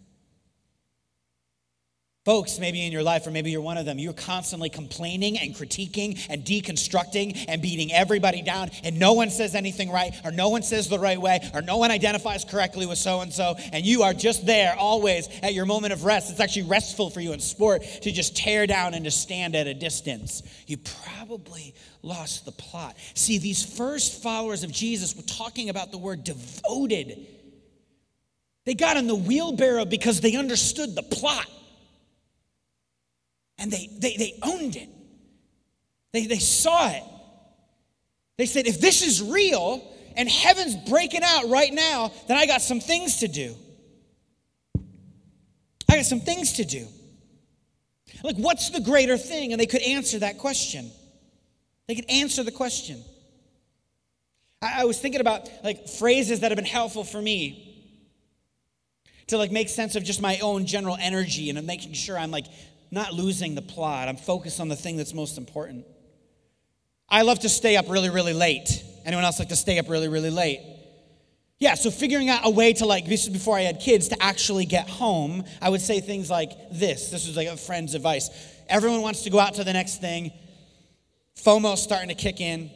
Folks, 2.25 2.57
maybe 2.57 2.83
in 2.83 2.91
your 2.91 3.03
life, 3.03 3.27
or 3.27 3.31
maybe 3.31 3.51
you're 3.51 3.61
one 3.61 3.77
of 3.77 3.85
them, 3.85 3.99
you're 3.99 4.11
constantly 4.11 4.67
complaining 4.67 5.37
and 5.37 5.53
critiquing 5.53 6.19
and 6.27 6.43
deconstructing 6.43 7.45
and 7.47 7.61
beating 7.61 7.93
everybody 7.93 8.41
down, 8.41 8.71
and 8.83 8.97
no 8.97 9.13
one 9.13 9.29
says 9.29 9.53
anything 9.53 9.91
right, 9.91 10.11
or 10.25 10.31
no 10.31 10.49
one 10.49 10.63
says 10.63 10.89
the 10.89 10.97
right 10.97 11.21
way, 11.21 11.39
or 11.53 11.61
no 11.61 11.77
one 11.77 11.91
identifies 11.91 12.43
correctly 12.43 12.87
with 12.87 12.97
so 12.97 13.21
and 13.21 13.31
so, 13.31 13.53
and 13.71 13.85
you 13.85 14.01
are 14.01 14.11
just 14.11 14.43
there 14.43 14.75
always 14.75 15.29
at 15.43 15.53
your 15.53 15.67
moment 15.67 15.93
of 15.93 16.03
rest. 16.03 16.31
It's 16.31 16.39
actually 16.39 16.63
restful 16.63 17.11
for 17.11 17.21
you 17.21 17.31
in 17.31 17.39
sport 17.39 17.83
to 17.83 18.11
just 18.11 18.35
tear 18.35 18.65
down 18.65 18.95
and 18.95 19.05
to 19.05 19.11
stand 19.11 19.55
at 19.55 19.67
a 19.67 19.75
distance. 19.75 20.41
You 20.65 20.77
probably 21.05 21.75
lost 22.01 22.45
the 22.45 22.51
plot. 22.53 22.97
See, 23.13 23.37
these 23.37 23.63
first 23.63 24.23
followers 24.23 24.63
of 24.63 24.71
Jesus 24.71 25.15
were 25.15 25.21
talking 25.21 25.69
about 25.69 25.91
the 25.91 25.99
word 25.99 26.23
devoted. 26.23 27.27
They 28.65 28.73
got 28.73 28.97
in 28.97 29.05
the 29.05 29.13
wheelbarrow 29.13 29.85
because 29.85 30.21
they 30.21 30.35
understood 30.35 30.95
the 30.95 31.03
plot. 31.03 31.45
And 33.57 33.71
they, 33.71 33.89
they, 33.99 34.17
they 34.17 34.33
owned 34.43 34.75
it. 34.75 34.89
They, 36.11 36.27
they 36.27 36.39
saw 36.39 36.89
it. 36.89 37.03
They 38.37 38.45
said, 38.45 38.67
if 38.67 38.81
this 38.81 39.01
is 39.01 39.21
real 39.21 39.85
and 40.15 40.29
heaven's 40.29 40.75
breaking 40.89 41.21
out 41.23 41.49
right 41.49 41.73
now, 41.73 42.11
then 42.27 42.37
I 42.37 42.45
got 42.45 42.61
some 42.61 42.79
things 42.79 43.17
to 43.17 43.27
do. 43.27 43.55
I 45.89 45.97
got 45.97 46.05
some 46.05 46.21
things 46.21 46.53
to 46.53 46.65
do. 46.65 46.87
Like, 48.23 48.37
what's 48.37 48.69
the 48.69 48.81
greater 48.81 49.17
thing? 49.17 49.51
And 49.51 49.59
they 49.59 49.65
could 49.65 49.81
answer 49.81 50.19
that 50.19 50.37
question. 50.37 50.89
They 51.87 51.95
could 51.95 52.09
answer 52.09 52.43
the 52.43 52.51
question. 52.51 53.01
I, 54.61 54.81
I 54.81 54.85
was 54.85 54.99
thinking 54.99 55.21
about 55.21 55.49
like 55.63 55.87
phrases 55.87 56.41
that 56.41 56.51
have 56.51 56.55
been 56.55 56.65
helpful 56.65 57.03
for 57.03 57.21
me 57.21 57.61
to 59.27 59.37
like 59.37 59.51
make 59.51 59.69
sense 59.69 59.95
of 59.95 60.03
just 60.03 60.21
my 60.21 60.39
own 60.39 60.65
general 60.65 60.97
energy 60.99 61.49
and 61.49 61.65
making 61.65 61.93
sure 61.93 62.17
I'm 62.17 62.31
like 62.31 62.45
not 62.91 63.13
losing 63.13 63.55
the 63.55 63.61
plot. 63.61 64.07
I'm 64.07 64.17
focused 64.17 64.59
on 64.59 64.69
the 64.69 64.75
thing 64.75 64.97
that's 64.97 65.13
most 65.13 65.37
important. 65.37 65.85
I 67.09 67.21
love 67.21 67.39
to 67.39 67.49
stay 67.49 67.77
up 67.77 67.89
really, 67.89 68.09
really 68.09 68.33
late. 68.33 68.83
Anyone 69.05 69.25
else 69.25 69.39
like 69.39 69.49
to 69.49 69.55
stay 69.55 69.77
up 69.79 69.89
really, 69.89 70.07
really 70.07 70.31
late? 70.31 70.61
Yeah, 71.57 71.75
so 71.75 71.89
figuring 71.89 72.29
out 72.29 72.41
a 72.43 72.49
way 72.49 72.73
to 72.73 72.85
like, 72.85 73.05
this 73.05 73.23
is 73.23 73.29
before 73.29 73.57
I 73.57 73.61
had 73.61 73.79
kids, 73.79 74.09
to 74.09 74.21
actually 74.21 74.65
get 74.65 74.89
home, 74.89 75.43
I 75.61 75.69
would 75.69 75.81
say 75.81 76.01
things 76.01 76.29
like 76.29 76.51
this. 76.71 77.09
This 77.11 77.27
was 77.27 77.37
like 77.37 77.47
a 77.47 77.55
friend's 77.55 77.93
advice. 77.93 78.29
Everyone 78.67 79.01
wants 79.01 79.23
to 79.23 79.29
go 79.29 79.39
out 79.39 79.53
to 79.55 79.63
the 79.63 79.71
next 79.71 80.01
thing. 80.01 80.31
FOMO's 81.37 81.81
starting 81.81 82.09
to 82.09 82.15
kick 82.15 82.41
in. 82.41 82.69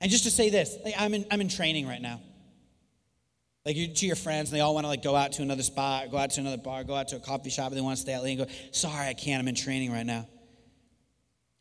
And 0.00 0.10
just 0.10 0.24
to 0.24 0.30
say 0.30 0.48
this, 0.48 0.76
like, 0.84 0.94
I'm, 0.98 1.14
in, 1.14 1.26
I'm 1.30 1.40
in 1.40 1.48
training 1.48 1.86
right 1.86 2.00
now. 2.00 2.20
Like 3.64 3.76
you 3.76 3.88
to 3.88 4.06
your 4.06 4.16
friends, 4.16 4.50
and 4.50 4.56
they 4.56 4.60
all 4.60 4.74
want 4.74 4.84
to 4.84 4.88
like 4.88 5.02
go 5.02 5.14
out 5.14 5.32
to 5.32 5.42
another 5.42 5.62
spot, 5.62 6.10
go 6.10 6.18
out 6.18 6.30
to 6.30 6.40
another 6.40 6.56
bar, 6.56 6.82
go 6.82 6.94
out 6.94 7.08
to 7.08 7.16
a 7.16 7.20
coffee 7.20 7.50
shop, 7.50 7.68
and 7.68 7.76
they 7.76 7.80
want 7.80 7.96
to 7.96 8.02
stay 8.02 8.12
out 8.12 8.24
late 8.24 8.38
and 8.38 8.48
go, 8.48 8.54
sorry, 8.72 9.06
I 9.06 9.14
can't, 9.14 9.40
I'm 9.40 9.46
in 9.46 9.54
training 9.54 9.92
right 9.92 10.06
now. 10.06 10.26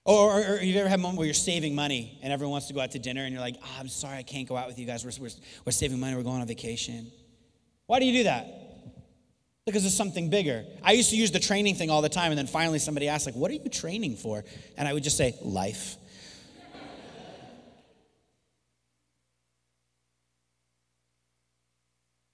Or, 0.04 0.32
or, 0.32 0.56
or 0.56 0.62
you've 0.62 0.78
ever 0.78 0.90
had 0.90 0.98
a 0.98 1.02
moment 1.02 1.20
where 1.20 1.28
you're 1.28 1.34
saving 1.36 1.76
money 1.76 2.18
and 2.24 2.34
everyone 2.34 2.54
wants 2.54 2.68
to 2.68 2.74
go 2.74 2.80
out 2.80 2.92
to 2.92 3.00
dinner 3.00 3.24
and 3.24 3.32
you're 3.32 3.42
like, 3.42 3.56
oh, 3.64 3.76
I'm 3.80 3.88
sorry, 3.88 4.18
I 4.18 4.24
can't 4.24 4.50
go 4.50 4.58
out 4.58 4.68
with 4.68 4.80
you 4.80 4.88
guys. 4.88 5.06
We're, 5.06 5.12
we're, 5.22 5.30
we're 5.66 5.72
saving 5.72 6.00
money, 6.00 6.16
we're 6.16 6.24
going 6.24 6.42
on 6.42 6.48
vacation. 6.48 7.12
Why 7.86 8.00
do 8.00 8.06
you 8.06 8.14
do 8.14 8.24
that? 8.24 8.48
Because 9.68 9.86
it's 9.86 9.94
something 9.94 10.32
bigger. 10.32 10.66
I 10.82 10.94
used 10.94 11.12
to 11.12 11.16
use 11.16 11.30
the 11.30 11.40
training 11.40 11.76
thing 11.76 11.92
all 11.92 12.02
the 12.02 12.10
time, 12.10 12.32
and 12.32 12.38
then 12.38 12.48
finally 12.48 12.80
somebody 12.80 13.08
asked, 13.08 13.28
like, 13.28 13.36
what 13.36 13.52
are 13.52 13.54
you 13.54 13.70
training 13.70 14.16
for? 14.16 14.44
And 14.76 14.88
I 14.88 14.94
would 14.94 15.04
just 15.04 15.18
say, 15.18 15.36
life. 15.44 15.98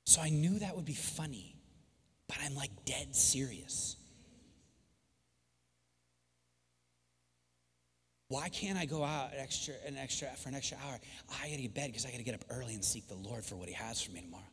So 0.08 0.22
I 0.22 0.30
knew 0.30 0.58
that 0.60 0.74
would 0.74 0.86
be 0.86 0.94
funny, 0.94 1.54
but 2.30 2.38
I'm 2.42 2.56
like 2.56 2.72
dead 2.86 3.14
serious. 3.14 3.98
Why 8.30 8.48
can't 8.48 8.78
I 8.78 8.86
go 8.86 9.04
out 9.04 9.34
an 9.34 9.40
extra, 9.40 9.74
an 9.86 9.98
extra 9.98 10.30
for 10.38 10.48
an 10.48 10.56
extra 10.56 10.78
hour? 10.78 10.98
I 11.30 11.50
gotta 11.50 11.62
get 11.62 11.74
bed 11.74 11.88
because 11.88 12.06
I 12.06 12.12
gotta 12.12 12.24
get 12.24 12.36
up 12.36 12.46
early 12.50 12.74
and 12.74 12.86
seek 12.86 13.10
the 13.10 13.16
Lord 13.16 13.44
for 13.44 13.58
what 13.58 13.68
He 13.68 13.74
has 13.74 14.02
for 14.02 14.14
me 14.14 14.22
tomorrow. 14.22 14.44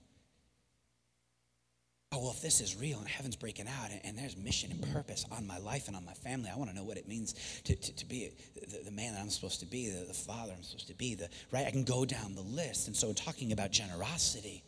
Oh, 2.10 2.18
well, 2.18 2.32
if 2.32 2.42
this 2.42 2.60
is 2.60 2.74
real 2.74 2.98
and 2.98 3.06
heaven's 3.06 3.36
breaking 3.36 3.68
out 3.68 3.92
and, 3.92 4.00
and 4.02 4.18
there's 4.18 4.36
mission 4.36 4.72
and 4.72 4.92
purpose 4.92 5.24
on 5.30 5.46
my 5.46 5.58
life 5.58 5.86
and 5.86 5.96
on 5.96 6.04
my 6.04 6.14
family, 6.14 6.50
I 6.52 6.58
want 6.58 6.70
to 6.70 6.74
know 6.74 6.84
what 6.84 6.96
it 6.96 7.06
means 7.06 7.32
to, 7.62 7.76
to, 7.76 7.94
to 7.94 8.06
be 8.06 8.30
the, 8.56 8.84
the, 8.86 8.90
man 8.90 9.14
that 9.14 9.20
I'm 9.20 9.30
supposed 9.30 9.60
to 9.60 9.66
be, 9.66 9.88
the, 9.88 10.04
the 10.04 10.14
father 10.14 10.52
I'm 10.56 10.64
supposed 10.64 10.88
to 10.88 10.94
be, 10.94 11.14
the 11.14 11.28
right? 11.52 11.64
I 11.64 11.70
can 11.70 11.84
go 11.84 12.04
down 12.04 12.34
the 12.34 12.42
list. 12.42 12.88
And 12.88 12.96
so, 12.96 13.12
talking 13.12 13.52
about 13.52 13.70
generosity, 13.70 14.64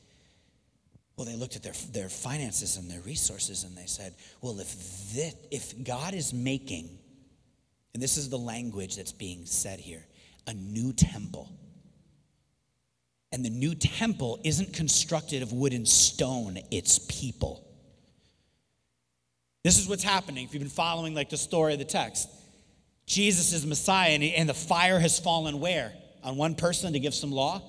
well, 1.16 1.26
they 1.26 1.36
looked 1.36 1.56
at 1.56 1.62
their, 1.62 1.72
their 1.92 2.08
finances 2.08 2.76
and 2.76 2.90
their 2.90 3.00
resources 3.00 3.64
and 3.64 3.76
they 3.76 3.86
said, 3.86 4.14
well, 4.42 4.58
if, 4.60 4.74
this, 5.14 5.34
if 5.50 5.84
God 5.84 6.12
is 6.14 6.34
making 6.34 6.98
and 7.96 8.02
this 8.02 8.18
is 8.18 8.28
the 8.28 8.36
language 8.36 8.96
that's 8.96 9.12
being 9.12 9.46
said 9.46 9.80
here 9.80 10.04
a 10.46 10.52
new 10.52 10.92
temple. 10.92 11.50
And 13.32 13.42
the 13.42 13.48
new 13.48 13.74
temple 13.74 14.38
isn't 14.44 14.74
constructed 14.74 15.42
of 15.42 15.50
wood 15.50 15.72
and 15.72 15.88
stone, 15.88 16.58
it's 16.70 16.98
people. 16.98 17.66
This 19.64 19.78
is 19.78 19.88
what's 19.88 20.04
happening 20.04 20.44
if 20.44 20.52
you've 20.52 20.62
been 20.62 20.68
following 20.68 21.14
like 21.14 21.30
the 21.30 21.38
story 21.38 21.72
of 21.72 21.78
the 21.78 21.86
text. 21.86 22.28
Jesus 23.06 23.54
is 23.54 23.64
Messiah, 23.64 24.10
and, 24.10 24.22
he, 24.22 24.34
and 24.34 24.46
the 24.46 24.54
fire 24.54 24.98
has 24.98 25.18
fallen 25.18 25.58
where? 25.58 25.94
On 26.22 26.36
one 26.36 26.54
person 26.54 26.92
to 26.92 27.00
give 27.00 27.14
some 27.14 27.32
law? 27.32 27.62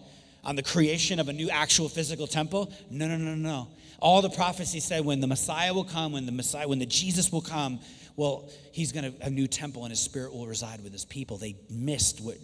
On 0.48 0.56
the 0.56 0.64
creation 0.64 1.20
of 1.20 1.30
a 1.30 1.34
new 1.34 1.50
actual 1.50 1.90
physical 1.90 2.26
temple? 2.26 2.74
No, 2.90 3.08
no, 3.08 3.18
no, 3.18 3.36
no. 3.36 3.68
All 4.00 4.22
the 4.22 4.30
prophecy 4.30 4.80
said 4.80 5.04
when 5.06 5.20
the 5.20 5.28
Messiah 5.28 5.74
will 5.74 5.84
come, 5.84 6.14
when 6.14 6.26
the 6.26 6.32
Messiah, 6.32 6.68
when 6.68 6.80
the 6.80 6.86
Jesus 6.86 7.32
will 7.32 7.42
come, 7.42 7.80
well, 8.16 8.50
he's 8.72 8.92
going 8.92 9.04
to 9.04 9.12
have 9.20 9.28
a 9.28 9.30
new 9.30 9.48
temple 9.48 9.84
and 9.84 9.92
his 9.92 10.00
spirit 10.00 10.34
will 10.34 10.48
reside 10.48 10.84
with 10.84 10.94
his 10.94 11.06
people. 11.06 11.38
They 11.38 11.56
missed 11.70 12.22
what 12.22 12.38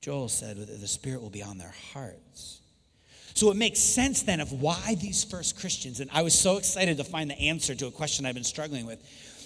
Joel 0.00 0.28
said 0.28 0.56
the 0.56 0.86
spirit 0.86 1.20
will 1.20 1.30
be 1.30 1.42
on 1.42 1.58
their 1.58 1.74
hearts. 1.92 2.60
So 3.34 3.50
it 3.50 3.56
makes 3.56 3.80
sense 3.80 4.22
then 4.22 4.38
of 4.38 4.52
why 4.52 4.96
these 5.00 5.24
first 5.24 5.58
Christians, 5.58 5.98
and 5.98 6.08
I 6.12 6.22
was 6.22 6.38
so 6.38 6.56
excited 6.58 6.98
to 6.98 7.04
find 7.04 7.28
the 7.28 7.38
answer 7.38 7.74
to 7.74 7.86
a 7.86 7.90
question 7.90 8.24
I've 8.24 8.34
been 8.34 8.44
struggling 8.44 8.86
with. 8.86 9.02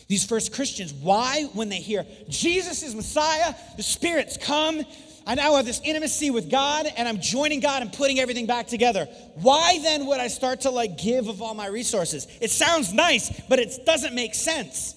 These 0.09 0.25
first 0.25 0.53
Christians, 0.53 0.93
why, 0.93 1.45
when 1.55 1.69
they 1.69 1.77
hear 1.77 2.05
Jesus 2.29 2.83
is 2.83 2.95
Messiah, 2.95 3.55
the 3.77 3.83
Spirit's 3.83 4.37
come, 4.37 4.83
I 5.29 5.35
now 5.35 5.57
have 5.57 5.67
this 5.67 5.83
intimacy 5.85 6.31
with 6.31 6.51
God 6.51 6.87
and 6.97 7.07
I'm 7.07 7.21
joining 7.21 7.61
God 7.61 7.83
and 7.83 7.93
putting 7.93 8.19
everything 8.19 8.47
back 8.47 8.67
together. 8.67 9.05
Why 9.35 9.79
then 9.83 10.07
would 10.07 10.21
I 10.21 10.29
start 10.29 10.63
to 10.63 10.71
like 10.71 10.97
give 10.97 11.29
of 11.29 11.43
all 11.43 11.53
my 11.53 11.67
resources? 11.67 12.27
It 12.41 12.51
sounds 12.51 12.95
nice, 12.95 13.39
but 13.47 13.59
it 13.59 13.85
doesn't 13.85 14.15
make 14.15 14.35
sense 14.35 14.95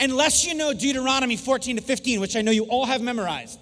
unless 0.00 0.46
you 0.46 0.54
know 0.54 0.72
Deuteronomy 0.72 1.36
14 1.36 1.76
to 1.76 1.82
15, 1.82 2.18
which 2.18 2.34
I 2.34 2.40
know 2.40 2.50
you 2.50 2.64
all 2.64 2.86
have 2.86 3.02
memorized. 3.02 3.60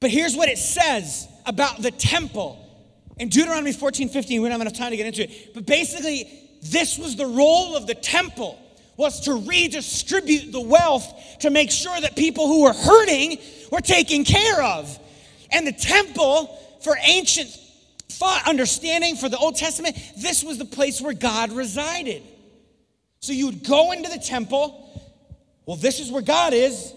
But 0.00 0.10
here's 0.10 0.34
what 0.34 0.48
it 0.48 0.56
says 0.56 1.28
about 1.44 1.82
the 1.82 1.90
temple. 1.90 2.58
In 3.18 3.28
Deuteronomy 3.28 3.74
14, 3.74 4.08
15, 4.08 4.40
we 4.40 4.48
don't 4.48 4.52
have 4.52 4.60
enough 4.62 4.78
time 4.78 4.90
to 4.90 4.96
get 4.96 5.06
into 5.06 5.24
it. 5.24 5.52
But 5.52 5.66
basically, 5.66 6.30
this 6.62 6.96
was 6.96 7.14
the 7.14 7.26
role 7.26 7.76
of 7.76 7.86
the 7.86 7.94
temple 7.94 8.58
was 8.96 9.20
to 9.20 9.34
redistribute 9.34 10.52
the 10.52 10.60
wealth 10.60 11.38
to 11.40 11.50
make 11.50 11.70
sure 11.70 12.00
that 12.00 12.16
people 12.16 12.46
who 12.46 12.62
were 12.62 12.72
hurting 12.72 13.38
were 13.70 13.80
taken 13.80 14.24
care 14.24 14.62
of. 14.62 14.98
And 15.50 15.66
the 15.66 15.72
temple, 15.72 16.46
for 16.82 16.96
ancient 17.02 17.48
thought, 18.08 18.48
understanding 18.48 19.16
for 19.16 19.28
the 19.28 19.36
Old 19.36 19.56
Testament, 19.56 19.96
this 20.16 20.42
was 20.42 20.58
the 20.58 20.64
place 20.64 21.00
where 21.00 21.12
God 21.12 21.52
resided. 21.52 22.22
So 23.20 23.32
you 23.32 23.46
would 23.46 23.64
go 23.64 23.92
into 23.92 24.08
the 24.08 24.18
temple. 24.18 24.82
Well, 25.66 25.76
this 25.76 26.00
is 26.00 26.10
where 26.10 26.22
God 26.22 26.52
is. 26.54 26.92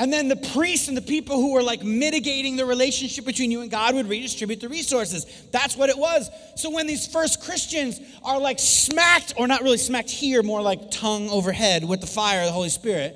And 0.00 0.12
then 0.12 0.28
the 0.28 0.36
priests 0.36 0.88
and 0.88 0.96
the 0.96 1.02
people 1.02 1.36
who 1.36 1.52
were 1.52 1.62
like 1.62 1.84
mitigating 1.84 2.56
the 2.56 2.64
relationship 2.64 3.26
between 3.26 3.50
you 3.50 3.60
and 3.60 3.70
God 3.70 3.94
would 3.94 4.08
redistribute 4.08 4.58
the 4.58 4.68
resources. 4.68 5.26
That's 5.52 5.76
what 5.76 5.90
it 5.90 5.98
was. 5.98 6.30
So 6.56 6.70
when 6.70 6.86
these 6.86 7.06
first 7.06 7.42
Christians 7.42 8.00
are 8.24 8.40
like 8.40 8.58
smacked, 8.58 9.34
or 9.36 9.46
not 9.46 9.62
really 9.62 9.76
smacked 9.76 10.10
here, 10.10 10.42
more 10.42 10.62
like 10.62 10.90
tongue 10.90 11.28
overhead 11.28 11.84
with 11.84 12.00
the 12.00 12.06
fire 12.06 12.40
of 12.40 12.46
the 12.46 12.52
Holy 12.52 12.70
Spirit, 12.70 13.14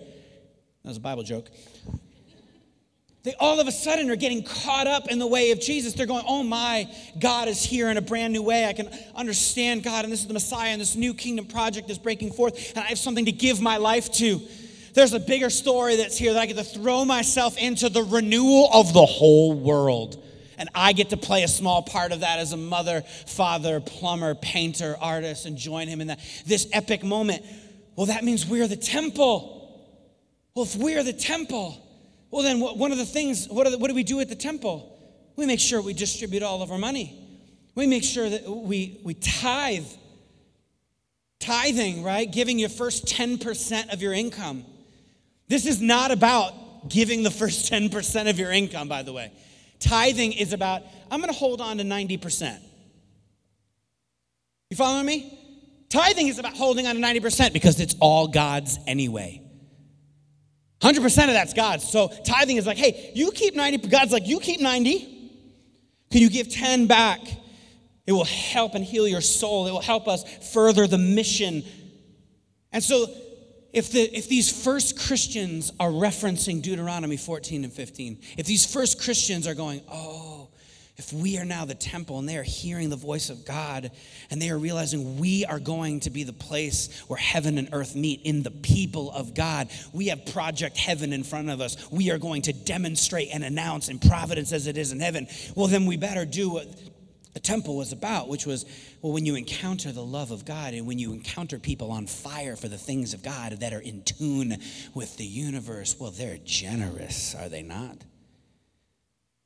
that 0.83 0.89
was 0.91 0.99
a 0.99 1.01
Bible 1.01 1.23
joke 1.23 1.49
they 3.25 3.35
all 3.41 3.59
of 3.59 3.67
a 3.67 3.73
sudden 3.73 4.11
are 4.11 4.17
getting 4.17 4.43
caught 4.43 4.87
up 4.87 5.11
in 5.11 5.19
the 5.19 5.27
way 5.27 5.51
of 5.51 5.59
Jesus. 5.59 5.95
They're 5.95 6.07
going, 6.07 6.25
oh 6.29 6.43
my, 6.43 6.87
God 7.19 7.49
is 7.49 7.65
here 7.65 7.89
in 7.89 7.97
a 7.97 8.03
brand 8.03 8.35
new 8.35 8.43
way. 8.43 8.67
I 8.67 8.75
can 8.75 8.91
understand 9.15 9.83
God, 9.83 10.05
and 10.05 10.13
this 10.13 10.21
is 10.21 10.27
the 10.27 10.35
Messiah, 10.35 10.71
and 10.71 10.81
this 10.81 10.95
new 10.95 11.15
kingdom 11.15 11.47
project 11.47 11.89
is 11.89 11.99
breaking 11.99 12.33
forth, 12.33 12.77
and 12.77 12.85
I 12.85 12.89
have 12.89 12.99
something 12.99 13.25
to 13.25 13.33
give 13.33 13.63
my 13.63 13.79
life 13.79 14.13
to. 14.13 14.41
There's 14.95 15.13
a 15.13 15.21
bigger 15.21 15.51
story 15.51 15.97
that's 15.97 16.17
here 16.17 16.33
that 16.33 16.41
I 16.41 16.47
get 16.47 16.57
to 16.57 16.65
throw 16.65 17.05
myself 17.05 17.59
into 17.59 17.89
the 17.89 18.03
renewal 18.03 18.71
of 18.73 18.93
the 18.93 19.05
whole 19.05 19.53
world. 19.53 20.23
And 20.57 20.69
I 20.73 20.93
get 20.93 21.11
to 21.11 21.17
play 21.17 21.43
a 21.43 21.49
small 21.49 21.83
part 21.83 22.13
of 22.13 22.21
that 22.21 22.39
as 22.39 22.53
a 22.53 22.57
mother, 22.57 23.03
father, 23.27 23.81
plumber, 23.81 24.37
painter, 24.37 24.97
artist, 25.01 25.47
and 25.47 25.57
join 25.57 25.89
him 25.89 26.01
in 26.01 26.07
that. 26.07 26.21
This 26.47 26.69
epic 26.73 27.03
moment. 27.03 27.45
Well, 27.97 28.07
that 28.07 28.23
means 28.23 28.47
we're 28.47 28.69
the 28.69 28.77
temple. 28.77 29.61
Well, 30.55 30.65
if 30.65 30.77
we're 30.77 31.03
the 31.03 31.13
temple, 31.13 31.77
well, 32.31 32.45
then, 32.45 32.61
one 32.61 32.93
of 32.93 32.99
the 32.99 33.05
things, 33.05 33.49
what, 33.49 33.69
the, 33.69 33.79
what 33.79 33.89
do 33.89 33.95
we 33.95 34.05
do 34.05 34.21
at 34.21 34.29
the 34.29 34.37
temple? 34.37 34.97
We 35.35 35.47
make 35.47 35.59
sure 35.59 35.83
we 35.83 35.93
distribute 35.93 36.45
all 36.45 36.63
of 36.63 36.71
our 36.71 36.79
money. 36.79 37.21
We 37.75 37.89
make 37.89 38.05
sure 38.05 38.31
that 38.31 38.49
we, 38.49 39.01
we 39.03 39.15
tithe. 39.15 39.87
Tithing, 41.41 42.05
right? 42.05 42.31
Giving 42.31 42.61
your 42.61 42.69
first 42.69 43.07
10% 43.07 43.93
of 43.93 44.01
your 44.01 44.13
income. 44.13 44.65
This 45.49 45.67
is 45.67 45.81
not 45.81 46.11
about 46.11 46.89
giving 46.89 47.23
the 47.23 47.31
first 47.31 47.71
10% 47.73 48.31
of 48.31 48.39
your 48.39 48.53
income, 48.53 48.89
by 48.89 49.03
the 49.03 49.13
way. 49.13 49.33
Tithing 49.79 50.33
is 50.33 50.53
about, 50.53 50.83
I'm 51.11 51.21
going 51.21 51.33
to 51.33 51.39
hold 51.39 51.61
on 51.61 51.79
to 51.79 51.85
90%. 51.85 52.59
You 54.71 54.77
following 54.77 55.07
me? 55.07 55.39
Tithing 55.91 56.29
is 56.29 56.39
about 56.39 56.57
holding 56.57 56.87
on 56.87 56.97
to 56.97 57.01
90% 57.01 57.53
because 57.53 57.79
it's 57.81 57.95
all 58.01 58.27
God's 58.27 58.79
anyway. 58.87 59.43
100% 60.81 61.05
of 61.05 61.13
that's 61.13 61.55
God's. 61.55 61.89
So 61.89 62.09
tithing 62.09 62.57
is 62.57 62.67
like, 62.67 62.77
hey, 62.77 63.13
you 63.15 63.31
keep 63.31 63.55
90. 63.55 63.89
God's 63.89 64.13
like, 64.13 64.27
you 64.27 64.41
keep 64.41 64.61
90. 64.61 64.99
Can 66.11 66.21
you 66.21 66.29
give 66.29 66.51
10 66.51 66.87
back? 66.87 67.21
It 68.07 68.13
will 68.13 68.25
help 68.25 68.75
and 68.75 68.85
heal 68.85 69.09
your 69.09 69.21
soul. 69.21 69.67
It 69.67 69.73
will 69.73 69.81
help 69.81 70.09
us 70.09 70.25
further 70.53 70.87
the 70.87 70.99
mission. 70.99 71.65
And 72.71 72.83
so 72.83 73.07
if, 73.75 73.91
the, 73.91 74.03
if 74.17 74.29
these 74.29 74.65
first 74.65 74.99
Christians 74.99 75.73
are 75.81 75.91
referencing 75.91 76.63
Deuteronomy 76.63 77.17
14 77.17 77.65
and 77.65 77.73
15, 77.73 78.19
if 78.39 78.47
these 78.47 78.65
first 78.65 79.03
Christians 79.03 79.47
are 79.49 79.55
going, 79.55 79.83
oh, 79.91 80.49
if 80.97 81.13
we 81.13 81.39
are 81.39 81.45
now 81.45 81.65
the 81.65 81.75
temple 81.75 82.21
and 82.21 82.29
they 82.29 82.37
are 82.37 82.45
hearing 82.45 82.89
the 82.89 82.95
voice 82.95 83.29
of 83.29 83.45
God 83.45 83.91
and 84.31 84.41
they 84.41 84.49
are 84.51 84.59
realizing 84.59 85.19
we 85.19 85.45
are 85.45 85.59
going 85.59 85.99
to 86.01 86.11
be 86.11 86.23
the 86.23 86.33
place 86.33 87.03
where 87.09 87.19
heaven 87.19 87.59
and 87.59 87.69
earth 87.73 87.97
meet 87.97 88.23
in 88.23 88.45
the 88.45 88.53
people 88.53 89.11
of 89.11 89.35
God, 89.35 89.71
we 89.93 90.07
have 90.07 90.25
Project 90.27 90.77
Heaven 90.77 91.13
in 91.13 91.25
front 91.25 91.51
of 91.51 91.61
us. 91.61 91.91
We 91.91 92.13
are 92.13 92.19
going 92.19 92.43
to 92.43 92.53
demonstrate 92.53 93.31
and 93.33 93.43
announce 93.43 93.89
in 93.89 93.99
providence 93.99 94.53
as 94.53 94.69
it 94.69 94.79
is 94.79 94.93
in 94.93 95.01
heaven. 95.01 95.27
Well, 95.57 95.67
then 95.67 95.87
we 95.87 95.97
better 95.97 96.25
do 96.25 96.51
what 96.51 96.69
the 97.35 97.41
temple 97.41 97.77
was 97.77 97.93
about, 97.93 98.29
which 98.29 98.47
was, 98.47 98.65
well, 99.03 99.13
when 99.13 99.27
you 99.27 99.35
encounter 99.35 99.91
the 99.91 100.05
love 100.05 100.31
of 100.31 100.45
God 100.45 100.73
and 100.73 100.87
when 100.87 101.01
you 101.01 101.13
encounter 101.13 101.59
people 101.59 101.91
on 101.91 102.07
fire 102.07 102.55
for 102.55 102.69
the 102.69 102.79
things 102.79 103.13
of 103.13 103.25
God 103.25 103.59
that 103.61 103.73
are 103.73 103.81
in 103.81 104.03
tune 104.05 104.57
with 104.95 105.17
the 105.17 105.27
universe, 105.27 105.97
well, 105.99 106.13
they're 106.13 106.39
generous, 106.45 107.35
are 107.35 107.49
they 107.49 107.63
not? 107.63 107.99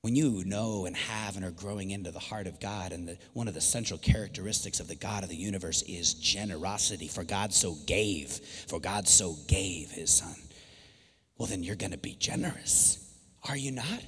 When 0.03 0.15
you 0.15 0.45
know 0.45 0.85
and 0.85 0.95
have 0.95 1.37
and 1.37 1.45
are 1.45 1.51
growing 1.51 1.91
into 1.91 2.11
the 2.11 2.19
heart 2.19 2.47
of 2.47 2.61
God, 2.61 2.93
and 2.93 3.09
the, 3.09 3.19
one 3.33 3.49
of 3.49 3.55
the 3.55 3.61
central 3.61 3.99
characteristics 3.99 4.81
of 4.81 4.87
the 4.87 4.95
God 4.95 5.23
of 5.23 5.31
the 5.31 5.37
universe 5.37 5.83
is 5.83 6.13
generosity, 6.13 7.09
for 7.09 7.25
God 7.25 7.55
so 7.55 7.75
gave, 7.87 8.29
for 8.69 8.79
God 8.79 9.09
so 9.09 9.35
gave 9.49 9.91
his 9.91 10.11
son, 10.11 10.37
well, 11.39 11.49
then 11.49 11.63
you're 11.63 11.75
going 11.75 11.93
to 11.93 11.99
be 11.99 12.15
generous. 12.15 13.13
Are 13.49 13.57
you 13.57 13.73
not? 13.73 14.03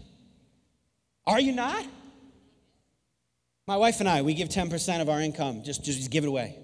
Are 1.27 1.41
you 1.41 1.53
not? 1.53 1.87
My 3.67 3.77
wife 3.77 4.01
and 4.01 4.09
I, 4.09 4.23
we 4.23 4.35
give 4.35 4.49
10% 4.49 5.01
of 5.01 5.09
our 5.09 5.21
income, 5.21 5.63
just, 5.63 5.85
just 5.85 5.99
just 5.99 6.11
give 6.11 6.25
it 6.25 6.29
away. 6.29 6.57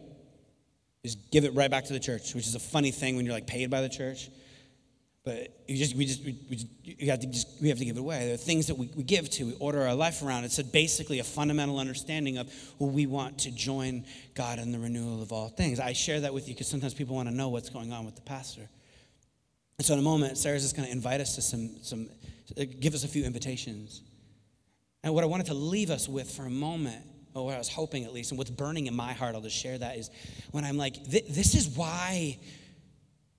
Just 1.05 1.31
give 1.31 1.45
it 1.45 1.55
right 1.55 1.71
back 1.71 1.85
to 1.85 1.93
the 1.93 2.01
church, 2.01 2.35
which 2.35 2.47
is 2.47 2.55
a 2.55 2.61
funny 2.61 2.91
thing 2.91 3.17
when 3.17 3.25
you're 3.25 3.35
like 3.35 3.47
paid 3.47 3.71
by 3.71 3.81
the 3.81 3.89
church. 3.89 4.29
But 5.27 5.49
you 5.67 5.77
just, 5.77 5.97
we 5.97 6.07
just, 6.07 6.25
we, 6.25 6.39
we 6.49 6.57
just, 6.57 6.69
you 6.85 7.11
have 7.11 7.19
to 7.19 7.27
just, 7.27 7.61
we 7.61 7.69
have 7.69 7.79
to 7.79 7.85
give 7.85 7.97
it 7.97 8.01
away. 8.01 8.27
There 8.27 8.35
are 8.35 8.37
things 8.37 8.69
that 8.69 8.77
we, 8.77 8.89
we 8.95 9.03
give 9.03 9.29
to, 9.31 9.47
we 9.47 9.55
order 9.55 9.83
our 9.83 9.95
life 9.95 10.23
around. 10.23 10.45
It's 10.45 10.61
a, 10.61 10.65
basically 10.65 11.19
a 11.19 11.25
fundamental 11.25 11.81
understanding 11.81 12.39
of 12.39 12.49
well, 12.79 12.91
we 12.91 13.07
want 13.07 13.41
to 13.41 13.51
join 13.51 14.05
God 14.35 14.61
in 14.61 14.71
the 14.71 14.79
renewal 14.79 15.23
of 15.23 15.33
all 15.33 15.49
things. 15.49 15.81
I 15.81 15.95
share 15.95 16.21
that 16.21 16.33
with 16.33 16.47
you 16.47 16.55
because 16.55 16.69
sometimes 16.69 16.95
people 16.95 17.17
want 17.17 17.29
to 17.29 17.35
know 17.35 17.49
what's 17.49 17.71
going 17.71 17.93
on 17.93 18.07
with 18.07 18.15
the 18.15 18.23
pastor. 18.23 18.69
And 19.79 19.85
so 19.85 19.95
in 19.95 19.99
a 19.99 20.03
moment, 20.03 20.39
Sarah's 20.39 20.63
just 20.63 20.77
going 20.77 20.87
to 20.87 20.93
invite 20.93 21.21
us 21.21 21.35
to 21.35 21.43
some, 21.43 21.71
some, 21.83 22.09
uh, 22.57 22.65
give 22.79 22.95
us 22.95 23.03
a 23.03 23.09
few 23.09 23.25
invitations. 23.25 24.03
And 25.03 25.15
what 25.15 25.23
I 25.23 25.27
wanted 25.27 25.47
to 25.47 25.55
leave 25.55 25.91
us 25.91 26.09
with 26.09 26.31
for 26.31 26.47
a 26.47 26.51
moment, 26.51 27.05
or 27.35 27.45
what 27.47 27.55
I 27.55 27.59
was 27.59 27.69
hoping 27.69 28.05
at 28.05 28.13
least, 28.13 28.31
and 28.31 28.39
what's 28.39 28.51
burning 28.51 28.87
in 28.87 28.95
my 28.95 29.13
heart, 29.13 29.35
I'll 29.35 29.41
just 29.41 29.57
share 29.57 29.79
that, 29.79 29.97
is 29.97 30.11
when 30.51 30.65
I'm 30.65 30.77
like, 30.77 31.05
this 31.05 31.55
is 31.55 31.69
why 31.69 32.39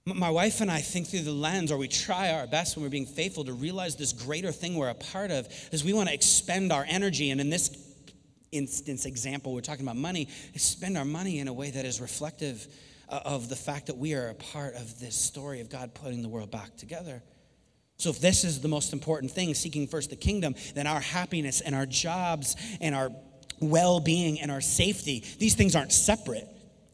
my 0.06 0.30
wife 0.30 0.62
and 0.62 0.72
I 0.72 0.80
think 0.80 1.08
through 1.08 1.24
the 1.24 1.34
lens, 1.34 1.72
or 1.72 1.78
we 1.78 1.90
try 1.90 2.32
our 2.32 2.48
best 2.48 2.78
when 2.78 2.84
we're 2.84 2.90
being 2.90 3.06
faithful 3.06 3.44
to 3.44 3.54
realize 3.54 3.98
this 3.98 4.14
greater 4.14 4.54
thing 4.54 4.76
we're 4.76 4.88
a 4.90 4.96
part 4.96 5.32
of, 5.32 5.48
is 5.72 5.84
we 5.84 5.92
want 5.92 6.08
to 6.08 6.16
expend 6.16 6.72
our 6.72 6.86
energy. 6.88 7.32
And 7.32 7.42
in 7.42 7.50
this 7.50 7.76
instance, 8.54 9.06
example, 9.06 9.54
we're 9.54 9.62
talking 9.62 9.86
about 9.86 9.98
money, 9.98 10.30
spend 10.56 10.98
our 10.98 11.04
money 11.04 11.40
in 11.40 11.50
a 11.50 11.54
way 11.54 11.72
that 11.72 11.84
is 11.84 12.00
reflective 12.00 12.66
uh, 13.10 13.20
of 13.26 13.50
the 13.50 13.56
fact 13.56 13.88
that 13.88 13.98
we 13.98 14.14
are 14.14 14.30
a 14.30 14.36
part 14.36 14.76
of 14.76 15.00
this 15.00 15.16
story 15.16 15.60
of 15.60 15.70
God 15.70 15.94
putting 15.94 16.22
the 16.22 16.30
world 16.30 16.52
back 16.52 16.78
together. 16.78 17.22
So, 17.98 18.12
if 18.12 18.20
this 18.20 18.44
is 18.44 18.62
the 18.62 18.68
most 18.68 18.94
important 18.94 19.32
thing, 19.32 19.54
seeking 19.54 19.88
first 19.88 20.12
the 20.12 20.16
kingdom, 20.16 20.56
then 20.76 20.86
our 20.86 21.00
happiness 21.00 21.62
and 21.62 21.74
our 21.74 21.86
jobs 21.86 22.56
and 22.80 22.94
our 22.94 23.12
well 23.60 24.00
being 24.00 24.40
and 24.40 24.52
our 24.52 24.62
safety, 24.62 25.24
these 25.40 25.56
things 25.56 25.76
aren't 25.76 25.92
separate. 25.92 26.48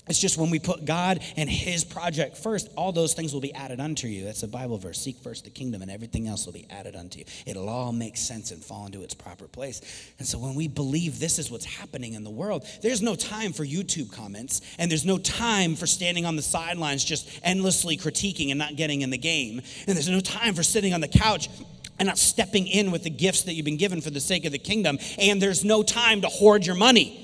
It's 0.07 0.19
just 0.19 0.37
when 0.37 0.49
we 0.49 0.59
put 0.59 0.83
God 0.83 1.21
and 1.37 1.49
His 1.49 1.85
project 1.85 2.37
first, 2.37 2.69
all 2.75 2.91
those 2.91 3.13
things 3.13 3.33
will 3.33 3.39
be 3.39 3.53
added 3.53 3.79
unto 3.79 4.07
you. 4.07 4.25
That's 4.25 4.43
a 4.43 4.49
Bible 4.49 4.77
verse. 4.77 4.99
Seek 4.99 5.17
first 5.17 5.45
the 5.45 5.49
kingdom, 5.49 5.81
and 5.81 5.89
everything 5.89 6.27
else 6.27 6.45
will 6.45 6.51
be 6.51 6.67
added 6.69 6.95
unto 6.95 7.19
you. 7.19 7.25
It'll 7.45 7.69
all 7.69 7.93
make 7.93 8.17
sense 8.17 8.51
and 8.51 8.61
fall 8.61 8.85
into 8.85 9.01
its 9.01 9.13
proper 9.13 9.47
place. 9.47 10.11
And 10.19 10.27
so 10.27 10.37
when 10.37 10.55
we 10.55 10.67
believe 10.67 11.19
this 11.19 11.39
is 11.39 11.49
what's 11.49 11.63
happening 11.63 12.15
in 12.15 12.25
the 12.25 12.29
world, 12.29 12.67
there's 12.81 13.01
no 13.01 13.15
time 13.15 13.53
for 13.53 13.63
YouTube 13.63 14.11
comments, 14.11 14.59
and 14.77 14.91
there's 14.91 15.05
no 15.05 15.17
time 15.17 15.75
for 15.75 15.87
standing 15.87 16.25
on 16.25 16.35
the 16.35 16.41
sidelines 16.41 17.05
just 17.05 17.39
endlessly 17.41 17.95
critiquing 17.95 18.49
and 18.49 18.59
not 18.59 18.75
getting 18.75 19.01
in 19.01 19.09
the 19.09 19.17
game. 19.17 19.61
And 19.87 19.95
there's 19.95 20.09
no 20.09 20.19
time 20.19 20.53
for 20.53 20.63
sitting 20.63 20.93
on 20.93 20.99
the 20.99 21.07
couch 21.07 21.47
and 21.97 22.07
not 22.07 22.17
stepping 22.17 22.67
in 22.67 22.91
with 22.91 23.03
the 23.03 23.09
gifts 23.09 23.43
that 23.43 23.53
you've 23.53 23.65
been 23.65 23.77
given 23.77 24.01
for 24.01 24.09
the 24.09 24.19
sake 24.19 24.43
of 24.43 24.51
the 24.51 24.59
kingdom. 24.59 24.99
And 25.17 25.41
there's 25.41 25.63
no 25.63 25.81
time 25.81 26.21
to 26.21 26.27
hoard 26.27 26.65
your 26.65 26.75
money 26.75 27.22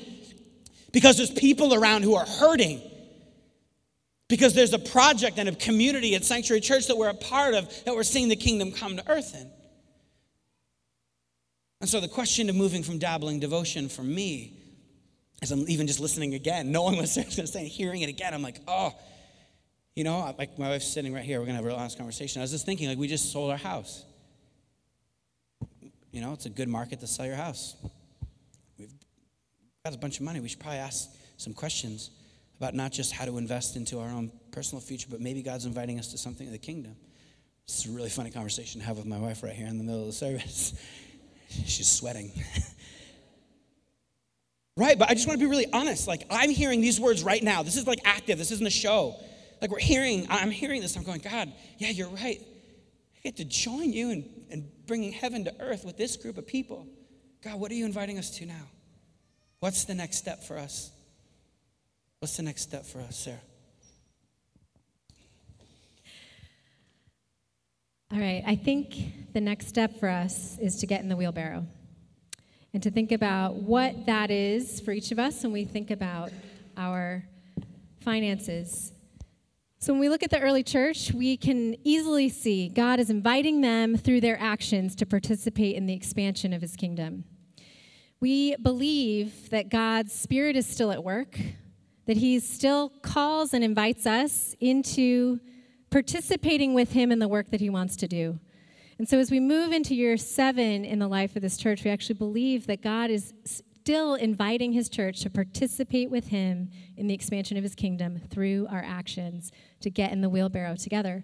because 0.92 1.18
there's 1.18 1.32
people 1.32 1.74
around 1.74 2.04
who 2.04 2.16
are 2.16 2.26
hurting. 2.26 2.82
Because 4.28 4.54
there's 4.54 4.74
a 4.74 4.80
project 4.80 5.40
and 5.40 5.50
a 5.50 5.56
community 5.56 6.14
at 6.16 6.24
Sanctuary 6.24 6.62
Church 6.62 6.88
that 6.88 6.98
we're 6.98 7.10
a 7.10 7.16
part 7.16 7.56
of 7.56 7.68
that 7.86 7.96
we're 7.96 8.04
seeing 8.04 8.30
the 8.30 8.36
kingdom 8.36 8.72
come 8.72 8.98
to 8.98 9.10
earth 9.10 9.34
in. 9.34 9.50
And 11.82 11.90
so 11.90 12.00
the 12.00 12.08
question 12.08 12.50
of 12.50 12.56
moving 12.56 12.84
from 12.84 13.00
dabbling 13.00 13.40
devotion 13.40 13.90
for 13.90 14.04
me, 14.04 14.54
as 15.42 15.52
I'm 15.52 15.68
even 15.68 15.88
just 15.88 16.00
listening 16.00 16.36
again, 16.36 16.72
knowing 16.72 16.98
what 16.98 17.10
Sarah's 17.10 17.36
going 17.36 17.48
to 17.48 17.52
say, 17.52 17.68
hearing 17.68 18.02
it 18.02 18.10
again, 18.10 18.34
I'm 18.34 18.44
like, 18.44 18.60
oh, 18.68 18.94
you 19.96 20.04
know, 20.04 20.36
like 20.38 20.60
my 20.60 20.70
wife's 20.70 20.88
sitting 20.88 21.14
right 21.14 21.24
here. 21.24 21.40
We're 21.40 21.46
going 21.46 21.58
to 21.58 21.64
have 21.64 21.66
a 21.66 21.70
real 21.70 21.78
honest 21.78 21.98
conversation. 21.98 22.42
I 22.42 22.44
was 22.44 22.52
just 22.52 22.66
thinking, 22.66 22.88
like, 22.88 22.98
we 22.98 23.08
just 23.08 23.32
sold 23.32 23.50
our 23.50 23.58
house. 23.58 24.04
You 26.12 26.22
know, 26.22 26.34
it's 26.34 26.46
a 26.46 26.50
good 26.50 26.68
market 26.68 27.00
to 27.00 27.08
sell 27.08 27.26
your 27.26 27.36
house 27.36 27.76
got 29.90 29.98
a 29.98 30.00
bunch 30.00 30.20
of 30.20 30.26
money. 30.26 30.40
We 30.40 30.50
should 30.50 30.60
probably 30.60 30.80
ask 30.80 31.10
some 31.38 31.54
questions 31.54 32.12
about 32.58 32.76
not 32.76 32.92
just 32.92 33.12
how 33.12 33.26
to 33.26 33.38
invest 33.38 33.76
into 33.76 34.00
our 34.00 34.10
own 34.10 34.32
personal 34.52 34.82
future, 34.82 35.08
but 35.10 35.20
maybe 35.20 35.42
God's 35.42 35.66
inviting 35.66 35.98
us 35.98 36.10
to 36.10 36.18
something 36.18 36.46
in 36.46 36.54
the 36.54 36.60
kingdom. 36.60 36.96
This 37.66 37.80
is 37.80 37.92
a 37.92 37.96
really 37.96 38.10
funny 38.10 38.30
conversation 38.30 38.82
to 38.82 38.88
have 38.88 38.98
with 38.98 39.08
my 39.08 39.18
wife 39.18 39.42
right 39.42 39.54
here 39.54 39.68
in 39.68 39.78
the 39.78 39.84
middle 39.84 40.02
of 40.02 40.08
the 40.08 40.14
service. 40.14 40.80
She's 41.50 41.90
sweating. 41.90 42.32
right, 44.78 45.00
but 45.00 45.10
I 45.10 45.16
just 45.16 45.28
want 45.28 45.40
to 45.40 45.44
be 45.44 45.50
really 45.50 45.72
honest. 45.74 46.08
Like, 46.08 46.26
I'm 46.30 46.52
hearing 46.52 46.82
these 46.82 47.00
words 47.00 47.24
right 47.24 47.42
now. 47.42 47.64
This 47.64 47.76
is 47.76 47.88
like 47.88 48.02
active, 48.06 48.38
this 48.38 48.52
isn't 48.52 48.68
a 48.68 48.72
show. 48.72 49.16
Like, 49.62 49.72
we're 49.72 49.80
hearing, 49.80 50.28
I'm 50.30 50.52
hearing 50.52 50.82
this. 50.82 50.96
I'm 50.96 51.04
going, 51.04 51.22
God, 51.22 51.52
yeah, 51.80 51.90
you're 51.90 52.10
right. 52.10 52.40
I 52.40 53.20
get 53.24 53.38
to 53.38 53.46
join 53.46 53.92
you 53.92 54.12
in, 54.12 54.30
in 54.50 54.72
bringing 54.86 55.12
heaven 55.12 55.46
to 55.46 55.56
earth 55.60 55.84
with 55.84 55.98
this 55.98 56.16
group 56.16 56.38
of 56.38 56.46
people. 56.46 56.88
God, 57.44 57.60
what 57.60 57.72
are 57.72 57.76
you 57.76 57.86
inviting 57.86 58.20
us 58.20 58.30
to 58.38 58.46
now? 58.46 58.68
What's 59.60 59.84
the 59.84 59.96
next 59.96 60.18
step 60.18 60.44
for 60.44 60.58
us? 60.58 60.92
What's 62.20 62.38
the 62.38 62.44
next 62.44 62.62
step 62.62 62.86
for 62.86 63.00
us, 63.00 63.18
Sarah? 63.18 63.40
All 68.12 68.20
right, 68.20 68.44
I 68.48 68.56
think 68.56 69.34
the 69.34 69.42
next 69.42 69.68
step 69.68 70.00
for 70.00 70.10
us 70.10 70.58
is 70.60 70.78
to 70.78 70.88
get 70.88 71.02
in 71.02 71.10
the 71.10 71.16
wheelbarrow 71.16 71.66
and 72.74 72.82
to 72.84 72.90
think 72.90 73.12
about 73.12 73.56
what 73.56 74.06
that 74.06 74.32
is 74.32 74.80
for 74.80 74.92
each 74.92 75.12
of 75.12 75.20
us 75.20 75.44
when 75.44 75.52
we 75.52 75.66
think 75.66 75.92
about 75.92 76.32
our 76.78 77.26
finances. 78.02 78.94
So, 79.80 79.94
when 79.94 80.00
we 80.00 80.10
look 80.10 80.24
at 80.24 80.30
the 80.30 80.40
early 80.40 80.64
church, 80.64 81.12
we 81.14 81.38
can 81.38 81.76
easily 81.84 82.30
see 82.30 82.70
God 82.70 83.00
is 83.00 83.10
inviting 83.10 83.62
them 83.62 83.96
through 83.96 84.22
their 84.22 84.40
actions 84.40 84.96
to 84.96 85.06
participate 85.06 85.76
in 85.76 85.86
the 85.86 85.94
expansion 85.94 86.52
of 86.54 86.62
his 86.62 86.76
kingdom. 86.76 87.26
We 88.22 88.58
believe 88.58 89.50
that 89.52 89.70
God's 89.70 90.12
Spirit 90.12 90.58
is 90.58 90.68
still 90.68 90.92
at 90.92 91.04
work, 91.04 91.40
that 92.06 92.18
He 92.18 92.40
still 92.40 92.90
calls 93.02 93.54
and 93.54 93.64
invites 93.64 94.06
us 94.06 94.56
into 94.60 95.40
participating 95.90 96.74
with 96.74 96.92
Him 96.92 97.14
in 97.14 97.20
the 97.20 97.30
work 97.30 97.50
that 97.52 97.62
He 97.62 97.70
wants 97.70 97.96
to 97.98 98.10
do. 98.10 98.38
And 98.98 99.08
so, 99.08 99.20
as 99.20 99.32
we 99.32 99.40
move 99.40 99.72
into 99.72 99.96
year 99.96 100.18
seven 100.18 100.84
in 100.84 101.00
the 101.00 101.08
life 101.08 101.38
of 101.38 101.42
this 101.42 101.56
church, 101.56 101.86
we 101.86 101.92
actually 101.92 102.16
believe 102.16 102.68
that 102.68 102.82
God 102.82 103.10
is 103.10 103.34
still 103.46 104.16
inviting 104.16 104.74
His 104.74 104.90
church 104.90 105.22
to 105.22 105.30
participate 105.30 106.12
with 106.12 106.28
Him 106.28 106.72
in 106.98 107.08
the 107.08 107.14
expansion 107.14 107.56
of 107.56 107.64
His 107.64 107.74
kingdom 107.74 108.20
through 108.30 108.68
our 108.70 108.84
actions 108.86 109.54
to 109.80 109.90
get 109.90 110.12
in 110.12 110.20
the 110.20 110.28
wheelbarrow 110.28 110.76
together. 110.76 111.24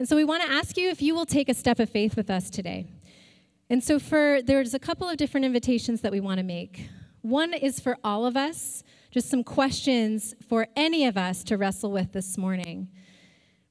And 0.00 0.08
so, 0.08 0.16
we 0.16 0.24
want 0.24 0.42
to 0.42 0.50
ask 0.50 0.76
you 0.76 0.90
if 0.90 1.00
you 1.00 1.14
will 1.14 1.26
take 1.26 1.48
a 1.48 1.54
step 1.54 1.78
of 1.78 1.88
faith 1.88 2.16
with 2.16 2.30
us 2.30 2.50
today. 2.50 2.88
And 3.68 3.82
so 3.82 3.98
for 3.98 4.40
there's 4.42 4.74
a 4.74 4.78
couple 4.78 5.08
of 5.08 5.16
different 5.16 5.44
invitations 5.44 6.00
that 6.02 6.12
we 6.12 6.20
want 6.20 6.38
to 6.38 6.44
make. 6.44 6.88
One 7.22 7.52
is 7.52 7.80
for 7.80 7.98
all 8.04 8.24
of 8.24 8.36
us, 8.36 8.84
just 9.10 9.28
some 9.28 9.42
questions 9.42 10.34
for 10.48 10.68
any 10.76 11.06
of 11.06 11.16
us 11.16 11.42
to 11.44 11.56
wrestle 11.56 11.90
with 11.90 12.12
this 12.12 12.38
morning. 12.38 12.88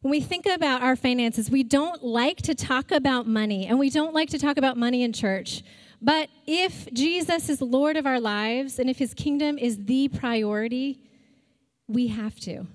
When 0.02 0.12
we 0.12 0.20
think 0.20 0.46
about 0.46 0.84
our 0.84 0.96
finances, 0.96 1.50
we 1.50 1.64
don't 1.64 2.04
like 2.04 2.38
to 2.44 2.54
talk 2.54 2.92
about 2.92 3.26
money, 3.26 3.66
and 3.66 3.80
we 3.80 3.90
don't 3.90 4.14
like 4.14 4.30
to 4.30 4.38
talk 4.38 4.58
about 4.58 4.78
money 4.78 5.02
in 5.04 5.14
church. 5.14 5.64
But 6.02 6.30
if 6.46 6.92
Jesus 6.94 7.50
is 7.50 7.62
Lord 7.62 7.98
of 7.98 8.06
our 8.06 8.20
lives 8.20 8.78
and 8.78 8.90
if 8.90 9.00
his 9.00 9.14
kingdom 9.14 9.58
is 9.58 9.86
the 9.86 10.10
priority, 10.10 11.00
we 11.88 12.08
have 12.08 12.40
to. 12.42 12.68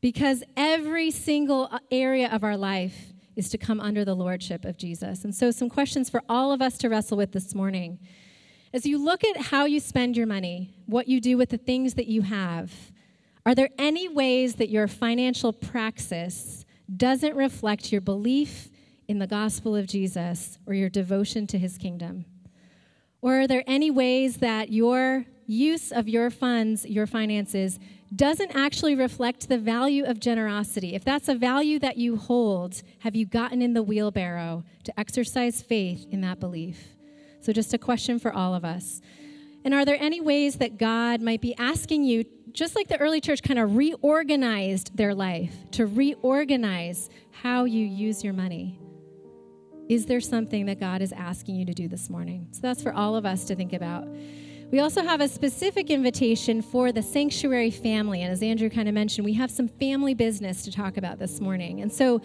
Because 0.00 0.42
every 0.56 1.10
single 1.10 1.68
uh, 1.70 1.78
area 1.90 2.28
of 2.32 2.42
our 2.42 2.56
life 2.56 3.12
is 3.40 3.48
to 3.48 3.56
come 3.56 3.80
under 3.80 4.04
the 4.04 4.14
lordship 4.14 4.66
of 4.66 4.76
Jesus. 4.76 5.24
And 5.24 5.34
so, 5.34 5.50
some 5.50 5.70
questions 5.70 6.10
for 6.10 6.22
all 6.28 6.52
of 6.52 6.60
us 6.60 6.76
to 6.78 6.90
wrestle 6.90 7.16
with 7.16 7.32
this 7.32 7.54
morning. 7.54 7.98
As 8.74 8.84
you 8.84 9.02
look 9.02 9.24
at 9.24 9.38
how 9.46 9.64
you 9.64 9.80
spend 9.80 10.14
your 10.14 10.26
money, 10.26 10.74
what 10.84 11.08
you 11.08 11.22
do 11.22 11.38
with 11.38 11.48
the 11.48 11.56
things 11.56 11.94
that 11.94 12.06
you 12.06 12.20
have, 12.20 12.70
are 13.46 13.54
there 13.54 13.70
any 13.78 14.08
ways 14.08 14.56
that 14.56 14.68
your 14.68 14.86
financial 14.86 15.54
praxis 15.54 16.66
doesn't 16.94 17.34
reflect 17.34 17.90
your 17.90 18.02
belief 18.02 18.68
in 19.08 19.18
the 19.18 19.26
gospel 19.26 19.74
of 19.74 19.86
Jesus 19.86 20.58
or 20.66 20.74
your 20.74 20.90
devotion 20.90 21.46
to 21.46 21.58
his 21.58 21.78
kingdom? 21.78 22.26
Or 23.22 23.40
are 23.40 23.46
there 23.46 23.64
any 23.66 23.90
ways 23.90 24.36
that 24.36 24.70
your 24.70 25.24
use 25.46 25.92
of 25.92 26.10
your 26.10 26.28
funds, 26.28 26.84
your 26.84 27.06
finances, 27.06 27.78
doesn't 28.14 28.56
actually 28.56 28.94
reflect 28.94 29.48
the 29.48 29.58
value 29.58 30.04
of 30.04 30.18
generosity? 30.18 30.94
If 30.94 31.04
that's 31.04 31.28
a 31.28 31.34
value 31.34 31.78
that 31.78 31.96
you 31.96 32.16
hold, 32.16 32.82
have 33.00 33.14
you 33.14 33.24
gotten 33.24 33.62
in 33.62 33.72
the 33.74 33.82
wheelbarrow 33.82 34.64
to 34.84 35.00
exercise 35.00 35.62
faith 35.62 36.06
in 36.10 36.20
that 36.22 36.40
belief? 36.40 36.88
So, 37.40 37.52
just 37.52 37.72
a 37.72 37.78
question 37.78 38.18
for 38.18 38.32
all 38.32 38.54
of 38.54 38.64
us. 38.64 39.00
And 39.64 39.74
are 39.74 39.84
there 39.84 39.96
any 40.00 40.20
ways 40.20 40.56
that 40.56 40.78
God 40.78 41.20
might 41.20 41.40
be 41.40 41.54
asking 41.56 42.04
you, 42.04 42.24
just 42.52 42.74
like 42.74 42.88
the 42.88 42.98
early 42.98 43.20
church 43.20 43.42
kind 43.42 43.58
of 43.58 43.76
reorganized 43.76 44.96
their 44.96 45.14
life, 45.14 45.54
to 45.72 45.86
reorganize 45.86 47.10
how 47.30 47.64
you 47.64 47.84
use 47.84 48.24
your 48.24 48.32
money? 48.32 48.78
Is 49.88 50.06
there 50.06 50.20
something 50.20 50.66
that 50.66 50.80
God 50.80 51.02
is 51.02 51.12
asking 51.12 51.56
you 51.56 51.64
to 51.66 51.74
do 51.74 51.88
this 51.88 52.08
morning? 52.08 52.46
So 52.52 52.60
that's 52.62 52.82
for 52.82 52.92
all 52.92 53.16
of 53.16 53.26
us 53.26 53.44
to 53.46 53.56
think 53.56 53.72
about. 53.72 54.06
We 54.70 54.78
also 54.78 55.02
have 55.02 55.20
a 55.20 55.26
specific 55.26 55.90
invitation 55.90 56.62
for 56.62 56.92
the 56.92 57.02
sanctuary 57.02 57.72
family. 57.72 58.22
And 58.22 58.32
as 58.32 58.40
Andrew 58.40 58.70
kind 58.70 58.86
of 58.88 58.94
mentioned, 58.94 59.24
we 59.24 59.32
have 59.32 59.50
some 59.50 59.66
family 59.66 60.14
business 60.14 60.62
to 60.62 60.70
talk 60.70 60.96
about 60.96 61.18
this 61.18 61.40
morning. 61.40 61.80
And 61.80 61.92
so 61.92 62.22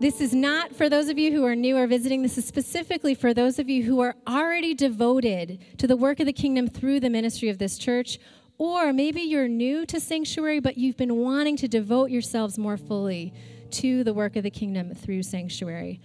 this 0.00 0.20
is 0.20 0.34
not 0.34 0.74
for 0.74 0.88
those 0.88 1.08
of 1.08 1.18
you 1.18 1.30
who 1.30 1.44
are 1.44 1.54
new 1.54 1.76
or 1.76 1.86
visiting. 1.86 2.22
This 2.22 2.36
is 2.36 2.44
specifically 2.44 3.14
for 3.14 3.32
those 3.32 3.60
of 3.60 3.68
you 3.68 3.84
who 3.84 4.00
are 4.00 4.16
already 4.26 4.74
devoted 4.74 5.60
to 5.78 5.86
the 5.86 5.96
work 5.96 6.18
of 6.18 6.26
the 6.26 6.32
kingdom 6.32 6.66
through 6.66 6.98
the 6.98 7.10
ministry 7.10 7.48
of 7.48 7.58
this 7.58 7.78
church. 7.78 8.18
Or 8.58 8.92
maybe 8.92 9.20
you're 9.20 9.46
new 9.46 9.86
to 9.86 10.00
sanctuary, 10.00 10.58
but 10.58 10.76
you've 10.76 10.96
been 10.96 11.18
wanting 11.18 11.56
to 11.58 11.68
devote 11.68 12.10
yourselves 12.10 12.58
more 12.58 12.76
fully 12.76 13.32
to 13.70 14.02
the 14.02 14.12
work 14.12 14.34
of 14.34 14.42
the 14.42 14.50
kingdom 14.50 14.92
through 14.96 15.22
sanctuary. 15.22 16.00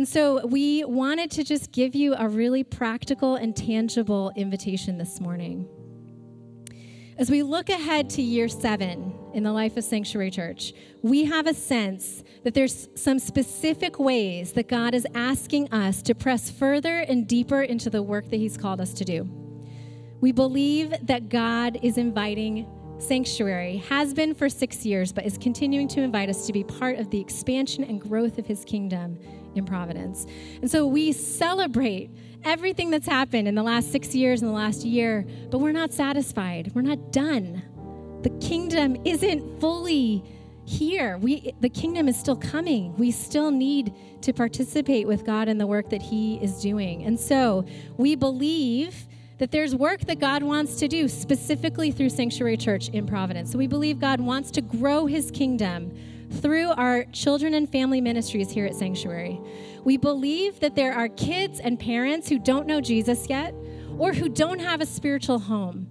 And 0.00 0.08
so 0.08 0.46
we 0.46 0.82
wanted 0.84 1.30
to 1.32 1.44
just 1.44 1.72
give 1.72 1.94
you 1.94 2.14
a 2.14 2.26
really 2.26 2.64
practical 2.64 3.36
and 3.36 3.54
tangible 3.54 4.32
invitation 4.34 4.96
this 4.96 5.20
morning. 5.20 5.68
As 7.18 7.30
we 7.30 7.42
look 7.42 7.68
ahead 7.68 8.08
to 8.12 8.22
year 8.22 8.48
seven 8.48 9.14
in 9.34 9.42
the 9.42 9.52
life 9.52 9.76
of 9.76 9.84
Sanctuary 9.84 10.30
Church, 10.30 10.72
we 11.02 11.24
have 11.24 11.46
a 11.46 11.52
sense 11.52 12.24
that 12.44 12.54
there's 12.54 12.88
some 12.94 13.18
specific 13.18 13.98
ways 13.98 14.54
that 14.54 14.68
God 14.68 14.94
is 14.94 15.06
asking 15.14 15.70
us 15.70 16.00
to 16.04 16.14
press 16.14 16.50
further 16.50 17.00
and 17.00 17.28
deeper 17.28 17.60
into 17.60 17.90
the 17.90 18.02
work 18.02 18.30
that 18.30 18.38
He's 18.38 18.56
called 18.56 18.80
us 18.80 18.94
to 18.94 19.04
do. 19.04 19.28
We 20.22 20.32
believe 20.32 20.94
that 21.02 21.28
God 21.28 21.78
is 21.82 21.98
inviting 21.98 22.66
Sanctuary, 23.00 23.78
has 23.88 24.14
been 24.14 24.34
for 24.34 24.48
six 24.48 24.86
years, 24.86 25.12
but 25.12 25.26
is 25.26 25.36
continuing 25.36 25.88
to 25.88 26.00
invite 26.00 26.30
us 26.30 26.46
to 26.46 26.54
be 26.54 26.64
part 26.64 26.98
of 26.98 27.10
the 27.10 27.20
expansion 27.20 27.84
and 27.84 28.00
growth 28.00 28.38
of 28.38 28.46
His 28.46 28.64
kingdom 28.64 29.18
in 29.54 29.64
Providence. 29.64 30.26
And 30.60 30.70
so 30.70 30.86
we 30.86 31.12
celebrate 31.12 32.10
everything 32.44 32.90
that's 32.90 33.06
happened 33.06 33.48
in 33.48 33.54
the 33.54 33.62
last 33.62 33.92
six 33.92 34.14
years 34.14 34.42
and 34.42 34.50
the 34.50 34.54
last 34.54 34.84
year, 34.84 35.26
but 35.50 35.58
we're 35.58 35.72
not 35.72 35.92
satisfied. 35.92 36.72
We're 36.74 36.82
not 36.82 37.12
done. 37.12 37.62
The 38.22 38.30
kingdom 38.46 38.96
isn't 39.04 39.60
fully 39.60 40.24
here. 40.64 41.18
We, 41.18 41.52
the 41.60 41.68
kingdom 41.68 42.08
is 42.08 42.18
still 42.18 42.36
coming. 42.36 42.96
We 42.96 43.10
still 43.10 43.50
need 43.50 43.92
to 44.22 44.32
participate 44.32 45.06
with 45.06 45.24
God 45.24 45.48
in 45.48 45.58
the 45.58 45.66
work 45.66 45.90
that 45.90 46.02
He 46.02 46.36
is 46.36 46.60
doing. 46.60 47.04
And 47.04 47.18
so 47.18 47.64
we 47.96 48.14
believe 48.14 49.06
that 49.38 49.50
there's 49.50 49.74
work 49.74 50.00
that 50.02 50.20
God 50.20 50.42
wants 50.42 50.76
to 50.76 50.86
do 50.86 51.08
specifically 51.08 51.90
through 51.90 52.10
Sanctuary 52.10 52.58
Church 52.58 52.90
in 52.90 53.06
Providence. 53.06 53.50
So 53.50 53.58
we 53.58 53.66
believe 53.66 53.98
God 53.98 54.20
wants 54.20 54.50
to 54.52 54.60
grow 54.60 55.06
His 55.06 55.30
kingdom 55.30 55.96
through 56.30 56.70
our 56.70 57.04
children 57.06 57.54
and 57.54 57.70
family 57.70 58.00
ministries 58.00 58.50
here 58.50 58.66
at 58.66 58.74
Sanctuary. 58.74 59.40
We 59.84 59.96
believe 59.96 60.60
that 60.60 60.74
there 60.74 60.92
are 60.92 61.08
kids 61.08 61.60
and 61.60 61.78
parents 61.78 62.28
who 62.28 62.38
don't 62.38 62.66
know 62.66 62.80
Jesus 62.80 63.28
yet 63.28 63.54
or 63.98 64.12
who 64.12 64.28
don't 64.28 64.60
have 64.60 64.80
a 64.80 64.86
spiritual 64.86 65.38
home, 65.38 65.88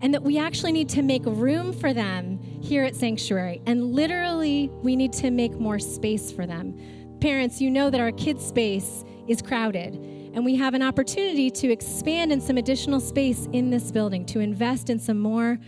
and 0.00 0.14
that 0.14 0.22
we 0.22 0.38
actually 0.38 0.72
need 0.72 0.88
to 0.90 1.02
make 1.02 1.22
room 1.26 1.72
for 1.72 1.92
them 1.92 2.38
here 2.62 2.84
at 2.84 2.96
Sanctuary. 2.96 3.60
And 3.66 3.92
literally, 3.92 4.70
we 4.82 4.96
need 4.96 5.12
to 5.14 5.30
make 5.30 5.58
more 5.58 5.78
space 5.78 6.32
for 6.32 6.46
them. 6.46 6.78
Parents, 7.20 7.60
you 7.60 7.70
know 7.70 7.90
that 7.90 8.00
our 8.00 8.12
kids' 8.12 8.46
space 8.46 9.04
is 9.28 9.42
crowded, 9.42 9.94
and 10.32 10.44
we 10.44 10.56
have 10.56 10.72
an 10.72 10.82
opportunity 10.82 11.50
to 11.50 11.70
expand 11.70 12.32
in 12.32 12.40
some 12.40 12.56
additional 12.56 13.00
space 13.00 13.46
in 13.52 13.68
this 13.68 13.90
building, 13.90 14.24
to 14.26 14.40
invest 14.40 14.88
in 14.88 14.98
some 14.98 15.18
more 15.18 15.58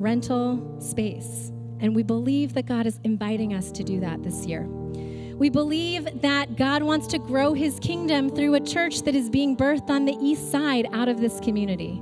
rental 0.00 0.80
space. 0.80 1.52
And 1.82 1.94
we 1.94 2.02
believe 2.02 2.54
that 2.54 2.64
God 2.66 2.86
is 2.86 2.98
inviting 3.04 3.52
us 3.52 3.70
to 3.72 3.82
do 3.82 4.00
that 4.00 4.22
this 4.22 4.46
year. 4.46 4.62
We 5.36 5.50
believe 5.50 6.22
that 6.22 6.56
God 6.56 6.84
wants 6.84 7.08
to 7.08 7.18
grow 7.18 7.52
his 7.52 7.80
kingdom 7.80 8.30
through 8.30 8.54
a 8.54 8.60
church 8.60 9.02
that 9.02 9.16
is 9.16 9.28
being 9.28 9.56
birthed 9.56 9.90
on 9.90 10.04
the 10.04 10.16
east 10.20 10.52
side 10.52 10.86
out 10.92 11.08
of 11.08 11.20
this 11.20 11.40
community. 11.40 12.00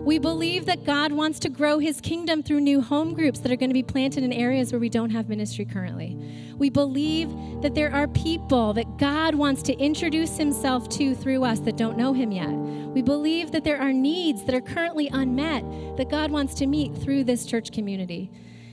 We 0.00 0.18
believe 0.18 0.64
that 0.64 0.84
God 0.84 1.12
wants 1.12 1.38
to 1.40 1.50
grow 1.50 1.78
his 1.78 2.00
kingdom 2.00 2.42
through 2.42 2.60
new 2.60 2.80
home 2.80 3.12
groups 3.12 3.40
that 3.40 3.52
are 3.52 3.56
going 3.56 3.68
to 3.68 3.74
be 3.74 3.82
planted 3.82 4.24
in 4.24 4.32
areas 4.32 4.72
where 4.72 4.80
we 4.80 4.88
don't 4.88 5.10
have 5.10 5.28
ministry 5.28 5.66
currently. 5.66 6.16
We 6.56 6.70
believe 6.70 7.30
that 7.60 7.74
there 7.74 7.92
are 7.92 8.08
people 8.08 8.72
that 8.72 8.96
God 8.96 9.34
wants 9.34 9.62
to 9.64 9.74
introduce 9.74 10.38
himself 10.38 10.88
to 10.90 11.14
through 11.14 11.44
us 11.44 11.60
that 11.60 11.76
don't 11.76 11.98
know 11.98 12.14
him 12.14 12.32
yet. 12.32 12.48
We 12.48 13.02
believe 13.02 13.52
that 13.52 13.64
there 13.64 13.78
are 13.78 13.92
needs 13.92 14.44
that 14.44 14.54
are 14.54 14.62
currently 14.62 15.08
unmet 15.12 15.62
that 15.98 16.08
God 16.08 16.30
wants 16.30 16.54
to 16.54 16.66
meet 16.66 16.96
through 16.96 17.24
this 17.24 17.44
church 17.44 17.70
community. 17.70 18.30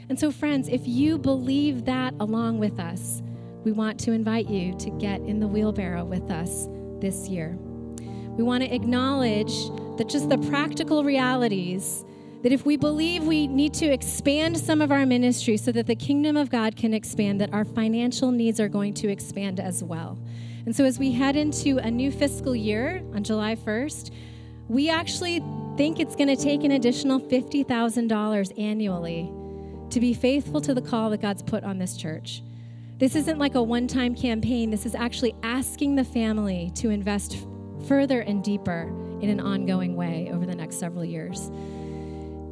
And 0.09 0.19
so, 0.19 0.31
friends, 0.31 0.69
if 0.69 0.87
you 0.87 1.17
believe 1.17 1.85
that 1.85 2.13
along 2.19 2.59
with 2.59 2.79
us, 2.79 3.21
we 3.63 3.71
want 3.73 3.99
to 4.01 4.13
invite 4.13 4.47
you 4.47 4.73
to 4.75 4.89
get 4.91 5.19
in 5.21 5.39
the 5.39 5.47
wheelbarrow 5.47 6.05
with 6.05 6.31
us 6.31 6.67
this 7.01 7.27
year. 7.27 7.57
We 8.37 8.43
want 8.43 8.63
to 8.63 8.73
acknowledge 8.73 9.69
that 9.97 10.07
just 10.07 10.29
the 10.29 10.37
practical 10.37 11.03
realities 11.03 12.05
that 12.43 12.51
if 12.51 12.65
we 12.65 12.77
believe 12.77 13.23
we 13.23 13.47
need 13.47 13.73
to 13.73 13.87
expand 13.87 14.57
some 14.57 14.81
of 14.81 14.91
our 14.91 15.05
ministry 15.05 15.57
so 15.57 15.71
that 15.71 15.87
the 15.87 15.95
kingdom 15.95 16.37
of 16.37 16.49
God 16.49 16.75
can 16.75 16.93
expand, 16.93 17.41
that 17.41 17.51
our 17.51 17.65
financial 17.65 18.31
needs 18.31 18.59
are 18.59 18.69
going 18.69 18.93
to 18.93 19.09
expand 19.09 19.59
as 19.59 19.83
well. 19.83 20.17
And 20.65 20.75
so, 20.75 20.85
as 20.85 20.99
we 20.99 21.11
head 21.11 21.35
into 21.35 21.77
a 21.79 21.89
new 21.89 22.11
fiscal 22.11 22.55
year 22.55 23.03
on 23.13 23.23
July 23.23 23.55
1st, 23.55 24.11
we 24.69 24.89
actually 24.89 25.43
think 25.77 25.99
it's 25.99 26.15
going 26.15 26.27
to 26.27 26.35
take 26.35 26.63
an 26.63 26.71
additional 26.71 27.19
$50,000 27.19 28.59
annually 28.59 29.29
to 29.89 29.99
be 29.99 30.13
faithful 30.13 30.61
to 30.61 30.73
the 30.73 30.81
call 30.81 31.09
that 31.11 31.21
God's 31.21 31.41
put 31.41 31.63
on 31.63 31.77
this 31.77 31.95
church. 31.97 32.41
This 32.97 33.15
isn't 33.15 33.37
like 33.37 33.55
a 33.55 33.61
one 33.61 33.87
time 33.87 34.15
campaign. 34.15 34.71
This 34.71 34.85
is 34.85 34.95
actually 34.95 35.35
asking 35.43 35.95
the 35.95 36.03
family 36.03 36.71
to 36.75 36.89
invest 36.89 37.37
further 37.87 38.21
and 38.21 38.43
deeper 38.43 38.91
in 39.21 39.29
an 39.29 39.39
ongoing 39.39 39.95
way 39.95 40.29
over 40.33 40.45
the 40.45 40.55
next 40.55 40.79
several 40.79 41.05
years. 41.05 41.51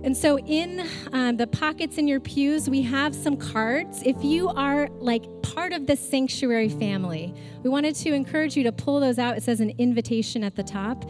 And 0.06 0.16
so, 0.16 0.38
in 0.38 0.88
um, 1.14 1.38
the 1.38 1.48
pockets 1.48 1.98
in 1.98 2.08
your 2.08 2.20
pews, 2.20 2.70
we 2.70 2.84
have 2.84 3.16
some 3.16 3.36
cards. 3.36 4.04
If 4.06 4.24
you 4.24 4.50
are 4.50 4.88
like 5.00 5.26
part 5.42 5.74
of 5.74 5.88
the 5.88 5.96
sanctuary 5.96 6.70
family, 6.70 7.34
we 7.64 7.72
wanted 7.72 7.96
to 7.96 8.14
encourage 8.14 8.56
you 8.56 8.64
to 8.66 8.72
pull 8.72 9.00
those 9.00 9.18
out. 9.18 9.36
It 9.36 9.42
says 9.42 9.62
an 9.62 9.72
invitation 9.80 10.44
at 10.44 10.56
the 10.56 10.62
top. 10.62 11.06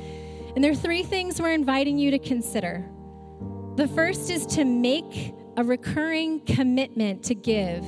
And 0.56 0.64
there 0.64 0.72
are 0.72 0.76
three 0.76 1.04
things 1.04 1.42
we're 1.42 1.52
inviting 1.52 1.98
you 1.98 2.10
to 2.12 2.20
consider. 2.20 2.86
The 3.76 3.90
first 3.90 4.30
is 4.30 4.46
to 4.48 4.64
make 4.64 5.34
a 5.58 5.64
recurring 5.64 6.42
commitment 6.42 7.24
to 7.24 7.36
give 7.36 7.86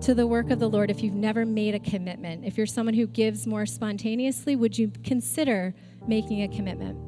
to 0.00 0.14
the 0.14 0.26
work 0.26 0.50
of 0.50 0.58
the 0.58 0.68
Lord 0.68 0.90
if 0.90 1.02
you've 1.02 1.14
never 1.14 1.44
made 1.44 1.74
a 1.74 1.78
commitment. 1.78 2.44
If 2.44 2.56
you're 2.56 2.66
someone 2.66 2.94
who 2.94 3.06
gives 3.06 3.46
more 3.46 3.66
spontaneously, 3.66 4.56
would 4.56 4.78
you 4.78 4.92
consider 5.04 5.74
making 6.06 6.42
a 6.42 6.48
commitment? 6.48 6.98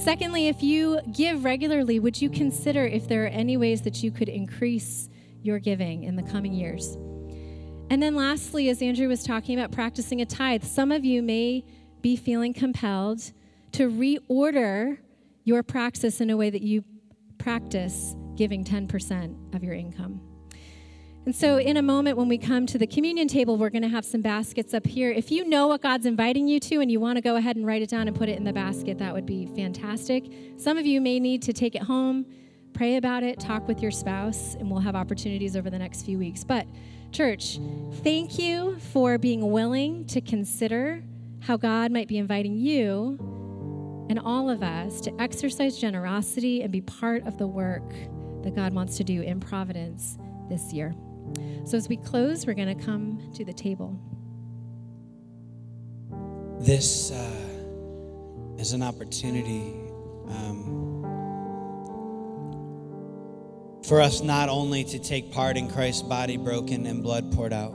Secondly, 0.00 0.46
if 0.46 0.62
you 0.62 1.00
give 1.12 1.44
regularly, 1.44 1.98
would 1.98 2.20
you 2.20 2.30
consider 2.30 2.84
if 2.84 3.08
there 3.08 3.24
are 3.24 3.28
any 3.28 3.56
ways 3.56 3.82
that 3.82 4.02
you 4.02 4.10
could 4.10 4.28
increase 4.28 5.08
your 5.42 5.58
giving 5.58 6.04
in 6.04 6.14
the 6.14 6.22
coming 6.22 6.52
years? 6.52 6.96
And 7.90 8.02
then 8.02 8.14
lastly, 8.14 8.68
as 8.68 8.82
Andrew 8.82 9.08
was 9.08 9.24
talking 9.24 9.58
about 9.58 9.72
practicing 9.72 10.20
a 10.20 10.26
tithe, 10.26 10.62
some 10.62 10.92
of 10.92 11.04
you 11.04 11.22
may 11.22 11.64
be 12.02 12.14
feeling 12.14 12.52
compelled 12.52 13.32
to 13.72 13.90
reorder 13.90 14.98
your 15.44 15.62
praxis 15.62 16.20
in 16.20 16.30
a 16.30 16.36
way 16.36 16.50
that 16.50 16.62
you 16.62 16.84
practice 17.38 18.14
giving 18.38 18.64
10% 18.64 19.54
of 19.54 19.62
your 19.62 19.74
income. 19.74 20.20
And 21.26 21.36
so, 21.36 21.58
in 21.58 21.76
a 21.76 21.82
moment, 21.82 22.16
when 22.16 22.28
we 22.28 22.38
come 22.38 22.64
to 22.66 22.78
the 22.78 22.86
communion 22.86 23.28
table, 23.28 23.58
we're 23.58 23.68
going 23.68 23.82
to 23.82 23.88
have 23.88 24.04
some 24.04 24.22
baskets 24.22 24.72
up 24.72 24.86
here. 24.86 25.10
If 25.10 25.30
you 25.30 25.46
know 25.46 25.66
what 25.66 25.82
God's 25.82 26.06
inviting 26.06 26.48
you 26.48 26.58
to 26.60 26.80
and 26.80 26.90
you 26.90 27.00
want 27.00 27.16
to 27.16 27.20
go 27.20 27.36
ahead 27.36 27.56
and 27.56 27.66
write 27.66 27.82
it 27.82 27.90
down 27.90 28.08
and 28.08 28.16
put 28.16 28.30
it 28.30 28.38
in 28.38 28.44
the 28.44 28.52
basket, 28.52 28.96
that 28.98 29.12
would 29.12 29.26
be 29.26 29.44
fantastic. 29.54 30.24
Some 30.56 30.78
of 30.78 30.86
you 30.86 31.02
may 31.02 31.20
need 31.20 31.42
to 31.42 31.52
take 31.52 31.74
it 31.74 31.82
home, 31.82 32.24
pray 32.72 32.96
about 32.96 33.24
it, 33.24 33.38
talk 33.38 33.68
with 33.68 33.82
your 33.82 33.90
spouse, 33.90 34.54
and 34.54 34.70
we'll 34.70 34.80
have 34.80 34.96
opportunities 34.96 35.54
over 35.54 35.68
the 35.68 35.78
next 35.78 36.04
few 36.04 36.16
weeks. 36.16 36.44
But, 36.44 36.66
church, 37.12 37.58
thank 38.02 38.38
you 38.38 38.78
for 38.92 39.18
being 39.18 39.50
willing 39.50 40.06
to 40.06 40.22
consider 40.22 41.02
how 41.40 41.58
God 41.58 41.92
might 41.92 42.08
be 42.08 42.16
inviting 42.16 42.56
you 42.56 43.18
and 44.08 44.18
all 44.18 44.48
of 44.48 44.62
us 44.62 45.02
to 45.02 45.20
exercise 45.20 45.76
generosity 45.76 46.62
and 46.62 46.72
be 46.72 46.80
part 46.80 47.26
of 47.26 47.36
the 47.36 47.46
work 47.46 47.92
that 48.42 48.54
God 48.54 48.72
wants 48.72 48.96
to 48.98 49.04
do 49.04 49.22
in 49.22 49.40
Providence 49.40 50.18
this 50.48 50.72
year. 50.72 50.94
So, 51.64 51.76
as 51.76 51.88
we 51.88 51.96
close, 51.96 52.46
we're 52.46 52.54
going 52.54 52.74
to 52.76 52.84
come 52.84 53.30
to 53.34 53.44
the 53.44 53.52
table. 53.52 54.00
This, 56.60 57.10
uh, 57.10 57.48
is 58.58 58.72
an 58.72 58.82
opportunity 58.82 59.72
um, 60.26 61.04
for 63.86 64.00
us 64.00 64.20
not 64.20 64.48
only 64.48 64.82
to 64.82 64.98
take 64.98 65.32
part 65.32 65.56
in 65.56 65.70
Christ's 65.70 66.02
body 66.02 66.36
broken 66.36 66.84
and 66.86 67.02
blood 67.02 67.32
poured 67.32 67.52
out, 67.52 67.72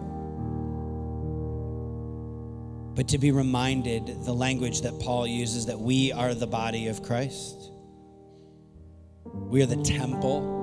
but 2.95 3.07
to 3.07 3.17
be 3.17 3.31
reminded 3.31 4.25
the 4.25 4.33
language 4.33 4.81
that 4.81 4.99
Paul 4.99 5.25
uses 5.25 5.65
that 5.67 5.79
we 5.79 6.11
are 6.11 6.33
the 6.33 6.45
body 6.45 6.89
of 6.89 7.01
Christ. 7.01 7.71
We 9.33 9.63
are 9.63 9.65
the 9.65 9.81
temple. 9.81 10.61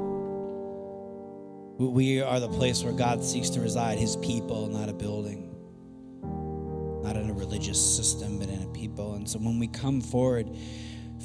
We 1.79 2.23
are 2.23 2.41
the 2.41 2.49
place 2.49 2.85
where 2.85 2.93
God 2.93 3.25
seeks 3.25 3.51
to 3.51 3.61
reside, 3.61 3.99
his 3.99 4.17
people, 4.17 4.69
not 4.69 4.89
a 4.89 4.93
building, 4.93 5.55
not 7.03 7.17
in 7.17 7.31
a 7.31 7.33
religious 7.33 7.81
system, 7.97 8.39
but 8.39 8.49
in 8.49 8.63
a 8.63 8.67
people. 8.69 9.15
And 9.15 9.29
so 9.29 9.39
when 9.39 9.59
we 9.59 9.67
come 9.67 10.01
forward, 10.01 10.49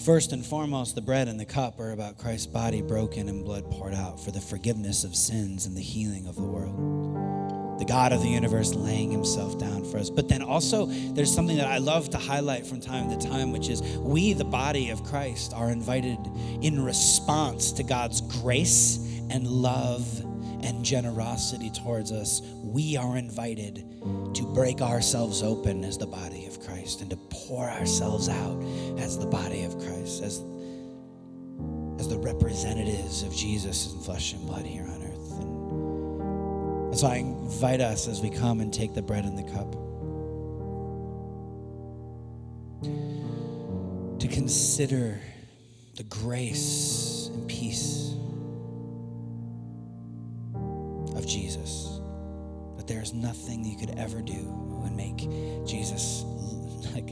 first 0.06 0.32
and 0.32 0.46
foremost, 0.46 0.96
the 0.96 1.02
bread 1.02 1.28
and 1.28 1.40
the 1.40 1.46
cup 1.46 1.80
are 1.80 1.92
about 1.92 2.18
Christ's 2.18 2.48
body 2.48 2.82
broken 2.82 3.30
and 3.30 3.44
blood 3.44 3.70
poured 3.70 3.94
out 3.94 4.20
for 4.20 4.32
the 4.32 4.42
forgiveness 4.42 5.04
of 5.04 5.16
sins 5.16 5.66
and 5.66 5.76
the 5.78 5.82
healing 5.82 6.28
of 6.28 6.36
the 6.36 6.44
world 6.44 7.45
the 7.78 7.86
God 7.86 8.14
of 8.14 8.22
the 8.22 8.30
universe 8.30 8.74
laying 8.74 9.12
himself 9.12 9.58
down 9.58 9.84
for 9.84 9.98
us. 9.98 10.10
But 10.10 10.30
then 10.30 10.42
also, 10.42 10.86
there's 10.86 11.34
something 11.34 11.58
that 11.58 11.68
I 11.68 11.78
love 11.78 12.10
to 12.12 12.18
highlight 12.18 12.66
from 12.66 12.80
time 12.80 13.10
to 13.10 13.28
time, 13.28 13.52
which 13.52 13.70
is 13.70 13.82
we, 13.98 14.34
the 14.34 14.46
body 14.46 14.90
of 14.90 15.04
Christ, 15.04 15.54
are 15.54 15.70
invited 15.70 16.18
in 16.62 16.84
response 16.84 17.72
to 17.74 17.84
God's 17.84 18.22
grace 18.22 18.98
and 19.30 19.48
love 19.48 20.20
and 20.64 20.84
generosity 20.84 21.70
towards 21.70 22.12
us. 22.12 22.42
We 22.64 22.98
are 22.98 23.18
invited 23.18 23.76
to 24.36 24.52
break 24.54 24.82
ourselves 24.82 25.44
open 25.44 25.84
as 25.84 25.98
the 25.98 26.08
body 26.08 26.46
of 26.46 26.60
Christ 26.66 27.02
and 27.02 27.10
to 27.10 27.18
pour 27.18 27.70
ourselves 27.70 28.30
out 28.30 28.62
as 28.98 29.18
the 29.18 29.28
body 29.28 29.64
of 29.64 29.78
Christ, 29.80 30.24
as, 30.24 30.40
as 32.00 32.08
the 32.08 32.20
representatives 32.20 33.24
of 33.24 33.36
Jesus 33.36 33.94
in 33.94 34.00
flesh 34.00 34.34
and 34.34 34.46
blood 34.46 34.66
here. 34.66 34.95
And 36.96 37.00
so 37.02 37.08
I 37.08 37.16
invite 37.18 37.82
us 37.82 38.08
as 38.08 38.22
we 38.22 38.30
come 38.30 38.62
and 38.62 38.74
take 38.74 38.94
the 38.94 39.02
bread 39.02 39.26
and 39.26 39.38
the 39.38 39.44
cup 39.44 39.70
to 44.22 44.28
consider 44.30 45.20
the 45.98 46.04
grace 46.04 47.30
and 47.34 47.50
peace 47.50 48.14
of 51.18 51.28
Jesus. 51.28 52.00
That 52.78 52.88
there's 52.88 53.14
nothing 53.14 53.66
you 53.66 53.78
could 53.78 54.00
ever 54.00 54.22
do 54.22 54.46
would 54.82 54.94
make 54.94 55.18
Jesus 55.68 56.24
like 56.94 57.10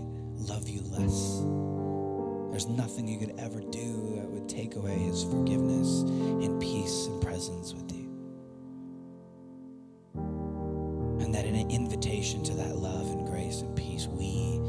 love 0.48 0.70
you 0.70 0.80
less. 0.80 1.42
There's 2.52 2.68
nothing 2.68 3.06
you 3.10 3.20
could 3.20 3.38
ever 3.38 3.60
do 3.60 4.16
that 4.16 4.30
would 4.30 4.48
take 4.48 4.78
away 4.78 4.98
his 4.98 5.26
forgiveness 5.26 6.04
and 6.04 6.62
peace 6.62 7.08
and 7.08 7.22
presence 7.22 7.74
with 7.74 7.93
you. 11.70 11.76
invitation 11.76 12.44
to 12.44 12.54
that 12.56 12.78
love 12.78 13.12
and 13.12 13.26
grace 13.28 13.62
and 13.62 13.76
peace, 13.76 14.08
we 14.08 14.62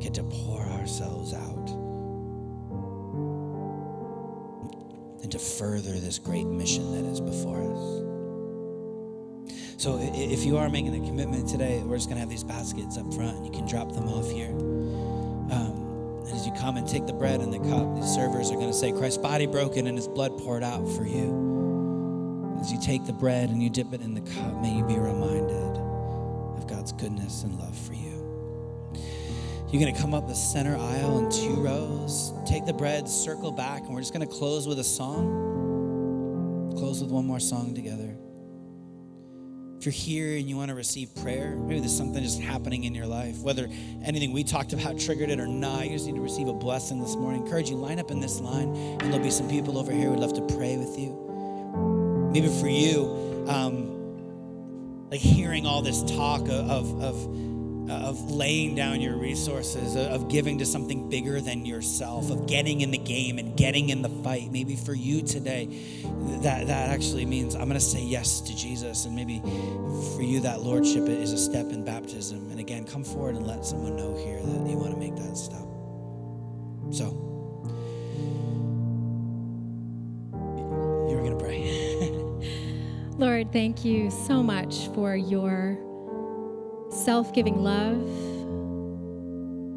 get 0.00 0.14
to 0.14 0.22
pour 0.22 0.60
ourselves 0.60 1.34
out 1.34 1.68
and 5.22 5.32
to 5.32 5.38
further 5.38 5.92
this 5.92 6.18
great 6.18 6.46
mission 6.46 6.92
that 6.92 7.04
is 7.10 7.20
before 7.20 7.62
us. 7.62 8.08
So, 9.76 9.98
if 10.00 10.44
you 10.44 10.56
are 10.56 10.68
making 10.68 10.94
a 10.94 11.06
commitment 11.06 11.48
today, 11.48 11.82
we're 11.84 11.96
just 11.96 12.08
going 12.08 12.16
to 12.16 12.20
have 12.20 12.28
these 12.28 12.42
baskets 12.42 12.98
up 12.98 13.12
front, 13.14 13.36
and 13.36 13.46
you 13.46 13.52
can 13.52 13.66
drop 13.66 13.92
them 13.92 14.08
off 14.08 14.28
here. 14.30 14.50
Um, 14.50 16.22
and 16.26 16.32
as 16.34 16.46
you 16.46 16.52
come 16.54 16.76
and 16.76 16.88
take 16.88 17.06
the 17.06 17.12
bread 17.12 17.40
and 17.40 17.52
the 17.52 17.60
cup, 17.60 17.94
the 17.94 18.06
servers 18.06 18.50
are 18.50 18.56
going 18.56 18.70
to 18.70 18.76
say, 18.76 18.90
Christ's 18.90 19.18
body 19.18 19.46
broken 19.46 19.86
and 19.86 19.96
his 19.96 20.08
blood 20.08 20.36
poured 20.38 20.64
out 20.64 20.84
for 20.88 21.06
you. 21.06 22.58
As 22.60 22.72
you 22.72 22.80
take 22.80 23.06
the 23.06 23.12
bread 23.12 23.50
and 23.50 23.62
you 23.62 23.70
dip 23.70 23.92
it 23.92 24.00
in 24.00 24.14
the 24.14 24.20
cup, 24.20 24.60
may 24.60 24.74
you 24.74 24.84
be 24.84 24.98
reminded 24.98 25.87
God's 26.66 26.92
goodness 26.92 27.42
and 27.42 27.58
love 27.58 27.76
for 27.76 27.92
you. 27.92 28.08
You're 29.70 29.82
going 29.82 29.94
to 29.94 30.00
come 30.00 30.14
up 30.14 30.26
the 30.26 30.34
center 30.34 30.76
aisle 30.76 31.18
in 31.18 31.30
two 31.30 31.54
rows, 31.54 32.32
take 32.46 32.64
the 32.64 32.72
bread, 32.72 33.06
circle 33.06 33.52
back, 33.52 33.82
and 33.82 33.94
we're 33.94 34.00
just 34.00 34.14
going 34.14 34.26
to 34.26 34.34
close 34.34 34.66
with 34.66 34.78
a 34.78 34.84
song. 34.84 36.74
Close 36.78 37.02
with 37.02 37.10
one 37.10 37.26
more 37.26 37.38
song 37.38 37.74
together. 37.74 38.16
If 39.78 39.84
you're 39.84 39.92
here 39.92 40.36
and 40.38 40.48
you 40.48 40.56
want 40.56 40.70
to 40.70 40.74
receive 40.74 41.14
prayer, 41.16 41.54
maybe 41.54 41.80
there's 41.80 41.96
something 41.96 42.22
just 42.22 42.40
happening 42.40 42.84
in 42.84 42.94
your 42.94 43.06
life, 43.06 43.38
whether 43.40 43.68
anything 44.02 44.32
we 44.32 44.42
talked 44.42 44.72
about 44.72 44.98
triggered 44.98 45.28
it 45.28 45.38
or 45.38 45.46
not, 45.46 45.84
you 45.84 45.92
just 45.92 46.06
need 46.06 46.16
to 46.16 46.20
receive 46.20 46.48
a 46.48 46.52
blessing 46.52 47.00
this 47.00 47.14
morning. 47.14 47.42
I 47.42 47.44
encourage 47.44 47.68
you, 47.70 47.76
line 47.76 47.98
up 47.98 48.10
in 48.10 48.20
this 48.20 48.40
line, 48.40 48.74
and 48.74 49.02
there'll 49.02 49.20
be 49.20 49.30
some 49.30 49.48
people 49.48 49.78
over 49.78 49.92
here 49.92 50.08
who'd 50.08 50.18
love 50.18 50.32
to 50.32 50.56
pray 50.56 50.76
with 50.78 50.98
you. 50.98 52.30
Maybe 52.32 52.48
for 52.48 52.68
you, 52.68 53.44
um, 53.48 53.97
like 55.10 55.20
hearing 55.20 55.66
all 55.66 55.82
this 55.82 56.02
talk 56.02 56.42
of, 56.42 56.70
of, 56.70 57.02
of, 57.02 57.90
of 57.90 58.30
laying 58.30 58.74
down 58.74 59.00
your 59.00 59.16
resources, 59.16 59.96
of 59.96 60.28
giving 60.28 60.58
to 60.58 60.66
something 60.66 61.08
bigger 61.08 61.40
than 61.40 61.64
yourself, 61.64 62.30
of 62.30 62.46
getting 62.46 62.82
in 62.82 62.90
the 62.90 62.98
game 62.98 63.38
and 63.38 63.56
getting 63.56 63.88
in 63.88 64.02
the 64.02 64.10
fight. 64.22 64.50
Maybe 64.52 64.76
for 64.76 64.92
you 64.92 65.22
today, 65.22 65.66
that, 66.42 66.66
that 66.66 66.90
actually 66.90 67.24
means 67.24 67.54
I'm 67.54 67.68
going 67.68 67.74
to 67.74 67.80
say 67.80 68.02
yes 68.02 68.42
to 68.42 68.54
Jesus. 68.54 69.06
And 69.06 69.16
maybe 69.16 69.40
for 70.14 70.22
you, 70.22 70.40
that 70.40 70.60
lordship 70.60 71.08
is 71.08 71.32
a 71.32 71.38
step 71.38 71.70
in 71.70 71.84
baptism. 71.84 72.50
And 72.50 72.60
again, 72.60 72.84
come 72.84 73.04
forward 73.04 73.36
and 73.36 73.46
let 73.46 73.64
someone 73.64 73.96
know 73.96 74.14
here 74.16 74.40
that 74.40 74.70
you 74.70 74.76
want 74.76 74.92
to 74.92 74.98
make 74.98 75.16
that 75.16 75.36
step. 75.36 75.64
So, 76.90 77.27
Lord, 83.18 83.52
thank 83.52 83.84
you 83.84 84.12
so 84.12 84.44
much 84.44 84.86
for 84.94 85.16
your 85.16 85.76
self 86.90 87.34
giving 87.34 87.64
love. 87.64 88.00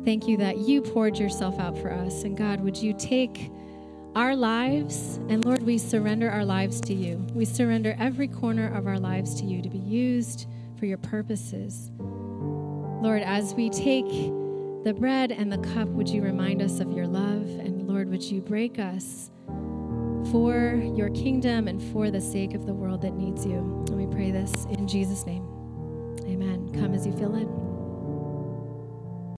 Thank 0.05 0.27
you 0.27 0.37
that 0.37 0.59
you 0.59 0.83
poured 0.83 1.17
yourself 1.17 1.59
out 1.59 1.75
for 1.75 1.91
us. 1.91 2.21
And 2.21 2.37
God, 2.37 2.61
would 2.61 2.77
you 2.77 2.93
take 2.93 3.51
our 4.15 4.35
lives, 4.35 5.17
and 5.29 5.43
Lord, 5.43 5.63
we 5.63 5.79
surrender 5.79 6.29
our 6.29 6.45
lives 6.45 6.79
to 6.81 6.93
you. 6.93 7.25
We 7.33 7.45
surrender 7.45 7.95
every 7.97 8.27
corner 8.27 8.71
of 8.75 8.85
our 8.85 8.99
lives 8.99 9.33
to 9.41 9.45
you 9.45 9.63
to 9.63 9.69
be 9.69 9.79
used 9.79 10.47
for 10.77 10.85
your 10.85 10.99
purposes. 10.99 11.91
Lord, 11.97 13.23
as 13.23 13.55
we 13.55 13.71
take 13.71 14.05
the 14.83 14.93
bread 14.95 15.31
and 15.31 15.51
the 15.51 15.57
cup, 15.73 15.87
would 15.87 16.09
you 16.09 16.21
remind 16.21 16.61
us 16.61 16.79
of 16.79 16.91
your 16.91 17.07
love? 17.07 17.47
And 17.47 17.87
Lord, 17.87 18.09
would 18.09 18.21
you 18.21 18.39
break 18.41 18.77
us? 18.77 19.31
For 20.27 20.75
your 20.95 21.09
kingdom 21.09 21.67
and 21.67 21.81
for 21.91 22.11
the 22.11 22.21
sake 22.21 22.53
of 22.53 22.65
the 22.65 22.73
world 22.73 23.01
that 23.01 23.13
needs 23.15 23.45
you. 23.45 23.57
And 23.87 23.97
we 23.97 24.05
pray 24.05 24.31
this 24.31 24.65
in 24.65 24.87
Jesus' 24.87 25.25
name. 25.25 25.43
Amen. 26.25 26.71
Come 26.73 26.93
as 26.93 27.05
you 27.05 27.13
feel 27.13 27.29
led. 27.29 27.70